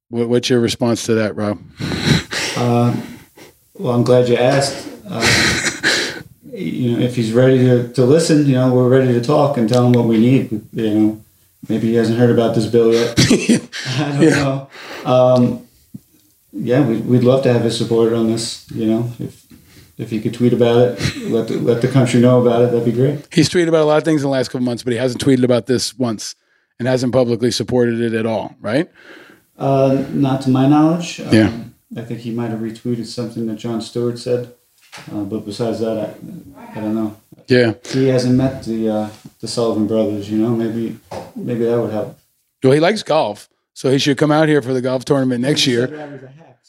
What's 0.09 0.49
your 0.49 0.59
response 0.59 1.03
to 1.05 1.13
that, 1.15 1.35
Rob? 1.35 1.59
Uh, 2.57 2.93
well, 3.75 3.93
I'm 3.93 4.03
glad 4.03 4.27
you 4.27 4.35
asked. 4.35 4.85
Uh, 5.07 6.21
you 6.51 6.91
know, 6.91 6.99
if 6.99 7.15
he's 7.15 7.31
ready 7.31 7.59
to, 7.59 7.93
to 7.93 8.03
listen, 8.03 8.45
you 8.47 8.55
know, 8.55 8.73
we're 8.73 8.89
ready 8.89 9.13
to 9.13 9.21
talk 9.21 9.55
and 9.55 9.69
tell 9.69 9.85
him 9.85 9.93
what 9.93 10.05
we 10.05 10.17
need. 10.17 10.51
You 10.73 10.93
know, 10.93 11.21
maybe 11.69 11.87
he 11.87 11.95
hasn't 11.95 12.17
heard 12.17 12.31
about 12.31 12.55
this 12.55 12.65
bill 12.65 12.93
yet. 12.93 13.17
I 13.87 14.17
don't 14.19 14.29
know. 14.29 14.69
Um, 15.05 15.67
yeah, 16.51 16.85
we'd, 16.85 17.05
we'd 17.05 17.23
love 17.23 17.43
to 17.43 17.53
have 17.53 17.61
his 17.61 17.77
support 17.77 18.11
on 18.11 18.27
this. 18.27 18.69
You 18.71 18.87
know, 18.87 19.11
if 19.19 19.38
if 19.99 20.09
he 20.09 20.19
could 20.19 20.33
tweet 20.33 20.53
about 20.53 20.77
it, 20.77 21.17
let 21.29 21.47
the, 21.49 21.59
let 21.59 21.81
the 21.81 21.87
country 21.87 22.19
know 22.19 22.41
about 22.41 22.63
it, 22.63 22.71
that'd 22.71 22.85
be 22.85 22.91
great. 22.91 23.27
He's 23.31 23.49
tweeted 23.49 23.67
about 23.67 23.83
a 23.83 23.85
lot 23.85 23.97
of 23.97 24.03
things 24.03 24.21
in 24.21 24.27
the 24.27 24.31
last 24.31 24.47
couple 24.47 24.65
months, 24.65 24.81
but 24.81 24.93
he 24.93 24.97
hasn't 24.97 25.23
tweeted 25.23 25.43
about 25.43 25.67
this 25.67 25.95
once 25.97 26.35
and 26.79 26.87
hasn't 26.87 27.13
publicly 27.13 27.51
supported 27.51 27.99
it 28.01 28.13
at 28.13 28.25
all, 28.25 28.55
right? 28.61 28.89
Uh, 29.57 30.05
not 30.11 30.41
to 30.43 30.49
my 30.49 30.67
knowledge. 30.67 31.19
Um, 31.19 31.33
Yeah. 31.33 31.53
I 31.97 32.01
think 32.01 32.19
he 32.19 32.31
might 32.31 32.51
have 32.51 32.59
retweeted 32.59 33.05
something 33.07 33.47
that 33.47 33.55
Jon 33.55 33.81
Stewart 33.81 34.19
said, 34.19 34.53
uh, 35.11 35.23
but 35.23 35.43
besides 35.43 35.79
that, 35.79 35.97
I, 35.97 36.71
I 36.77 36.81
don't 36.81 36.93
know. 36.95 37.17
Yeah. 37.47 37.73
He 37.91 38.07
hasn't 38.07 38.35
met 38.35 38.63
the 38.63 38.89
uh, 38.89 39.09
the 39.39 39.47
Sullivan 39.47 39.87
brothers. 39.87 40.29
You 40.29 40.37
know, 40.37 40.49
maybe 40.55 40.99
maybe 41.35 41.65
that 41.65 41.81
would 41.81 41.91
help. 41.91 42.19
Well, 42.63 42.73
he 42.73 42.79
likes 42.79 43.01
golf, 43.01 43.49
so 43.73 43.89
he 43.89 43.97
should 43.97 44.19
come 44.19 44.31
out 44.31 44.47
here 44.47 44.61
for 44.61 44.71
the 44.71 44.81
golf 44.81 45.03
tournament 45.03 45.41
next 45.41 45.65
year. 45.65 45.87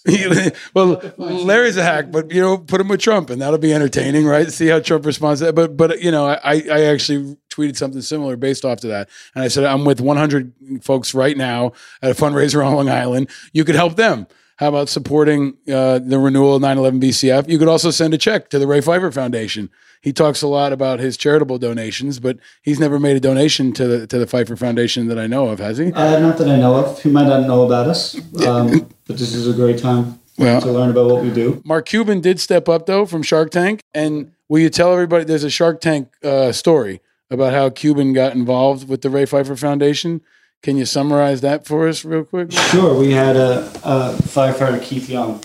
well, 0.75 1.03
Larry's 1.19 1.77
a 1.77 1.83
hack, 1.83 2.11
but 2.11 2.33
you 2.33 2.41
know, 2.41 2.57
put 2.57 2.81
him 2.81 2.89
with 2.89 3.01
Trump, 3.01 3.29
and 3.29 3.43
that'll 3.43 3.59
be 3.59 3.75
entertaining, 3.75 4.25
right? 4.25 4.51
See 4.51 4.67
how 4.69 4.81
Trump 4.81 5.05
responds 5.05 5.41
to 5.41 5.47
that. 5.47 5.55
But 5.55 5.77
but 5.77 6.01
you 6.01 6.11
know, 6.11 6.27
I 6.27 6.63
I 6.71 6.85
actually 6.85 7.37
tweeted 7.51 7.77
something 7.77 8.01
similar 8.01 8.37
based 8.37 8.65
off 8.65 8.81
to 8.81 8.89
that, 8.89 9.11
and 9.35 9.45
I 9.45 9.49
said 9.49 9.65
I'm 9.65 9.85
with 9.85 10.01
100 10.01 10.53
folks 10.83 11.13
right 11.13 11.37
now 11.37 11.73
at 12.01 12.11
a 12.11 12.15
fundraiser 12.15 12.65
on 12.65 12.75
Long 12.75 12.89
Island. 12.89 13.29
You 13.53 13.65
could 13.65 13.75
help 13.75 13.97
them. 13.97 14.27
How 14.61 14.69
about 14.69 14.91
supporting 14.91 15.55
uh, 15.73 16.01
the 16.01 16.19
renewal 16.19 16.55
of 16.55 16.63
9/11 16.63 17.01
VCF? 17.01 17.49
You 17.49 17.59
could 17.59 17.67
also 17.67 17.91
send 17.91 18.13
a 18.13 18.19
check 18.19 18.51
to 18.51 18.59
the 18.59 18.67
Ray 18.67 18.83
Pfeiffer 18.83 19.11
Foundation. 19.11 19.71
He 20.03 20.13
talks 20.13 20.43
a 20.43 20.49
lot 20.49 20.75
about 20.75 21.01
his 21.01 21.17
charitable 21.17 21.57
donations, 21.59 22.21
but 22.21 22.37
he's 22.61 22.79
never 22.79 23.01
made 23.01 23.17
a 23.17 23.21
donation 23.21 23.73
to 23.73 23.87
the 23.89 24.07
to 24.07 24.19
the 24.19 24.27
Pfeiffer 24.27 24.57
Foundation 24.57 25.09
that 25.09 25.19
I 25.19 25.27
know 25.27 25.49
of, 25.49 25.61
has 25.61 25.79
he? 25.79 25.91
Uh, 25.91 26.21
not 26.21 26.37
that 26.37 26.47
I 26.47 26.57
know 26.57 26.77
of. 26.77 27.03
He 27.03 27.09
might 27.11 27.27
not 27.27 27.47
know 27.47 27.63
about 27.65 27.87
us, 27.87 28.15
um, 28.47 28.87
but 29.07 29.17
this 29.17 29.33
is 29.35 29.49
a 29.49 29.55
great 29.55 29.79
time 29.79 30.21
Well- 30.37 30.61
to 30.61 30.71
learn 30.71 30.91
about 30.91 31.11
what 31.11 31.23
we 31.23 31.31
do. 31.31 31.63
Mark 31.65 31.87
Cuban 31.87 32.21
did 32.21 32.39
step 32.39 32.69
up 32.69 32.85
though 32.85 33.07
from 33.07 33.23
Shark 33.23 33.51
Tank, 33.51 33.81
and 33.95 34.33
will 34.51 34.59
you 34.61 34.69
tell 34.69 34.93
everybody 34.93 35.25
there's 35.25 35.43
a 35.43 35.49
Shark 35.49 35.81
Tank 35.81 36.11
uh, 36.23 36.53
story 36.53 37.01
about 37.31 37.55
how 37.55 37.71
Cuban 37.71 38.13
got 38.13 38.35
involved 38.35 38.91
with 38.91 39.01
the 39.01 39.09
Ray 39.09 39.25
Pfeiffer 39.25 39.57
Foundation? 39.57 40.21
Can 40.63 40.77
you 40.77 40.85
summarize 40.85 41.41
that 41.41 41.67
for 41.67 41.89
us 41.89 42.05
real 42.05 42.25
quick? 42.25 42.53
Sure, 42.53 42.95
we 42.99 43.13
had 43.13 43.35
a, 43.37 43.67
a 43.83 44.15
firefighter 44.29 44.83
Keith 44.83 45.09
Young, 45.09 45.43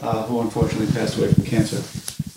uh, 0.00 0.22
who 0.26 0.40
unfortunately 0.40 0.86
passed 0.94 1.18
away 1.18 1.32
from 1.32 1.44
cancer, 1.44 1.82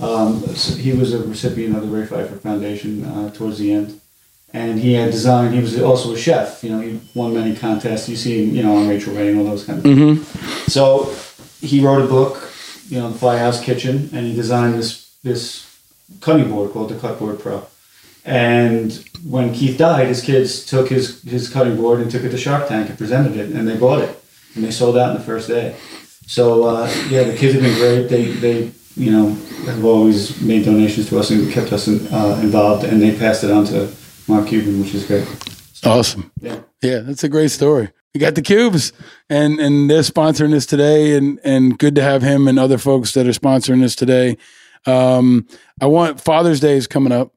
Um, 0.04 0.42
so 0.56 0.76
he 0.76 0.94
was 0.94 1.14
a 1.14 1.20
recipient 1.24 1.76
of 1.76 1.82
the 1.84 1.88
Ray 1.96 2.06
Pfeiffer 2.06 2.38
Foundation 2.38 3.04
uh, 3.06 3.30
towards 3.32 3.58
the 3.60 3.72
end, 3.72 4.00
and 4.54 4.80
he 4.80 4.94
had 4.94 5.12
designed. 5.12 5.54
He 5.54 5.62
was 5.62 5.80
also 5.82 6.14
a 6.14 6.18
chef. 6.18 6.64
You 6.64 6.70
know, 6.72 6.80
he 6.82 7.00
won 7.14 7.34
many 7.34 7.56
contests. 7.56 8.10
You 8.10 8.16
see, 8.16 8.44
him, 8.44 8.56
you 8.56 8.64
know, 8.64 8.76
on 8.78 8.88
Rachael 8.88 9.14
Ray 9.14 9.30
and 9.30 9.38
all 9.40 9.46
those 9.46 9.64
kind 9.66 9.78
of 9.80 9.84
things. 9.84 10.74
So 10.74 11.14
he 11.62 11.80
wrote 11.86 12.04
a 12.04 12.08
book, 12.08 12.52
you 12.90 13.00
know, 13.00 13.10
the 13.12 13.18
Firehouse 13.18 13.64
Kitchen, 13.64 14.10
and 14.14 14.26
he 14.26 14.34
designed 14.36 14.74
this 14.76 15.16
this 15.24 15.66
cutting 16.22 16.50
board 16.50 16.72
called 16.72 16.90
the 16.90 16.98
Cutboard 16.98 17.40
Pro. 17.40 17.66
And 18.28 18.92
when 19.26 19.54
Keith 19.54 19.78
died, 19.78 20.08
his 20.08 20.22
kids 20.22 20.66
took 20.66 20.90
his 20.90 21.24
his 21.24 21.50
cutting 21.50 21.78
board 21.78 22.02
and 22.02 22.12
took 22.12 22.26
it 22.26 22.30
to 22.30 22.38
Shark 22.38 22.68
Tank 22.68 22.90
and 22.90 22.98
presented 22.98 23.38
it, 23.38 23.56
and 23.56 23.66
they 23.66 23.78
bought 23.78 24.02
it, 24.02 24.22
and 24.54 24.66
they 24.66 24.72
sold 24.72 24.98
out 24.98 25.12
in 25.12 25.18
the 25.18 25.24
first 25.24 25.48
day. 25.48 25.78
So 26.28 26.66
uh, 26.66 26.94
yeah, 27.10 27.24
the 27.24 27.38
kids 27.38 27.54
have 27.54 27.64
been 27.64 27.78
great. 27.78 28.10
They 28.10 28.26
they 28.32 28.72
you 28.98 29.12
know 29.12 29.30
have 29.66 29.86
always 29.86 30.42
made 30.42 30.66
donations 30.66 31.08
to 31.08 31.20
us 31.20 31.30
and 31.30 31.50
kept 31.54 31.72
us 31.72 31.88
in, 31.88 32.06
uh, 32.14 32.40
involved, 32.44 32.84
and 32.84 33.02
they 33.02 33.18
passed 33.18 33.46
it 33.46 33.50
on 33.50 33.64
to 33.68 33.90
Mark 34.28 34.48
Cuban, 34.48 34.82
which 34.82 34.94
is 34.94 35.06
great. 35.06 35.26
Awesome. 35.86 36.30
Yeah. 36.42 36.60
Yeah, 36.82 37.00
that's 37.00 37.24
a 37.24 37.30
great 37.30 37.52
story. 37.52 37.90
You 38.14 38.20
got 38.20 38.36
the 38.36 38.42
cubes, 38.42 38.92
and 39.30 39.58
and 39.58 39.90
they're 39.90 40.02
sponsoring 40.02 40.52
this 40.52 40.66
today, 40.66 41.16
and 41.16 41.40
and 41.46 41.80
good 41.80 41.96
to 41.96 42.04
have 42.04 42.24
him 42.24 42.50
and 42.50 42.60
other 42.60 42.78
folks 42.78 43.14
that 43.14 43.26
are 43.26 43.32
sponsoring 43.32 43.80
this 43.80 43.96
today. 43.96 44.36
Um, 44.86 45.48
I 45.80 45.86
want 45.86 46.20
Father's 46.20 46.60
Day 46.60 46.76
is 46.76 46.88
coming 46.88 47.14
up. 47.14 47.32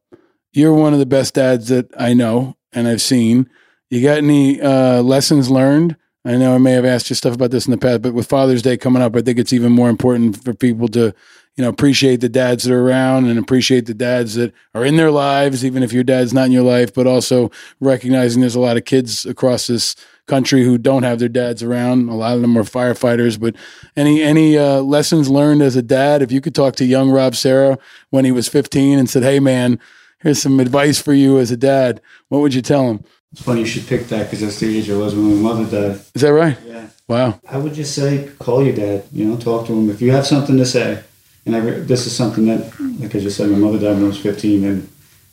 You're 0.52 0.74
one 0.74 0.92
of 0.92 0.98
the 0.98 1.06
best 1.06 1.34
dads 1.34 1.68
that 1.68 1.88
I 1.98 2.14
know 2.14 2.56
and 2.72 2.88
I've 2.88 3.02
seen. 3.02 3.48
You 3.88 4.02
got 4.02 4.18
any 4.18 4.60
uh, 4.60 5.02
lessons 5.02 5.50
learned? 5.50 5.96
I 6.24 6.36
know 6.36 6.54
I 6.54 6.58
may 6.58 6.72
have 6.72 6.84
asked 6.84 7.08
you 7.08 7.16
stuff 7.16 7.34
about 7.34 7.50
this 7.50 7.66
in 7.66 7.70
the 7.70 7.78
past, 7.78 8.02
but 8.02 8.12
with 8.12 8.28
Father's 8.28 8.62
Day 8.62 8.76
coming 8.76 9.02
up, 9.02 9.16
I 9.16 9.22
think 9.22 9.38
it's 9.38 9.52
even 9.52 9.72
more 9.72 9.88
important 9.88 10.42
for 10.44 10.52
people 10.52 10.86
to, 10.88 11.14
you 11.56 11.64
know, 11.64 11.68
appreciate 11.68 12.20
the 12.20 12.28
dads 12.28 12.64
that 12.64 12.74
are 12.74 12.84
around 12.84 13.26
and 13.26 13.38
appreciate 13.38 13.86
the 13.86 13.94
dads 13.94 14.34
that 14.34 14.52
are 14.74 14.84
in 14.84 14.96
their 14.96 15.10
lives, 15.10 15.64
even 15.64 15.82
if 15.82 15.94
your 15.94 16.04
dad's 16.04 16.34
not 16.34 16.46
in 16.46 16.52
your 16.52 16.62
life, 16.62 16.92
but 16.92 17.06
also 17.06 17.50
recognizing 17.80 18.42
there's 18.42 18.54
a 18.54 18.60
lot 18.60 18.76
of 18.76 18.84
kids 18.84 19.24
across 19.24 19.66
this 19.66 19.96
country 20.26 20.62
who 20.62 20.76
don't 20.76 21.04
have 21.04 21.18
their 21.20 21.28
dads 21.28 21.62
around. 21.62 22.08
A 22.08 22.14
lot 22.14 22.36
of 22.36 22.42
them 22.42 22.56
are 22.56 22.64
firefighters. 22.64 23.40
But 23.40 23.56
any 23.96 24.22
any 24.22 24.58
uh, 24.58 24.80
lessons 24.80 25.30
learned 25.30 25.62
as 25.62 25.74
a 25.74 25.82
dad? 25.82 26.22
If 26.22 26.30
you 26.30 26.40
could 26.40 26.54
talk 26.54 26.76
to 26.76 26.84
young 26.84 27.10
Rob 27.10 27.34
Serra 27.34 27.78
when 28.10 28.24
he 28.24 28.32
was 28.32 28.46
15 28.46 28.98
and 28.98 29.08
said, 29.08 29.22
"Hey, 29.22 29.40
man, 29.40 29.80
here's 30.22 30.40
some 30.40 30.60
advice 30.60 31.00
for 31.00 31.12
you 31.12 31.38
as 31.38 31.50
a 31.50 31.56
dad," 31.56 32.00
what 32.28 32.40
would 32.40 32.54
you 32.54 32.62
tell 32.62 32.88
him? 32.90 33.04
It's 33.32 33.42
funny 33.42 33.60
you 33.60 33.66
should 33.66 33.86
pick 33.86 34.08
that 34.08 34.24
because 34.24 34.40
that's 34.40 34.58
the 34.58 34.76
age 34.76 34.90
I 34.90 34.96
was 34.96 35.14
when 35.14 35.40
my 35.42 35.52
mother 35.54 35.64
died. 35.64 36.00
Is 36.14 36.22
that 36.22 36.32
right? 36.32 36.56
Yeah. 36.66 36.88
Wow. 37.06 37.40
I 37.48 37.58
would 37.58 37.74
just 37.74 37.94
say, 37.94 38.30
call 38.38 38.64
your 38.64 38.74
dad. 38.74 39.04
You 39.12 39.24
know, 39.24 39.36
talk 39.36 39.66
to 39.66 39.72
him 39.72 39.88
if 39.90 40.00
you 40.02 40.10
have 40.12 40.26
something 40.26 40.56
to 40.56 40.66
say. 40.66 41.02
And 41.46 41.56
I, 41.56 41.60
this 41.60 42.06
is 42.06 42.14
something 42.14 42.46
that, 42.46 42.78
like 43.00 43.14
I 43.14 43.18
just 43.20 43.36
said, 43.36 43.48
my 43.50 43.56
mother 43.58 43.78
died 43.78 43.94
when 43.94 44.04
I 44.04 44.08
was 44.08 44.18
15, 44.18 44.64
and 44.64 44.88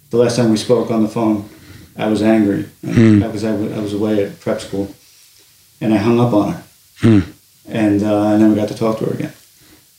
the 0.09 0.17
last 0.17 0.35
time 0.37 0.49
we 0.51 0.57
spoke 0.57 0.89
on 0.89 1.03
the 1.03 1.09
phone, 1.09 1.49
I 1.97 2.07
was 2.07 2.21
angry. 2.21 2.65
And 2.83 3.21
That 3.21 3.33
was 3.33 3.43
I, 3.43 3.51
was 3.53 3.71
I 3.73 3.79
was 3.79 3.93
away 3.93 4.23
at 4.23 4.39
prep 4.39 4.61
school, 4.61 4.93
and 5.81 5.93
I 5.93 5.97
hung 5.97 6.19
up 6.19 6.33
on 6.33 6.53
her, 6.53 6.63
and 7.67 8.03
uh, 8.03 8.21
I 8.27 8.37
never 8.37 8.55
got 8.55 8.69
to 8.69 8.75
talk 8.75 8.99
to 8.99 9.05
her 9.05 9.13
again. 9.13 9.33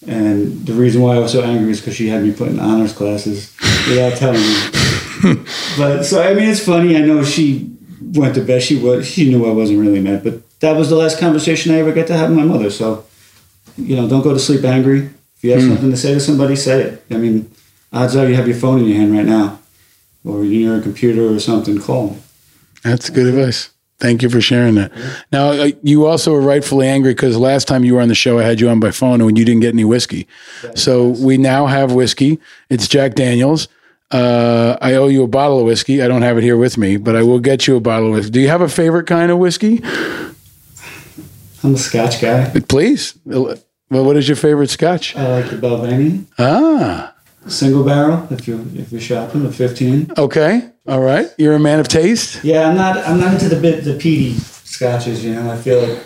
And 0.07 0.65
the 0.65 0.75
reason 0.75 1.03
why 1.03 1.17
I 1.17 1.19
was 1.19 1.33
so 1.33 1.43
angry 1.43 1.71
is 1.73 1.81
because 1.81 1.97
she 1.97 2.09
had 2.09 2.23
me 2.23 2.33
put 2.33 2.49
in 2.49 2.61
honors 2.61 2.93
classes 2.93 3.55
without 3.89 4.17
telling 4.17 4.41
me. 4.41 5.45
but 5.77 6.05
so 6.05 6.23
I 6.23 6.35
mean, 6.35 6.49
it's 6.49 6.65
funny. 6.65 6.97
I 6.97 7.01
know 7.01 7.25
she 7.25 7.77
went 8.01 8.35
to 8.37 8.43
bed. 8.43 8.63
She 8.63 8.79
was. 8.79 9.07
She 9.07 9.29
knew 9.29 9.47
I 9.47 9.53
wasn't 9.53 9.81
really 9.81 10.01
mad, 10.01 10.23
but 10.23 10.49
that 10.61 10.77
was 10.77 10.89
the 10.89 10.97
last 10.97 11.19
conversation 11.19 11.73
I 11.73 11.79
ever 11.79 11.93
got 11.93 12.07
to 12.09 12.17
have 12.17 12.31
with 12.31 12.39
my 12.39 12.45
mother. 12.45 12.71
So, 12.71 13.05
you 13.77 13.97
know, 13.97 14.09
don't 14.09 14.23
go 14.23 14.33
to 14.33 14.39
sleep 14.39 14.65
angry. 14.65 15.11
If 15.37 15.45
you 15.45 15.53
have 15.53 15.63
hmm. 15.63 15.69
something 15.69 15.91
to 15.91 15.97
say 15.97 16.15
to 16.15 16.21
somebody, 16.21 16.57
say 16.57 16.83
it. 16.83 17.05
I 17.11 17.17
mean, 17.17 17.51
odds 17.93 18.17
are 18.17 18.29
you 18.29 18.35
have 18.37 18.49
your 18.49 18.57
phone 18.57 18.81
in 18.81 18.87
your 18.87 18.97
hand 18.97 19.13
right 19.13 19.27
now, 19.27 19.59
or 20.25 20.45
you're 20.45 20.71
near 20.71 20.79
a 20.79 20.83
computer 20.83 21.33
or 21.33 21.41
something. 21.41 21.81
Call 21.81 22.09
them. 22.09 22.23
That's 22.85 23.11
good 23.11 23.27
advice. 23.27 23.71
Thank 24.01 24.23
you 24.23 24.31
for 24.31 24.41
sharing 24.41 24.77
that. 24.77 24.93
Now, 25.33 25.49
uh, 25.51 25.71
you 25.83 26.07
also 26.07 26.33
were 26.33 26.41
rightfully 26.41 26.87
angry 26.87 27.15
because 27.15 27.37
last 27.37 27.67
time 27.67 27.83
you 27.85 27.95
were 27.95 28.01
on 28.01 28.07
the 28.09 28.15
show, 28.15 28.39
I 28.39 28.45
had 28.45 28.61
you 28.61 28.69
on 28.69 28.79
by 28.79 28.93
phone 28.93 29.21
and 29.21 29.37
you 29.37 29.45
didn't 29.45 29.61
get 29.61 29.75
any 29.75 29.85
whiskey. 29.85 30.29
So 30.77 31.09
we 31.09 31.37
now 31.37 31.67
have 31.67 31.93
whiskey. 31.93 32.39
It's 32.71 32.87
Jack 32.87 33.15
Daniels. 33.15 33.67
Uh, 34.11 34.77
I 34.81 34.95
owe 34.95 35.09
you 35.09 35.25
a 35.25 35.29
bottle 35.29 35.59
of 35.59 35.67
whiskey. 35.67 36.01
I 36.01 36.09
don't 36.09 36.23
have 36.23 36.39
it 36.39 36.45
here 36.45 36.57
with 36.57 36.79
me, 36.79 36.97
but 36.97 37.17
I 37.17 37.23
will 37.23 37.41
get 37.41 37.67
you 37.67 37.77
a 37.77 37.81
bottle 37.81 38.09
of 38.09 38.15
whiskey. 38.15 38.31
Do 38.31 38.41
you 38.41 38.49
have 38.49 38.61
a 38.61 38.69
favorite 38.69 39.07
kind 39.09 39.33
of 39.33 39.39
whiskey? 39.39 39.83
I'm 41.65 41.75
a 41.75 41.79
Scotch 41.79 42.21
guy. 42.21 42.49
Please. 42.69 43.19
Well, 43.25 44.05
what 44.05 44.17
is 44.17 44.29
your 44.29 44.37
favorite 44.37 44.71
scotch? 44.71 45.17
I 45.17 45.41
like 45.41 45.51
the 45.51 45.57
Balvenie 45.57 46.25
Ah, 46.39 47.15
single 47.49 47.85
barrel. 47.85 48.27
If 48.31 48.47
you 48.49 48.65
if 48.75 48.93
you're 48.93 49.01
shopping, 49.01 49.43
the 49.45 49.53
15. 49.53 50.13
okay. 50.17 50.71
All 50.87 51.01
right. 51.01 51.29
You're 51.37 51.55
a 51.55 51.59
man 51.59 51.81
of 51.81 51.89
taste. 51.89 52.43
Yeah, 52.43 52.69
I'm 52.69 52.77
not. 52.77 52.97
I'm 52.99 53.19
not 53.21 53.35
into 53.35 53.49
the 53.49 53.61
bit 53.61 53.85
the 53.85 53.95
peaty 53.95 54.35
scotches. 54.39 55.25
You 55.25 55.35
know, 55.35 55.51
I 55.51 55.57
feel 55.57 55.87
like 55.87 56.05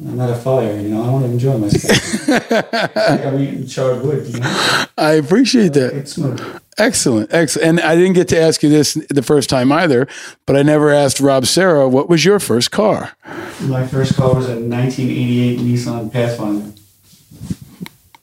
I'm 0.00 0.16
not 0.16 0.30
a 0.30 0.36
fire. 0.36 0.78
You 0.78 0.90
know, 0.90 1.02
I 1.04 1.10
want 1.10 1.24
to 1.24 1.30
enjoy 1.30 1.58
my 1.58 1.68
scotch. 1.68 2.28
like 2.28 3.26
I'm 3.26 3.38
eating 3.40 3.66
charred 3.66 4.02
wood. 4.02 4.26
You 4.26 4.40
know, 4.40 4.84
I 4.96 5.12
appreciate 5.12 5.72
that. 5.74 5.94
it's 5.94 6.12
smooth. 6.12 6.60
Excellent, 6.78 7.34
excellent. 7.34 7.68
And 7.68 7.80
I 7.80 7.96
didn't 7.96 8.12
get 8.12 8.28
to 8.28 8.40
ask 8.40 8.62
you 8.62 8.68
this 8.68 8.94
the 9.10 9.22
first 9.22 9.50
time 9.50 9.72
either, 9.72 10.06
but 10.46 10.54
I 10.56 10.62
never 10.62 10.90
asked 10.90 11.18
Rob 11.18 11.46
Serra 11.46 11.88
what 11.88 12.08
was 12.08 12.24
your 12.24 12.38
first 12.38 12.70
car. 12.70 13.16
My 13.62 13.84
first 13.84 14.14
car 14.14 14.34
was 14.36 14.46
a 14.46 14.54
1988 14.54 15.58
Nissan 15.58 16.12
Pathfinder. 16.12 16.77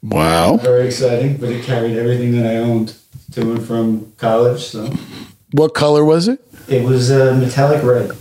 Wow. 0.10 0.58
Very 0.58 0.88
exciting, 0.88 1.38
but 1.38 1.50
it 1.50 1.64
carried 1.66 1.98
everything 1.98 2.32
that 2.42 2.46
I 2.46 2.58
owned 2.58 2.96
to 3.34 3.42
and 3.54 3.66
from 3.66 4.14
college. 4.18 4.62
So 4.66 4.94
What 5.52 5.74
color 5.74 6.06
was 6.06 6.28
it? 6.28 6.40
it 6.68 6.84
was 6.84 7.10
a 7.12 7.36
metallic 7.36 7.84
red. 7.84 8.12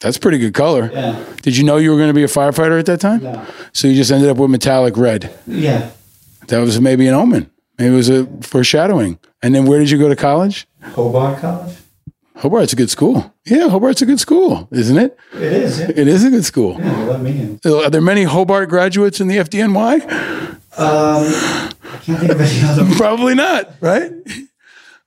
That's 0.00 0.18
pretty 0.18 0.38
good 0.38 0.54
color. 0.54 0.90
Yeah. 0.92 1.22
Did 1.42 1.56
you 1.56 1.64
know 1.64 1.76
you 1.76 1.90
were 1.90 1.96
going 1.96 2.08
to 2.08 2.14
be 2.14 2.24
a 2.24 2.28
firefighter 2.28 2.78
at 2.78 2.86
that 2.86 3.00
time? 3.00 3.22
No. 3.22 3.46
So 3.72 3.86
you 3.88 3.94
just 3.94 4.10
ended 4.10 4.28
up 4.30 4.36
with 4.36 4.50
metallic 4.50 4.96
red. 4.96 5.32
Yeah. 5.46 5.90
That 6.48 6.58
was 6.60 6.80
maybe 6.80 7.06
an 7.06 7.14
omen. 7.14 7.50
Maybe 7.78 7.92
it 7.94 7.96
was 7.96 8.08
a 8.08 8.26
foreshadowing. 8.42 9.18
And 9.42 9.54
then 9.54 9.64
where 9.66 9.78
did 9.78 9.90
you 9.90 9.98
go 9.98 10.08
to 10.08 10.16
college? 10.16 10.66
Hobart 10.82 11.38
College. 11.40 11.76
Hobart's 12.42 12.72
a 12.72 12.76
good 12.76 12.90
school. 12.90 13.32
Yeah, 13.46 13.68
Hobart's 13.68 14.02
a 14.02 14.06
good 14.06 14.18
school, 14.18 14.66
isn't 14.72 14.98
it? 14.98 15.16
It 15.32 15.42
is. 15.42 15.78
Yeah. 15.78 15.90
It 15.94 16.08
is 16.08 16.24
a 16.24 16.30
good 16.30 16.44
school. 16.44 16.76
Yeah, 16.76 16.92
they 16.92 17.04
let 17.04 17.20
me 17.20 17.30
in. 17.30 17.60
Are 17.64 17.88
there 17.88 18.00
many 18.00 18.24
Hobart 18.24 18.68
graduates 18.68 19.20
in 19.20 19.28
the 19.28 19.36
FDNY? 19.36 20.02
Um, 20.04 20.58
I 20.76 21.72
can't 22.02 22.18
think 22.18 22.32
of 22.32 22.40
any 22.40 22.62
other. 22.68 22.94
Probably 22.96 23.36
not, 23.36 23.74
right? 23.80 24.10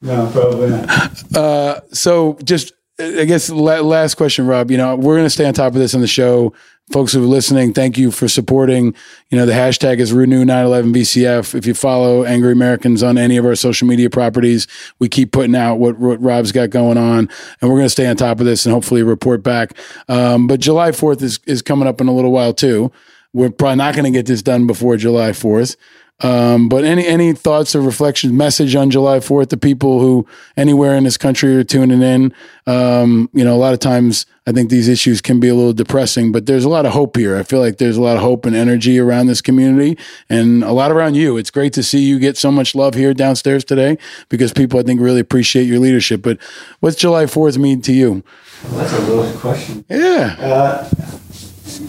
No, 0.02 0.30
probably 0.32 0.70
not. 0.70 1.96
so 1.96 2.38
just 2.44 2.72
I 3.00 3.26
guess 3.26 3.50
last 3.50 4.16
question, 4.16 4.48
Rob. 4.48 4.72
You 4.72 4.78
know, 4.78 4.96
we're 4.96 5.16
going 5.16 5.26
to 5.26 5.30
stay 5.30 5.46
on 5.46 5.54
top 5.54 5.74
of 5.74 5.80
this 5.80 5.94
on 5.94 6.02
the 6.02 6.08
show. 6.08 6.54
Folks 6.92 7.14
who 7.14 7.24
are 7.24 7.28
listening, 7.28 7.74
thank 7.74 7.98
you 7.98 8.12
for 8.12 8.28
supporting. 8.28 8.94
You 9.32 9.40
know, 9.40 9.48
the 9.48 9.54
hashtag 9.54 9.98
is 9.98 10.14
renew 10.14 10.46
911 10.46 10.94
VCF. 10.94 11.56
If 11.56 11.66
you 11.66 11.74
follow 11.74 12.24
Angry 12.24 12.52
Americans 12.52 13.02
on 13.02 13.18
any 13.18 13.38
of 13.38 13.46
our 13.46 13.56
social 13.56 13.88
media 13.88 14.08
properties, 14.08 14.68
we 15.00 15.10
keep 15.10 15.32
putting 15.32 15.56
out 15.56 15.78
what, 15.78 15.98
what 15.98 16.22
Rob's 16.22 16.52
got 16.52 16.70
going 16.70 17.00
on, 17.00 17.28
and 17.60 17.70
we're 17.70 17.78
going 17.78 17.88
to 17.88 17.90
stay 17.90 18.06
on 18.06 18.16
top 18.16 18.40
of 18.40 18.46
this 18.46 18.68
and 18.68 18.74
hopefully 18.74 19.02
report 19.02 19.42
back. 19.42 19.72
Um, 20.08 20.46
but 20.46 20.60
July 20.60 20.92
4th 20.92 21.24
is 21.24 21.40
is 21.48 21.64
coming 21.64 21.88
up 21.88 22.02
in 22.02 22.08
a 22.08 22.14
little 22.14 22.32
while 22.32 22.54
too. 22.54 22.92
We're 23.34 23.50
probably 23.50 23.78
not 23.78 23.96
going 23.96 24.06
to 24.06 24.18
get 24.18 24.28
this 24.28 24.44
done 24.44 24.68
before 24.68 24.96
July 24.96 25.32
4th. 25.32 25.78
Um, 26.22 26.70
but 26.70 26.86
any 26.86 27.06
any 27.06 27.34
thoughts 27.34 27.76
or 27.76 27.82
reflections, 27.82 28.32
message 28.32 28.74
on 28.74 28.90
July 28.90 29.20
Fourth 29.20 29.50
to 29.50 29.58
people 29.58 30.00
who 30.00 30.26
anywhere 30.56 30.96
in 30.96 31.04
this 31.04 31.18
country 31.18 31.54
are 31.58 31.64
tuning 31.64 32.02
in? 32.02 32.34
Um, 32.68 33.30
you 33.34 33.44
know, 33.44 33.54
a 33.54 33.58
lot 33.60 33.74
of 33.74 33.80
times 33.80 34.26
I 34.48 34.54
think 34.54 34.70
these 34.70 34.88
issues 34.88 35.20
can 35.20 35.42
be 35.42 35.50
a 35.50 35.56
little 35.56 35.74
depressing, 35.74 36.32
but 36.32 36.46
there's 36.46 36.64
a 36.64 36.70
lot 36.70 36.86
of 36.86 36.94
hope 36.94 37.18
here. 37.18 37.36
I 37.36 37.44
feel 37.44 37.60
like 37.60 37.80
there's 37.80 37.98
a 37.98 38.02
lot 38.02 38.16
of 38.16 38.22
hope 38.24 38.46
and 38.46 38.56
energy 38.56 38.98
around 38.98 39.28
this 39.28 39.42
community, 39.42 39.98
and 40.30 40.64
a 40.64 40.72
lot 40.72 40.90
around 40.90 41.16
you. 41.16 41.36
It's 41.36 41.52
great 41.52 41.74
to 41.74 41.84
see 41.84 42.00
you 42.00 42.18
get 42.18 42.38
so 42.38 42.50
much 42.50 42.76
love 42.76 42.94
here 42.94 43.14
downstairs 43.14 43.66
today 43.66 43.98
because 44.30 44.54
people 44.54 44.80
I 44.80 44.84
think 44.84 45.02
really 45.02 45.20
appreciate 45.20 45.64
your 45.66 45.80
leadership. 45.80 46.22
But 46.22 46.38
what's 46.80 46.96
July 46.96 47.26
Fourth 47.26 47.58
mean 47.58 47.82
to 47.82 47.92
you? 47.92 48.24
Well, 48.64 48.78
that's 48.78 48.94
a 48.94 49.02
loaded 49.02 49.38
question. 49.40 49.84
Yeah, 49.90 50.36
Uh, 50.40 50.90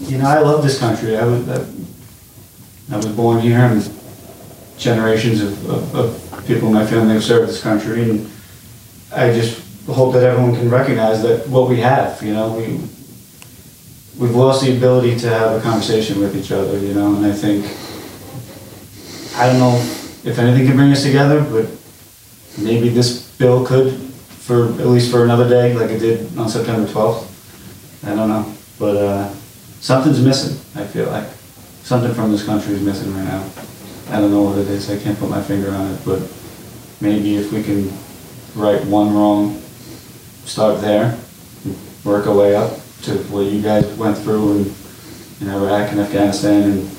you 0.01 0.17
know, 0.17 0.25
I 0.25 0.39
love 0.39 0.63
this 0.63 0.79
country. 0.79 1.15
I 1.17 1.23
was, 1.25 1.47
I, 1.47 1.65
I 2.93 2.97
was 2.97 3.07
born 3.07 3.39
here, 3.39 3.59
and 3.59 3.89
generations 4.77 5.41
of, 5.41 5.69
of, 5.69 5.95
of 5.95 6.47
people 6.47 6.67
in 6.67 6.73
my 6.73 6.85
family 6.85 7.13
have 7.13 7.23
served 7.23 7.49
this 7.49 7.61
country, 7.61 8.03
and 8.03 8.31
I 9.13 9.33
just 9.33 9.63
hope 9.87 10.13
that 10.13 10.23
everyone 10.23 10.55
can 10.55 10.69
recognize 10.69 11.21
that 11.23 11.47
what 11.47 11.69
we 11.69 11.77
have. 11.77 12.21
You 12.21 12.33
know, 12.33 12.53
we 12.53 12.79
we've 14.19 14.35
lost 14.35 14.63
the 14.63 14.75
ability 14.75 15.17
to 15.19 15.29
have 15.29 15.55
a 15.57 15.61
conversation 15.61 16.19
with 16.19 16.35
each 16.35 16.51
other. 16.51 16.77
You 16.79 16.93
know, 16.93 17.15
and 17.15 17.25
I 17.25 17.33
think 17.33 17.65
I 19.37 19.47
don't 19.47 19.59
know 19.59 19.75
if 20.23 20.37
anything 20.39 20.67
can 20.67 20.75
bring 20.75 20.91
us 20.91 21.03
together, 21.03 21.41
but 21.41 21.69
maybe 22.63 22.89
this 22.89 23.29
bill 23.37 23.65
could, 23.65 23.93
for 23.93 24.65
at 24.65 24.87
least 24.87 25.11
for 25.11 25.23
another 25.23 25.47
day, 25.47 25.73
like 25.73 25.89
it 25.89 25.99
did 25.99 26.37
on 26.37 26.49
September 26.49 26.91
twelfth. 26.91 27.25
I 28.05 28.15
don't 28.15 28.29
know, 28.29 28.53
but 28.77 28.95
uh, 28.95 29.29
something's 29.79 30.21
missing. 30.23 30.57
I 30.79 30.85
feel 30.85 31.07
like 31.07 31.27
something 31.83 32.13
from 32.13 32.31
this 32.31 32.45
country 32.45 32.73
is 32.73 32.81
missing 32.81 33.13
right 33.15 33.25
now. 33.25 33.43
I 34.09 34.19
don't 34.19 34.31
know 34.31 34.43
what 34.43 34.57
it 34.57 34.67
is. 34.67 34.89
I 34.89 34.97
can't 34.97 35.19
put 35.19 35.29
my 35.29 35.41
finger 35.41 35.71
on 35.71 35.91
it, 35.91 35.99
but 36.05 36.21
maybe 37.01 37.35
if 37.35 37.51
we 37.51 37.61
can 37.63 37.91
right 38.55 38.83
one 38.85 39.13
wrong, 39.13 39.61
start 40.45 40.81
there, 40.81 41.17
work 42.03 42.25
our 42.27 42.35
way 42.35 42.55
up 42.55 42.71
to 43.03 43.17
what 43.29 43.41
you 43.41 43.61
guys 43.61 43.85
went 43.97 44.17
through 44.17 44.59
in, 44.59 44.75
in 45.41 45.49
Iraq 45.49 45.91
and 45.91 45.99
Afghanistan 45.99 46.63
and 46.71 46.89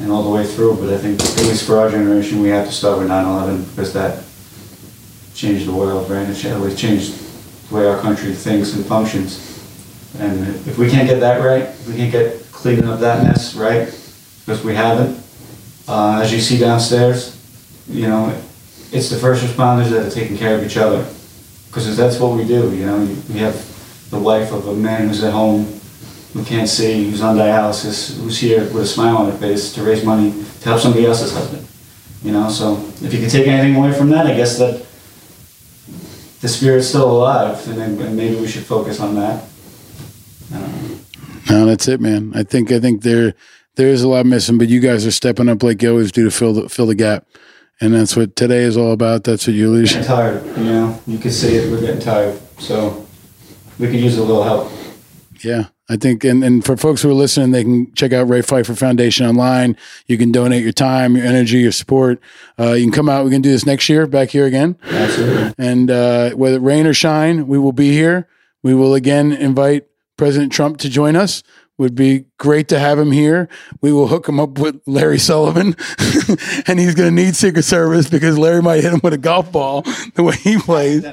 and 0.00 0.10
all 0.10 0.22
the 0.22 0.30
way 0.30 0.46
through. 0.46 0.76
But 0.76 0.92
I 0.94 0.98
think 0.98 1.20
at 1.20 1.46
least 1.46 1.66
for 1.66 1.78
our 1.78 1.90
generation, 1.90 2.40
we 2.40 2.48
have 2.48 2.66
to 2.66 2.72
start 2.72 2.98
with 2.98 3.08
9/11 3.08 3.68
because 3.70 3.92
that 3.92 4.24
changed 5.34 5.66
the 5.66 5.72
world, 5.72 6.10
right? 6.10 6.28
It 6.28 6.76
changed 6.76 7.68
the 7.68 7.74
way 7.74 7.86
our 7.86 8.00
country 8.00 8.32
thinks 8.32 8.74
and 8.74 8.84
functions. 8.84 9.46
And 10.18 10.46
if 10.66 10.76
we 10.78 10.90
can't 10.90 11.08
get 11.08 11.20
that 11.20 11.42
right, 11.42 11.62
if 11.62 11.88
we 11.88 11.96
can't 11.96 12.12
get 12.12 12.42
cleaning 12.52 12.88
up 12.88 13.00
that 13.00 13.22
mess 13.22 13.54
right, 13.54 13.86
because 14.44 14.64
we 14.64 14.74
haven't, 14.74 15.19
uh, 15.90 16.20
as 16.22 16.32
you 16.32 16.38
see 16.38 16.56
downstairs, 16.56 17.36
you 17.88 18.06
know, 18.06 18.32
it's 18.92 19.10
the 19.10 19.16
first 19.16 19.44
responders 19.44 19.90
that 19.90 20.06
are 20.06 20.10
taking 20.10 20.36
care 20.36 20.56
of 20.56 20.64
each 20.64 20.76
other. 20.76 21.04
Because 21.66 21.96
that's 21.96 22.18
what 22.18 22.36
we 22.36 22.44
do, 22.44 22.74
you 22.74 22.86
know. 22.86 22.98
We 23.28 23.38
have 23.38 23.56
the 24.10 24.18
wife 24.18 24.52
of 24.52 24.68
a 24.68 24.74
man 24.74 25.08
who's 25.08 25.22
at 25.24 25.32
home, 25.32 25.66
who 26.32 26.44
can't 26.44 26.68
see, 26.68 27.10
who's 27.10 27.22
on 27.22 27.36
dialysis, 27.36 28.16
who's 28.20 28.38
here 28.38 28.60
with 28.60 28.82
a 28.82 28.86
smile 28.86 29.16
on 29.18 29.30
her 29.30 29.38
face 29.38 29.72
to 29.74 29.82
raise 29.82 30.04
money 30.04 30.32
to 30.60 30.68
help 30.68 30.80
somebody 30.80 31.06
else's 31.06 31.32
husband. 31.32 31.66
You 32.22 32.32
know, 32.32 32.50
so 32.50 32.76
if 33.02 33.12
you 33.12 33.20
can 33.20 33.30
take 33.30 33.46
anything 33.46 33.76
away 33.76 33.92
from 33.92 34.10
that, 34.10 34.26
I 34.26 34.34
guess 34.34 34.58
that 34.58 34.84
the 36.40 36.48
spirit's 36.48 36.88
still 36.88 37.10
alive, 37.10 37.66
and, 37.68 37.78
then, 37.78 38.00
and 38.00 38.16
maybe 38.16 38.36
we 38.36 38.46
should 38.46 38.64
focus 38.64 39.00
on 39.00 39.14
that. 39.16 39.44
No, 41.48 41.66
that's 41.66 41.88
it, 41.88 42.00
man. 42.00 42.32
I 42.34 42.42
think 42.42 42.70
I 42.70 42.78
think 42.78 43.02
there 43.02 43.34
there 43.80 43.88
is 43.88 44.02
a 44.02 44.08
lot 44.08 44.26
missing, 44.26 44.58
but 44.58 44.68
you 44.68 44.78
guys 44.78 45.06
are 45.06 45.10
stepping 45.10 45.48
up 45.48 45.62
like 45.62 45.80
you 45.80 45.88
always 45.88 46.12
do 46.12 46.24
to 46.24 46.30
fill 46.30 46.52
the 46.52 46.68
fill 46.68 46.84
the 46.84 46.94
gap, 46.94 47.26
and 47.80 47.94
that's 47.94 48.14
what 48.14 48.36
today 48.36 48.62
is 48.64 48.76
all 48.76 48.92
about. 48.92 49.24
That's 49.24 49.46
what 49.46 49.54
you 49.54 49.70
lose. 49.70 49.94
Tired, 50.06 50.44
you 50.58 50.64
know. 50.64 51.00
You 51.06 51.16
can 51.16 51.30
see 51.30 51.56
it. 51.56 51.70
We're 51.70 51.80
getting 51.80 51.98
tired, 51.98 52.38
so 52.58 53.06
we 53.78 53.86
could 53.86 54.00
use 54.00 54.18
a 54.18 54.22
little 54.22 54.42
help. 54.42 54.70
Yeah, 55.42 55.68
I 55.88 55.96
think, 55.96 56.24
and, 56.24 56.44
and 56.44 56.62
for 56.62 56.76
folks 56.76 57.00
who 57.00 57.08
are 57.08 57.14
listening, 57.14 57.52
they 57.52 57.64
can 57.64 57.90
check 57.94 58.12
out 58.12 58.28
Ray 58.28 58.42
Pfeiffer 58.42 58.74
Foundation 58.74 59.24
online. 59.24 59.78
You 60.06 60.18
can 60.18 60.30
donate 60.30 60.62
your 60.62 60.72
time, 60.72 61.16
your 61.16 61.24
energy, 61.24 61.60
your 61.60 61.72
support. 61.72 62.20
Uh, 62.58 62.72
you 62.72 62.84
can 62.84 62.92
come 62.92 63.08
out. 63.08 63.24
We 63.24 63.30
can 63.30 63.40
do 63.40 63.50
this 63.50 63.64
next 63.64 63.88
year, 63.88 64.06
back 64.06 64.28
here 64.28 64.44
again. 64.44 64.76
Absolutely. 64.82 65.54
And 65.56 65.90
uh, 65.90 66.30
whether 66.32 66.60
rain 66.60 66.86
or 66.86 66.92
shine, 66.92 67.46
we 67.48 67.58
will 67.58 67.72
be 67.72 67.92
here. 67.92 68.28
We 68.62 68.74
will 68.74 68.92
again 68.92 69.32
invite 69.32 69.86
President 70.18 70.52
Trump 70.52 70.76
to 70.80 70.90
join 70.90 71.16
us 71.16 71.42
would 71.80 71.94
be 71.94 72.26
great 72.36 72.68
to 72.68 72.78
have 72.78 72.98
him 72.98 73.10
here. 73.10 73.48
We 73.80 73.90
will 73.90 74.06
hook 74.06 74.28
him 74.28 74.38
up 74.38 74.58
with 74.58 74.82
Larry 74.86 75.18
Sullivan, 75.18 75.74
and 76.66 76.78
he's 76.78 76.94
going 76.94 77.08
to 77.08 77.10
need 77.10 77.34
Secret 77.34 77.62
Service 77.62 78.08
because 78.08 78.36
Larry 78.36 78.60
might 78.60 78.82
hit 78.82 78.92
him 78.92 79.00
with 79.02 79.14
a 79.14 79.18
golf 79.18 79.50
ball 79.50 79.80
the 80.14 80.22
way 80.22 80.36
he 80.36 80.58
plays. 80.58 81.06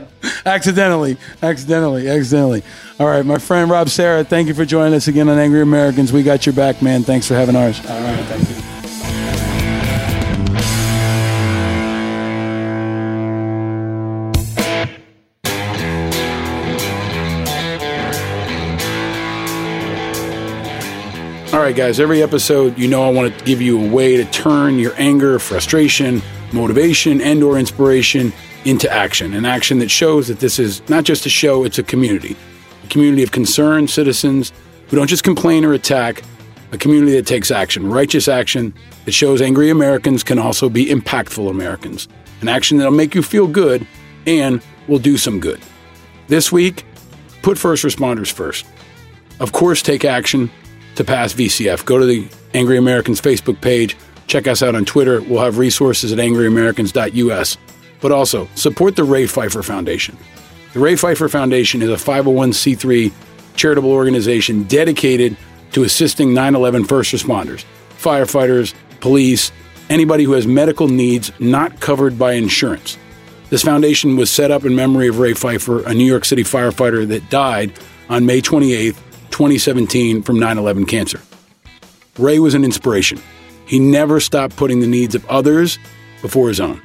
Accidentally. 0.45 1.15
accidentally, 1.41 2.09
accidentally, 2.09 2.63
All 2.99 3.07
right, 3.07 3.25
my 3.25 3.37
friend 3.37 3.71
Rob 3.71 3.87
Serra, 3.87 4.25
thank 4.25 4.49
you 4.49 4.53
for 4.53 4.65
joining 4.65 4.93
us 4.93 5.07
again 5.07 5.29
on 5.29 5.39
Angry 5.39 5.61
Americans. 5.61 6.11
We 6.11 6.21
got 6.21 6.45
your 6.45 6.53
back, 6.53 6.81
man. 6.81 7.03
Thanks 7.03 7.29
for 7.29 7.35
having 7.35 7.55
ours. 7.55 7.79
All 7.89 8.01
right, 8.01 8.25
thank 8.25 8.49
you. 8.49 8.56
Right, 21.67 21.75
guys, 21.75 21.99
every 21.99 22.23
episode, 22.23 22.77
you 22.77 22.87
know 22.87 23.03
I 23.03 23.09
want 23.09 23.37
to 23.37 23.43
give 23.43 23.61
you 23.61 23.77
a 23.77 23.89
way 23.89 24.15
to 24.15 24.23
turn 24.31 24.79
your 24.79 24.93
anger, 24.97 25.37
frustration, 25.37 26.21
motivation, 26.53 27.19
and 27.19 27.43
or 27.43 27.59
inspiration 27.59 28.31
into 28.63 28.89
action. 28.89 29.33
An 29.33 29.43
action 29.43 29.79
that 29.79 29.91
shows 29.91 30.29
that 30.29 30.39
this 30.39 30.59
is 30.59 30.87
not 30.87 31.03
just 31.03 31.25
a 31.25 31.29
show, 31.29 31.65
it's 31.65 31.77
a 31.77 31.83
community. 31.83 32.37
A 32.85 32.87
community 32.87 33.21
of 33.21 33.33
concerned 33.33 33.89
citizens 33.89 34.53
who 34.87 34.95
don't 34.95 35.07
just 35.09 35.25
complain 35.25 35.65
or 35.65 35.73
attack, 35.73 36.23
a 36.71 36.77
community 36.77 37.11
that 37.17 37.27
takes 37.27 37.51
action, 37.51 37.89
righteous 37.89 38.29
action 38.29 38.73
that 39.03 39.11
shows 39.11 39.41
angry 39.41 39.69
Americans 39.69 40.23
can 40.23 40.39
also 40.39 40.69
be 40.69 40.85
impactful 40.85 41.49
Americans. 41.49 42.07
An 42.39 42.47
action 42.47 42.77
that'll 42.77 42.93
make 42.93 43.13
you 43.13 43.21
feel 43.21 43.45
good 43.45 43.85
and 44.25 44.61
will 44.87 44.99
do 44.99 45.17
some 45.17 45.41
good. 45.41 45.59
This 46.29 46.49
week, 46.49 46.85
put 47.41 47.57
first 47.57 47.83
responders 47.83 48.31
first. 48.31 48.65
Of 49.41 49.51
course, 49.51 49.81
take 49.81 50.05
action 50.05 50.49
to 50.97 51.03
pass 51.03 51.33
VCF. 51.33 51.85
Go 51.85 51.97
to 51.97 52.05
the 52.05 52.27
Angry 52.53 52.77
Americans 52.77 53.21
Facebook 53.21 53.61
page. 53.61 53.95
Check 54.27 54.47
us 54.47 54.61
out 54.61 54.75
on 54.75 54.83
Twitter. 54.83 55.21
We'll 55.21 55.43
have 55.43 55.57
resources 55.57 56.11
at 56.11 56.19
angryamericans.us. 56.19 57.57
But 58.01 58.11
also, 58.11 58.47
support 58.55 58.95
the 58.95 59.03
Ray 59.03 59.25
Pfeiffer 59.25 59.63
Foundation. 59.63 60.17
The 60.73 60.79
Ray 60.79 60.95
Pfeiffer 60.95 61.29
Foundation 61.29 61.81
is 61.81 61.89
a 61.89 61.93
501c3 61.93 63.11
charitable 63.55 63.91
organization 63.91 64.63
dedicated 64.63 65.37
to 65.71 65.83
assisting 65.83 66.33
9 66.33 66.55
11 66.55 66.85
first 66.85 67.13
responders, 67.13 67.65
firefighters, 67.97 68.73
police, 68.99 69.51
anybody 69.89 70.23
who 70.23 70.33
has 70.33 70.45
medical 70.45 70.87
needs 70.87 71.31
not 71.39 71.79
covered 71.79 72.19
by 72.19 72.33
insurance. 72.33 72.97
This 73.49 73.63
foundation 73.63 74.17
was 74.17 74.29
set 74.29 74.51
up 74.51 74.65
in 74.65 74.75
memory 74.75 75.07
of 75.07 75.19
Ray 75.19 75.33
Pfeiffer, 75.33 75.83
a 75.83 75.93
New 75.93 76.05
York 76.05 76.25
City 76.25 76.43
firefighter 76.43 77.07
that 77.07 77.29
died 77.29 77.71
on 78.09 78.25
May 78.25 78.41
28th, 78.41 78.97
2017 79.37 80.23
from 80.23 80.39
9 80.39 80.57
11 80.57 80.87
cancer. 80.87 81.21
Ray 82.17 82.39
was 82.39 82.55
an 82.55 82.63
inspiration. 82.63 83.21
He 83.67 83.77
never 83.77 84.19
stopped 84.19 84.55
putting 84.55 84.79
the 84.79 84.87
needs 84.87 85.13
of 85.13 85.23
others 85.27 85.77
before 86.23 86.47
his 86.47 86.59
own. 86.59 86.81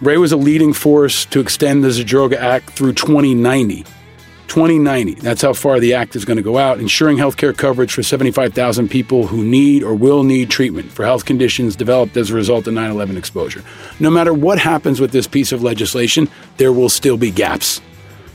Ray 0.00 0.16
was 0.16 0.32
a 0.32 0.36
leading 0.36 0.72
force 0.72 1.24
to 1.26 1.38
extend 1.38 1.84
the 1.84 1.90
Zadroga 1.90 2.34
Act 2.34 2.70
through 2.70 2.94
2090. 2.94 3.84
2090, 4.48 5.14
that's 5.14 5.42
how 5.42 5.52
far 5.52 5.78
the 5.78 5.94
act 5.94 6.16
is 6.16 6.24
going 6.24 6.38
to 6.38 6.42
go 6.42 6.58
out, 6.58 6.80
ensuring 6.80 7.18
health 7.18 7.36
care 7.36 7.52
coverage 7.52 7.92
for 7.92 8.02
75,000 8.02 8.88
people 8.88 9.28
who 9.28 9.44
need 9.44 9.84
or 9.84 9.94
will 9.94 10.24
need 10.24 10.50
treatment 10.50 10.90
for 10.90 11.04
health 11.04 11.24
conditions 11.24 11.76
developed 11.76 12.16
as 12.16 12.30
a 12.30 12.34
result 12.34 12.66
of 12.66 12.74
9 12.74 12.90
11 12.90 13.16
exposure. 13.16 13.62
No 14.00 14.10
matter 14.10 14.34
what 14.34 14.58
happens 14.58 15.00
with 15.00 15.12
this 15.12 15.28
piece 15.28 15.52
of 15.52 15.62
legislation, 15.62 16.28
there 16.56 16.72
will 16.72 16.88
still 16.88 17.16
be 17.16 17.30
gaps 17.30 17.80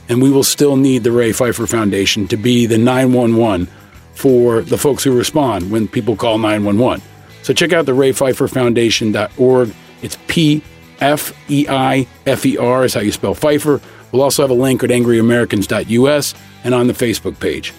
and 0.10 0.22
we 0.22 0.30
will 0.30 0.44
still 0.44 0.76
need 0.76 1.04
the 1.04 1.12
Ray 1.12 1.32
Pfeiffer 1.32 1.68
Foundation 1.68 2.28
to 2.28 2.38
be 2.38 2.66
the 2.66 2.78
911 2.78 3.68
for 4.14 4.62
the 4.62 4.78
folks 4.78 5.04
who 5.04 5.16
respond 5.16 5.70
when 5.70 5.88
people 5.88 6.16
call 6.16 6.38
911. 6.38 7.04
So 7.44 7.54
check 7.54 7.72
out 7.72 7.86
the 7.86 7.94
raypfeifferfoundation.org. 7.94 9.74
It's 10.02 10.18
P 10.28 10.62
F 11.00 11.34
E 11.50 11.66
I 11.70 12.08
F 12.26 12.46
E 12.46 12.58
R 12.58 12.86
is 12.86 12.94
how 12.94 13.02
you 13.02 13.12
spell 13.12 13.34
Pfeiffer. 13.34 13.80
We'll 14.12 14.22
also 14.22 14.44
have 14.44 14.50
a 14.50 14.56
link 14.56 14.84
at 14.84 14.90
angryamericans.us 14.90 16.34
and 16.64 16.74
on 16.74 16.88
the 16.88 16.94
Facebook 16.94 17.40
page. 17.40 17.74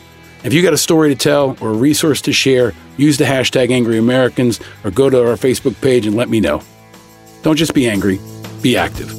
If 0.45 0.55
you 0.55 0.63
got 0.63 0.73
a 0.73 0.79
story 0.79 1.09
to 1.09 1.17
tell 1.17 1.57
or 1.61 1.71
a 1.71 1.75
resource 1.75 2.23
to 2.23 2.33
share, 2.33 2.73
use 2.97 3.19
the 3.19 3.25
hashtag 3.25 3.69
AngryAmericans 3.71 4.63
or 4.85 4.91
go 4.91 5.11
to 5.11 5.29
our 5.29 5.37
Facebook 5.37 5.81
page 5.81 6.07
and 6.07 6.17
let 6.17 6.29
me 6.29 6.41
know. 6.41 6.63
Don't 7.43 7.57
just 7.57 7.75
be 7.75 7.89
angry, 7.89 8.21
be 8.63 8.77
active. 8.77 9.13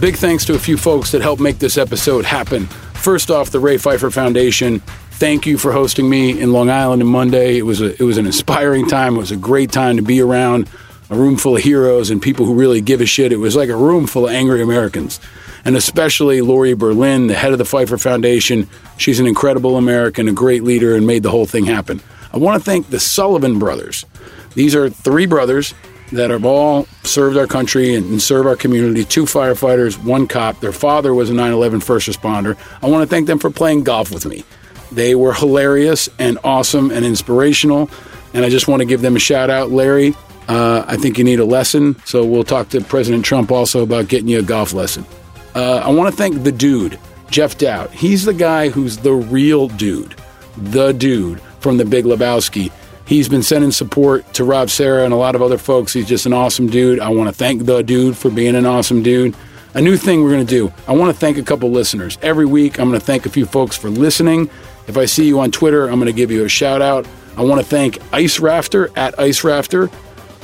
Big 0.00 0.16
thanks 0.16 0.46
to 0.46 0.54
a 0.54 0.58
few 0.58 0.78
folks 0.78 1.12
that 1.12 1.20
helped 1.20 1.42
make 1.42 1.58
this 1.58 1.76
episode 1.76 2.24
happen. 2.24 2.64
First 2.94 3.30
off, 3.30 3.50
the 3.50 3.60
Ray 3.60 3.76
Pfeiffer 3.76 4.10
Foundation. 4.10 4.80
Thank 5.10 5.44
you 5.44 5.58
for 5.58 5.72
hosting 5.72 6.08
me 6.08 6.40
in 6.40 6.54
Long 6.54 6.70
Island 6.70 7.02
on 7.02 7.08
Monday. 7.08 7.58
It 7.58 7.66
was 7.66 7.82
a, 7.82 7.92
it 7.92 8.06
was 8.06 8.16
an 8.16 8.24
inspiring 8.24 8.88
time. 8.88 9.16
It 9.16 9.18
was 9.18 9.30
a 9.30 9.36
great 9.36 9.70
time 9.70 9.96
to 9.98 10.02
be 10.02 10.22
around 10.22 10.70
a 11.10 11.16
room 11.16 11.36
full 11.36 11.54
of 11.54 11.62
heroes 11.62 12.08
and 12.08 12.22
people 12.22 12.46
who 12.46 12.54
really 12.54 12.80
give 12.80 13.02
a 13.02 13.06
shit. 13.06 13.30
It 13.30 13.36
was 13.36 13.54
like 13.54 13.68
a 13.68 13.76
room 13.76 14.06
full 14.06 14.26
of 14.26 14.32
angry 14.32 14.62
Americans. 14.62 15.20
And 15.66 15.76
especially 15.76 16.40
Lori 16.40 16.72
Berlin, 16.72 17.26
the 17.26 17.34
head 17.34 17.52
of 17.52 17.58
the 17.58 17.66
Pfeiffer 17.66 17.98
Foundation. 17.98 18.70
She's 18.96 19.20
an 19.20 19.26
incredible 19.26 19.76
American, 19.76 20.28
a 20.28 20.32
great 20.32 20.62
leader, 20.62 20.96
and 20.96 21.06
made 21.06 21.24
the 21.24 21.30
whole 21.30 21.44
thing 21.44 21.66
happen. 21.66 22.00
I 22.32 22.38
want 22.38 22.58
to 22.58 22.64
thank 22.64 22.88
the 22.88 23.00
Sullivan 23.00 23.58
brothers. 23.58 24.06
These 24.54 24.74
are 24.74 24.88
three 24.88 25.26
brothers 25.26 25.74
that 26.12 26.30
have 26.30 26.44
all 26.44 26.86
served 27.04 27.36
our 27.36 27.46
country 27.46 27.94
and 27.94 28.20
serve 28.20 28.46
our 28.46 28.56
community. 28.56 29.04
Two 29.04 29.24
firefighters, 29.24 30.02
one 30.02 30.26
cop. 30.26 30.60
Their 30.60 30.72
father 30.72 31.14
was 31.14 31.30
a 31.30 31.34
9 31.34 31.52
11 31.52 31.80
first 31.80 32.08
responder. 32.08 32.56
I 32.82 32.88
want 32.88 33.02
to 33.02 33.08
thank 33.08 33.26
them 33.26 33.38
for 33.38 33.50
playing 33.50 33.84
golf 33.84 34.10
with 34.10 34.26
me. 34.26 34.44
They 34.92 35.14
were 35.14 35.32
hilarious 35.32 36.08
and 36.18 36.38
awesome 36.42 36.90
and 36.90 37.04
inspirational. 37.04 37.90
And 38.34 38.44
I 38.44 38.50
just 38.50 38.68
want 38.68 38.80
to 38.80 38.86
give 38.86 39.02
them 39.02 39.16
a 39.16 39.20
shout 39.20 39.50
out. 39.50 39.70
Larry, 39.70 40.14
uh, 40.48 40.84
I 40.86 40.96
think 40.96 41.18
you 41.18 41.24
need 41.24 41.40
a 41.40 41.44
lesson. 41.44 41.96
So 42.04 42.24
we'll 42.24 42.44
talk 42.44 42.68
to 42.70 42.80
President 42.80 43.24
Trump 43.24 43.50
also 43.50 43.82
about 43.82 44.08
getting 44.08 44.28
you 44.28 44.40
a 44.40 44.42
golf 44.42 44.72
lesson. 44.72 45.06
Uh, 45.54 45.76
I 45.76 45.90
want 45.90 46.10
to 46.10 46.16
thank 46.16 46.42
the 46.42 46.52
dude, 46.52 46.98
Jeff 47.30 47.58
Dowd. 47.58 47.90
He's 47.90 48.24
the 48.24 48.34
guy 48.34 48.68
who's 48.68 48.98
the 48.98 49.12
real 49.12 49.68
dude, 49.68 50.14
the 50.56 50.92
dude 50.92 51.40
from 51.60 51.76
the 51.76 51.84
Big 51.84 52.04
Lebowski 52.04 52.72
He's 53.10 53.28
been 53.28 53.42
sending 53.42 53.72
support 53.72 54.34
to 54.34 54.44
Rob 54.44 54.70
Serra 54.70 55.04
and 55.04 55.12
a 55.12 55.16
lot 55.16 55.34
of 55.34 55.42
other 55.42 55.58
folks. 55.58 55.92
He's 55.92 56.06
just 56.06 56.26
an 56.26 56.32
awesome 56.32 56.68
dude. 56.68 57.00
I 57.00 57.08
want 57.08 57.28
to 57.28 57.34
thank 57.34 57.66
the 57.66 57.82
dude 57.82 58.16
for 58.16 58.30
being 58.30 58.54
an 58.54 58.66
awesome 58.66 59.02
dude. 59.02 59.34
a 59.74 59.80
new 59.80 59.96
thing 59.96 60.22
we're 60.22 60.30
going 60.30 60.46
to 60.46 60.48
do. 60.48 60.72
I 60.86 60.92
want 60.92 61.12
to 61.12 61.18
thank 61.18 61.36
a 61.36 61.42
couple 61.42 61.72
listeners. 61.72 62.18
Every 62.22 62.46
week, 62.46 62.78
I'm 62.78 62.88
going 62.88 63.00
to 63.00 63.04
thank 63.04 63.26
a 63.26 63.28
few 63.28 63.46
folks 63.46 63.76
for 63.76 63.90
listening. 63.90 64.48
If 64.86 64.96
I 64.96 65.06
see 65.06 65.26
you 65.26 65.40
on 65.40 65.50
Twitter, 65.50 65.88
I'm 65.88 65.96
going 65.96 66.06
to 66.06 66.12
give 66.12 66.30
you 66.30 66.44
a 66.44 66.48
shout 66.48 66.82
out. 66.82 67.04
I 67.36 67.42
want 67.42 67.60
to 67.60 67.66
thank 67.66 67.98
Ice 68.12 68.38
Rafter 68.38 68.96
at 68.96 69.18
Ice 69.18 69.42
Rafter. 69.42 69.90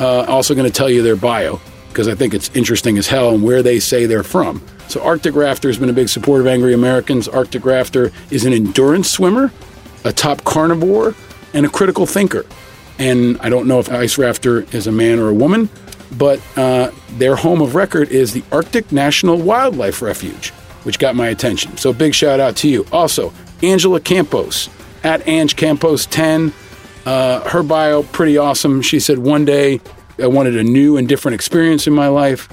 Uh, 0.00 0.24
also, 0.24 0.52
going 0.52 0.66
to 0.66 0.76
tell 0.76 0.90
you 0.90 1.02
their 1.02 1.14
bio 1.14 1.60
because 1.90 2.08
I 2.08 2.16
think 2.16 2.34
it's 2.34 2.50
interesting 2.56 2.98
as 2.98 3.06
hell 3.06 3.30
and 3.30 3.44
where 3.44 3.62
they 3.62 3.78
say 3.78 4.06
they're 4.06 4.24
from. 4.24 4.60
So, 4.88 5.00
Arctic 5.04 5.36
Rafter 5.36 5.68
has 5.68 5.78
been 5.78 5.88
a 5.88 5.92
big 5.92 6.08
supporter 6.08 6.40
of 6.40 6.48
Angry 6.48 6.74
Americans. 6.74 7.28
Arctic 7.28 7.64
Rafter 7.64 8.10
is 8.32 8.44
an 8.44 8.52
endurance 8.52 9.08
swimmer, 9.08 9.52
a 10.04 10.12
top 10.12 10.42
carnivore, 10.42 11.14
and 11.56 11.66
a 11.66 11.68
critical 11.68 12.06
thinker. 12.06 12.44
And 12.98 13.38
I 13.40 13.48
don't 13.48 13.66
know 13.66 13.80
if 13.80 13.90
Ice 13.90 14.18
Rafter 14.18 14.60
is 14.74 14.86
a 14.86 14.92
man 14.92 15.18
or 15.18 15.28
a 15.28 15.34
woman, 15.34 15.68
but 16.16 16.40
uh, 16.56 16.92
their 17.12 17.34
home 17.34 17.60
of 17.60 17.74
record 17.74 18.10
is 18.10 18.32
the 18.32 18.44
Arctic 18.52 18.92
National 18.92 19.38
Wildlife 19.38 20.00
Refuge, 20.02 20.50
which 20.84 20.98
got 20.98 21.16
my 21.16 21.28
attention. 21.28 21.76
So, 21.78 21.92
big 21.92 22.14
shout 22.14 22.38
out 22.38 22.56
to 22.56 22.68
you. 22.68 22.86
Also, 22.92 23.32
Angela 23.62 24.00
Campos 24.00 24.68
at 25.02 25.26
Ange 25.26 25.56
Campos 25.56 26.06
10. 26.06 26.52
Uh, 27.04 27.40
her 27.48 27.62
bio, 27.62 28.02
pretty 28.02 28.36
awesome. 28.36 28.82
She 28.82 29.00
said, 29.00 29.18
One 29.18 29.44
day 29.44 29.80
I 30.18 30.26
wanted 30.26 30.56
a 30.56 30.64
new 30.64 30.96
and 30.96 31.08
different 31.08 31.34
experience 31.34 31.86
in 31.86 31.92
my 31.92 32.08
life. 32.08 32.48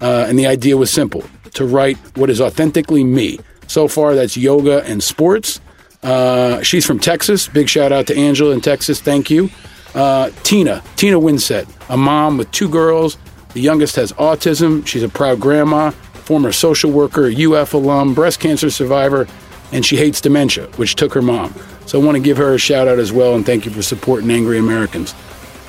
Uh, 0.00 0.26
and 0.28 0.38
the 0.38 0.46
idea 0.46 0.76
was 0.76 0.90
simple 0.90 1.24
to 1.54 1.64
write 1.64 1.96
what 2.16 2.30
is 2.30 2.40
authentically 2.40 3.04
me. 3.04 3.38
So 3.66 3.88
far, 3.88 4.14
that's 4.14 4.36
yoga 4.36 4.84
and 4.84 5.02
sports. 5.02 5.60
Uh, 6.02 6.62
she's 6.62 6.86
from 6.86 6.98
Texas. 6.98 7.48
Big 7.48 7.68
shout 7.68 7.92
out 7.92 8.06
to 8.06 8.16
Angela 8.16 8.52
in 8.52 8.60
Texas. 8.60 9.00
Thank 9.00 9.30
you. 9.30 9.50
Uh, 9.94 10.30
Tina, 10.42 10.82
Tina 10.96 11.18
Winsett, 11.18 11.68
a 11.88 11.96
mom 11.96 12.38
with 12.38 12.50
two 12.52 12.68
girls. 12.68 13.16
The 13.54 13.60
youngest 13.60 13.96
has 13.96 14.12
autism. 14.12 14.86
She's 14.86 15.02
a 15.02 15.08
proud 15.08 15.40
grandma, 15.40 15.90
former 15.90 16.52
social 16.52 16.90
worker, 16.90 17.30
UF 17.30 17.74
alum, 17.74 18.14
breast 18.14 18.38
cancer 18.38 18.70
survivor, 18.70 19.26
and 19.72 19.84
she 19.84 19.96
hates 19.96 20.20
dementia, 20.20 20.66
which 20.76 20.94
took 20.94 21.14
her 21.14 21.22
mom. 21.22 21.54
So 21.86 22.00
I 22.00 22.04
want 22.04 22.16
to 22.16 22.22
give 22.22 22.36
her 22.36 22.54
a 22.54 22.58
shout 22.58 22.86
out 22.86 22.98
as 22.98 23.12
well 23.12 23.34
and 23.34 23.44
thank 23.44 23.64
you 23.64 23.70
for 23.70 23.82
supporting 23.82 24.30
Angry 24.30 24.58
Americans. 24.58 25.12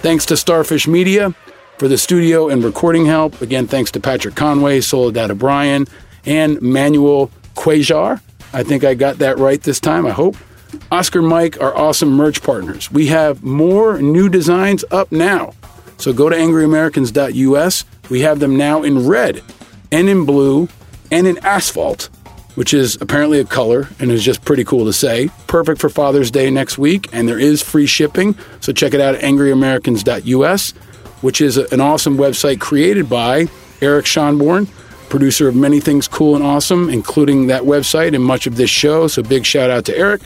Thanks 0.02 0.26
to 0.28 0.38
Starfish 0.38 0.88
Media 0.88 1.34
for 1.78 1.88
the 1.88 1.98
studio 1.98 2.50
and 2.50 2.64
recording 2.64 3.06
help. 3.06 3.42
Again, 3.42 3.68
thanks 3.68 3.92
to 3.92 4.00
Patrick 4.02 4.36
Conway, 4.36 4.82
Soledad 4.82 5.32
O'Brien, 5.32 5.88
and 6.26 6.62
Manuel 6.62 7.32
Quajar. 7.56 8.22
I 8.54 8.64
think 8.64 8.84
I 8.84 8.94
got 8.94 9.20
that 9.20 9.38
right 9.38 9.62
this 9.62 9.80
time, 9.80 10.06
I 10.06 10.12
hope. 10.12 10.36
Oscar 10.92 11.22
Mike 11.22 11.60
are 11.62 11.76
awesome 11.76 12.12
merch 12.12 12.44
partners. 12.44 12.92
We 12.92 13.08
have 13.08 13.44
more 13.44 14.02
new 14.02 14.30
designs 14.30 14.86
up 14.92 15.12
now. 15.12 15.54
So 15.98 16.14
go 16.14 16.30
to 16.30 16.36
angryamericans.us. 16.36 17.86
We 18.10 18.22
have 18.22 18.40
them 18.40 18.56
now 18.56 18.84
in 18.84 19.08
red 19.08 19.42
and 19.92 20.10
in 20.10 20.26
blue 20.26 20.70
and 21.12 21.28
in 21.28 21.38
asphalt 21.40 22.10
which 22.60 22.74
is 22.74 22.98
apparently 23.00 23.40
a 23.40 23.46
color 23.46 23.88
and 24.00 24.12
is 24.12 24.22
just 24.22 24.44
pretty 24.44 24.66
cool 24.66 24.84
to 24.84 24.92
say. 24.92 25.30
Perfect 25.48 25.80
for 25.80 25.88
Father's 25.88 26.30
Day 26.30 26.52
next 26.52 26.78
week, 26.78 27.08
and 27.14 27.26
there 27.26 27.40
is 27.40 27.62
free 27.62 27.86
shipping. 27.86 28.36
So 28.60 28.74
check 28.74 28.94
it 28.94 29.00
out 29.00 29.16
at 29.16 29.22
angryamericans.us, 29.22 30.72
which 31.22 31.40
is 31.40 31.56
an 31.56 31.80
awesome 31.80 32.18
website 32.18 32.60
created 32.60 33.10
by 33.10 33.48
Eric 33.82 34.06
Schonborn, 34.06 34.68
producer 35.10 35.48
of 35.48 35.56
many 35.56 35.80
things 35.80 36.08
cool 36.08 36.36
and 36.36 36.44
awesome, 36.44 36.90
including 36.90 37.48
that 37.48 37.64
website 37.64 38.16
and 38.16 38.24
much 38.24 38.48
of 38.48 38.56
this 38.56 38.70
show. 38.70 39.08
So 39.08 39.24
big 39.24 39.46
shout 39.46 39.70
out 39.70 39.86
to 39.86 39.98
Eric. 39.98 40.22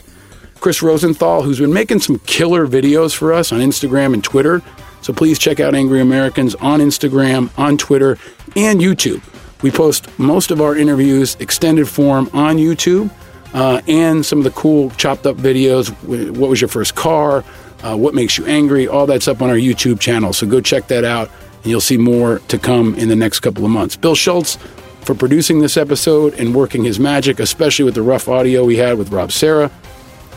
Chris 0.60 0.82
Rosenthal, 0.82 1.42
who's 1.42 1.58
been 1.58 1.72
making 1.72 2.00
some 2.00 2.18
killer 2.20 2.66
videos 2.66 3.14
for 3.14 3.32
us 3.32 3.52
on 3.52 3.60
Instagram 3.60 4.14
and 4.14 4.24
Twitter. 4.24 4.62
So 5.02 5.12
please 5.12 5.38
check 5.38 5.60
out 5.60 5.74
Angry 5.74 6.00
Americans 6.00 6.54
on 6.54 6.80
Instagram, 6.80 7.50
on 7.58 7.76
Twitter, 7.76 8.16
and 8.56 8.80
YouTube. 8.80 9.22
We 9.62 9.70
post 9.70 10.08
most 10.18 10.50
of 10.50 10.60
our 10.60 10.76
interviews 10.76 11.36
extended 11.40 11.88
form 11.88 12.30
on 12.32 12.56
YouTube 12.56 13.10
uh, 13.52 13.82
and 13.86 14.24
some 14.24 14.38
of 14.38 14.44
the 14.44 14.50
cool 14.50 14.90
chopped 14.90 15.26
up 15.26 15.36
videos. 15.36 15.90
What 16.36 16.50
was 16.50 16.60
your 16.60 16.68
first 16.68 16.94
car? 16.94 17.44
Uh, 17.82 17.96
what 17.96 18.14
makes 18.14 18.38
you 18.38 18.46
angry? 18.46 18.88
All 18.88 19.06
that's 19.06 19.28
up 19.28 19.42
on 19.42 19.50
our 19.50 19.56
YouTube 19.56 20.00
channel. 20.00 20.32
So 20.32 20.46
go 20.46 20.60
check 20.60 20.86
that 20.88 21.04
out 21.04 21.30
you'll 21.64 21.80
see 21.80 21.96
more 21.96 22.38
to 22.48 22.58
come 22.58 22.94
in 22.94 23.08
the 23.08 23.16
next 23.16 23.40
couple 23.40 23.64
of 23.64 23.70
months. 23.70 23.96
Bill 23.96 24.14
Schultz 24.14 24.56
for 25.02 25.14
producing 25.14 25.60
this 25.60 25.76
episode 25.76 26.34
and 26.34 26.54
working 26.54 26.84
his 26.84 26.98
magic, 26.98 27.40
especially 27.40 27.84
with 27.84 27.94
the 27.94 28.02
rough 28.02 28.28
audio 28.28 28.64
we 28.64 28.76
had 28.76 28.98
with 28.98 29.10
Rob 29.10 29.32
Serra. 29.32 29.70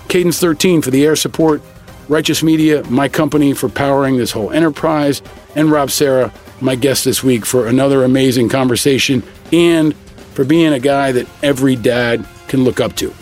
Cadence 0.07 0.39
13 0.39 0.81
for 0.81 0.91
the 0.91 1.05
air 1.05 1.15
support. 1.15 1.61
Righteous 2.09 2.41
Media, 2.41 2.83
my 2.89 3.09
company 3.09 3.53
for 3.53 3.67
powering 3.67 4.17
this 4.17 4.31
whole 4.31 4.51
enterprise. 4.51 5.21
And 5.55 5.71
Rob 5.71 5.91
Serra 5.91 6.33
my 6.61 6.75
guest 6.75 7.05
this 7.05 7.23
week 7.23 7.45
for 7.45 7.67
another 7.67 8.03
amazing 8.03 8.49
conversation 8.49 9.23
and 9.51 9.95
for 10.33 10.43
being 10.43 10.73
a 10.73 10.79
guy 10.79 11.11
that 11.11 11.27
every 11.43 11.75
dad 11.75 12.25
can 12.47 12.63
look 12.63 12.79
up 12.79 12.95
to. 12.95 13.13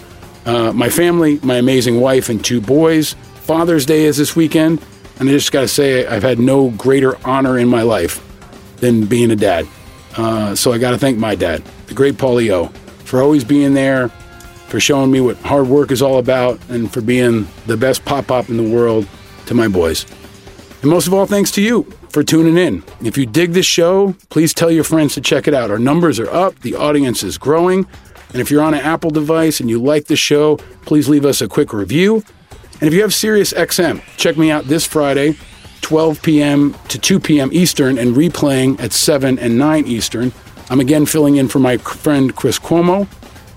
Uh, 0.45 0.71
my 0.73 0.89
family, 0.89 1.39
my 1.41 1.55
amazing 1.55 1.99
wife, 1.99 2.29
and 2.29 2.43
two 2.43 2.61
boys. 2.61 3.13
Father's 3.41 3.85
Day 3.85 4.05
is 4.05 4.17
this 4.17 4.35
weekend, 4.35 4.81
and 5.19 5.29
I 5.29 5.31
just 5.31 5.51
got 5.51 5.61
to 5.61 5.67
say, 5.67 6.05
I've 6.05 6.23
had 6.23 6.39
no 6.39 6.69
greater 6.71 7.17
honor 7.27 7.57
in 7.57 7.67
my 7.67 7.81
life 7.83 8.21
than 8.77 9.05
being 9.05 9.31
a 9.31 9.35
dad. 9.35 9.67
Uh, 10.17 10.55
so 10.55 10.71
I 10.71 10.77
got 10.77 10.91
to 10.91 10.97
thank 10.97 11.17
my 11.17 11.35
dad, 11.35 11.63
the 11.87 11.93
great 11.93 12.15
Paulie 12.15 12.51
O, 12.51 12.67
for 13.05 13.21
always 13.21 13.43
being 13.43 13.73
there, 13.73 14.09
for 14.67 14.79
showing 14.79 15.11
me 15.11 15.21
what 15.21 15.37
hard 15.37 15.67
work 15.67 15.91
is 15.91 16.01
all 16.01 16.17
about, 16.17 16.59
and 16.69 16.91
for 16.91 17.01
being 17.01 17.47
the 17.65 17.77
best 17.77 18.03
pop 18.05 18.27
pop 18.27 18.49
in 18.49 18.57
the 18.57 18.75
world 18.75 19.07
to 19.45 19.53
my 19.53 19.67
boys. 19.67 20.05
And 20.81 20.89
most 20.89 21.07
of 21.07 21.13
all, 21.13 21.25
thanks 21.25 21.51
to 21.51 21.61
you 21.61 21.83
for 22.09 22.23
tuning 22.23 22.57
in. 22.57 22.83
If 23.01 23.17
you 23.17 23.25
dig 23.25 23.51
this 23.51 23.65
show, 23.65 24.15
please 24.29 24.53
tell 24.53 24.71
your 24.71 24.83
friends 24.83 25.13
to 25.15 25.21
check 25.21 25.47
it 25.47 25.53
out. 25.53 25.69
Our 25.69 25.79
numbers 25.79 26.19
are 26.19 26.29
up, 26.29 26.59
the 26.59 26.75
audience 26.75 27.23
is 27.23 27.37
growing. 27.37 27.85
And 28.29 28.41
if 28.41 28.51
you're 28.51 28.63
on 28.63 28.73
an 28.73 28.81
Apple 28.81 29.11
device 29.11 29.59
and 29.59 29.69
you 29.69 29.81
like 29.81 30.05
the 30.05 30.15
show, 30.15 30.57
please 30.85 31.07
leave 31.07 31.25
us 31.25 31.41
a 31.41 31.47
quick 31.47 31.73
review. 31.73 32.23
And 32.81 32.87
if 32.87 32.93
you 32.93 33.01
have 33.01 33.13
Sirius 33.13 33.53
XM, 33.53 34.01
check 34.17 34.37
me 34.37 34.51
out 34.51 34.65
this 34.65 34.85
Friday, 34.85 35.37
12 35.81 36.21
p.m. 36.21 36.75
to 36.89 36.99
2 36.99 37.19
p.m. 37.19 37.49
Eastern, 37.53 37.97
and 37.97 38.15
replaying 38.15 38.79
at 38.81 38.91
7 38.91 39.39
and 39.39 39.57
9 39.57 39.87
Eastern. 39.87 40.31
I'm 40.69 40.79
again 40.79 41.05
filling 41.05 41.37
in 41.37 41.47
for 41.47 41.59
my 41.59 41.77
friend 41.77 42.35
Chris 42.35 42.59
Cuomo. 42.59 43.07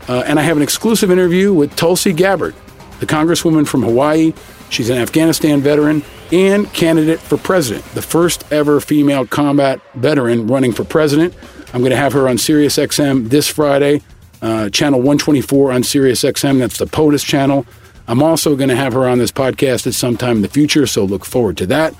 Uh, 0.08 0.22
and 0.26 0.38
I 0.38 0.42
have 0.42 0.56
an 0.56 0.62
exclusive 0.62 1.10
interview 1.10 1.52
with 1.52 1.74
Tulsi 1.76 2.12
Gabbard, 2.12 2.54
the 3.00 3.06
Congresswoman 3.06 3.66
from 3.66 3.82
Hawaii. 3.82 4.32
She's 4.70 4.88
an 4.88 4.98
Afghanistan 4.98 5.60
veteran 5.60 6.02
and 6.32 6.72
candidate 6.72 7.20
for 7.20 7.36
president, 7.36 7.84
the 7.94 8.02
first 8.02 8.50
ever 8.52 8.80
female 8.80 9.26
combat 9.26 9.80
veteran 9.94 10.46
running 10.46 10.72
for 10.72 10.84
president. 10.84 11.34
I'm 11.74 11.80
going 11.80 11.90
to 11.90 11.96
have 11.96 12.12
her 12.14 12.28
on 12.28 12.38
Sirius 12.38 12.76
XM 12.76 13.28
this 13.28 13.48
Friday, 13.48 14.02
uh, 14.40 14.70
channel 14.70 15.00
124 15.00 15.72
on 15.72 15.82
Sirius 15.82 16.22
XM. 16.22 16.58
That's 16.58 16.78
the 16.78 16.86
POTUS 16.86 17.24
channel. 17.24 17.66
I'm 18.08 18.22
also 18.22 18.56
going 18.56 18.70
to 18.70 18.76
have 18.76 18.94
her 18.94 19.06
on 19.06 19.18
this 19.18 19.30
podcast 19.30 19.86
at 19.86 19.94
some 19.94 20.16
time 20.16 20.36
in 20.36 20.42
the 20.42 20.48
future, 20.48 20.86
so 20.86 21.04
look 21.04 21.26
forward 21.26 21.58
to 21.58 21.66
that. 21.66 21.94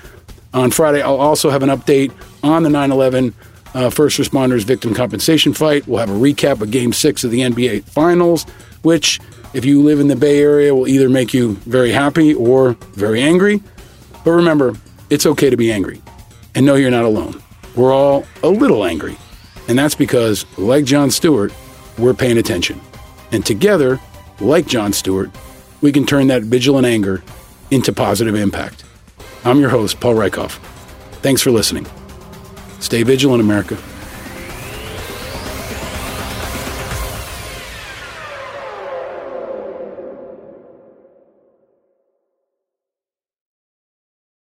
On 0.55 0.71
Friday, 0.71 1.03
I'll 1.03 1.21
also 1.21 1.51
have 1.51 1.63
an 1.63 1.69
update 1.69 2.13
on 2.43 2.63
the 2.63 2.71
9 2.71 2.91
11 2.91 3.35
uh, 3.75 3.91
first 3.91 4.19
responders 4.19 4.65
victim 4.65 4.95
compensation 4.95 5.53
fight. 5.53 5.87
We'll 5.87 6.01
have 6.01 6.09
a 6.09 6.15
recap 6.19 6.63
of 6.63 6.71
game 6.71 6.95
six 6.95 7.25
of 7.25 7.31
the 7.31 7.41
NBA 7.41 7.85
Finals, 7.85 8.45
which, 8.81 9.21
if 9.53 9.67
you 9.67 9.83
live 9.83 10.01
in 10.01 10.09
the 10.09 10.17
Bay 10.17 10.41
Area, 10.41 10.75
will 10.75 10.89
either 10.89 11.11
make 11.11 11.35
you 11.35 11.53
very 11.67 11.91
happy 11.91 12.33
or 12.33 12.73
very 12.95 13.21
angry. 13.21 13.63
But 14.25 14.31
remember, 14.31 14.75
it's 15.11 15.27
okay 15.27 15.51
to 15.51 15.57
be 15.59 15.71
angry. 15.71 16.01
And 16.55 16.65
know 16.65 16.77
you're 16.77 16.91
not 16.91 17.05
alone. 17.05 17.43
We're 17.77 17.93
all 17.93 18.25
a 18.43 18.49
little 18.49 18.85
angry. 18.85 19.17
And 19.69 19.79
that's 19.79 19.95
because, 19.95 20.47
like 20.57 20.87
Jon 20.87 21.11
Stewart, 21.11 21.53
we're 21.99 22.15
paying 22.15 22.39
attention. 22.39 22.81
And 23.31 23.45
together, 23.45 24.01
like 24.41 24.67
Jon 24.67 24.95
Stewart, 24.95 25.31
we 25.81 25.93
can 25.93 26.07
turn 26.07 26.27
that 26.29 26.43
vigilant 26.43 26.87
anger 26.87 27.23
into 27.71 27.93
positive 27.93 28.35
impact. 28.35 28.85
I'm 29.45 29.61
your 29.61 29.71
host, 29.71 30.01
Paul 30.01 30.15
Rieckhoff. 30.15 30.59
Thanks 31.23 31.43
for 31.43 31.51
listening. 31.51 31.87
Stay 32.81 33.03
vigilant, 33.03 33.41
America. 33.41 33.77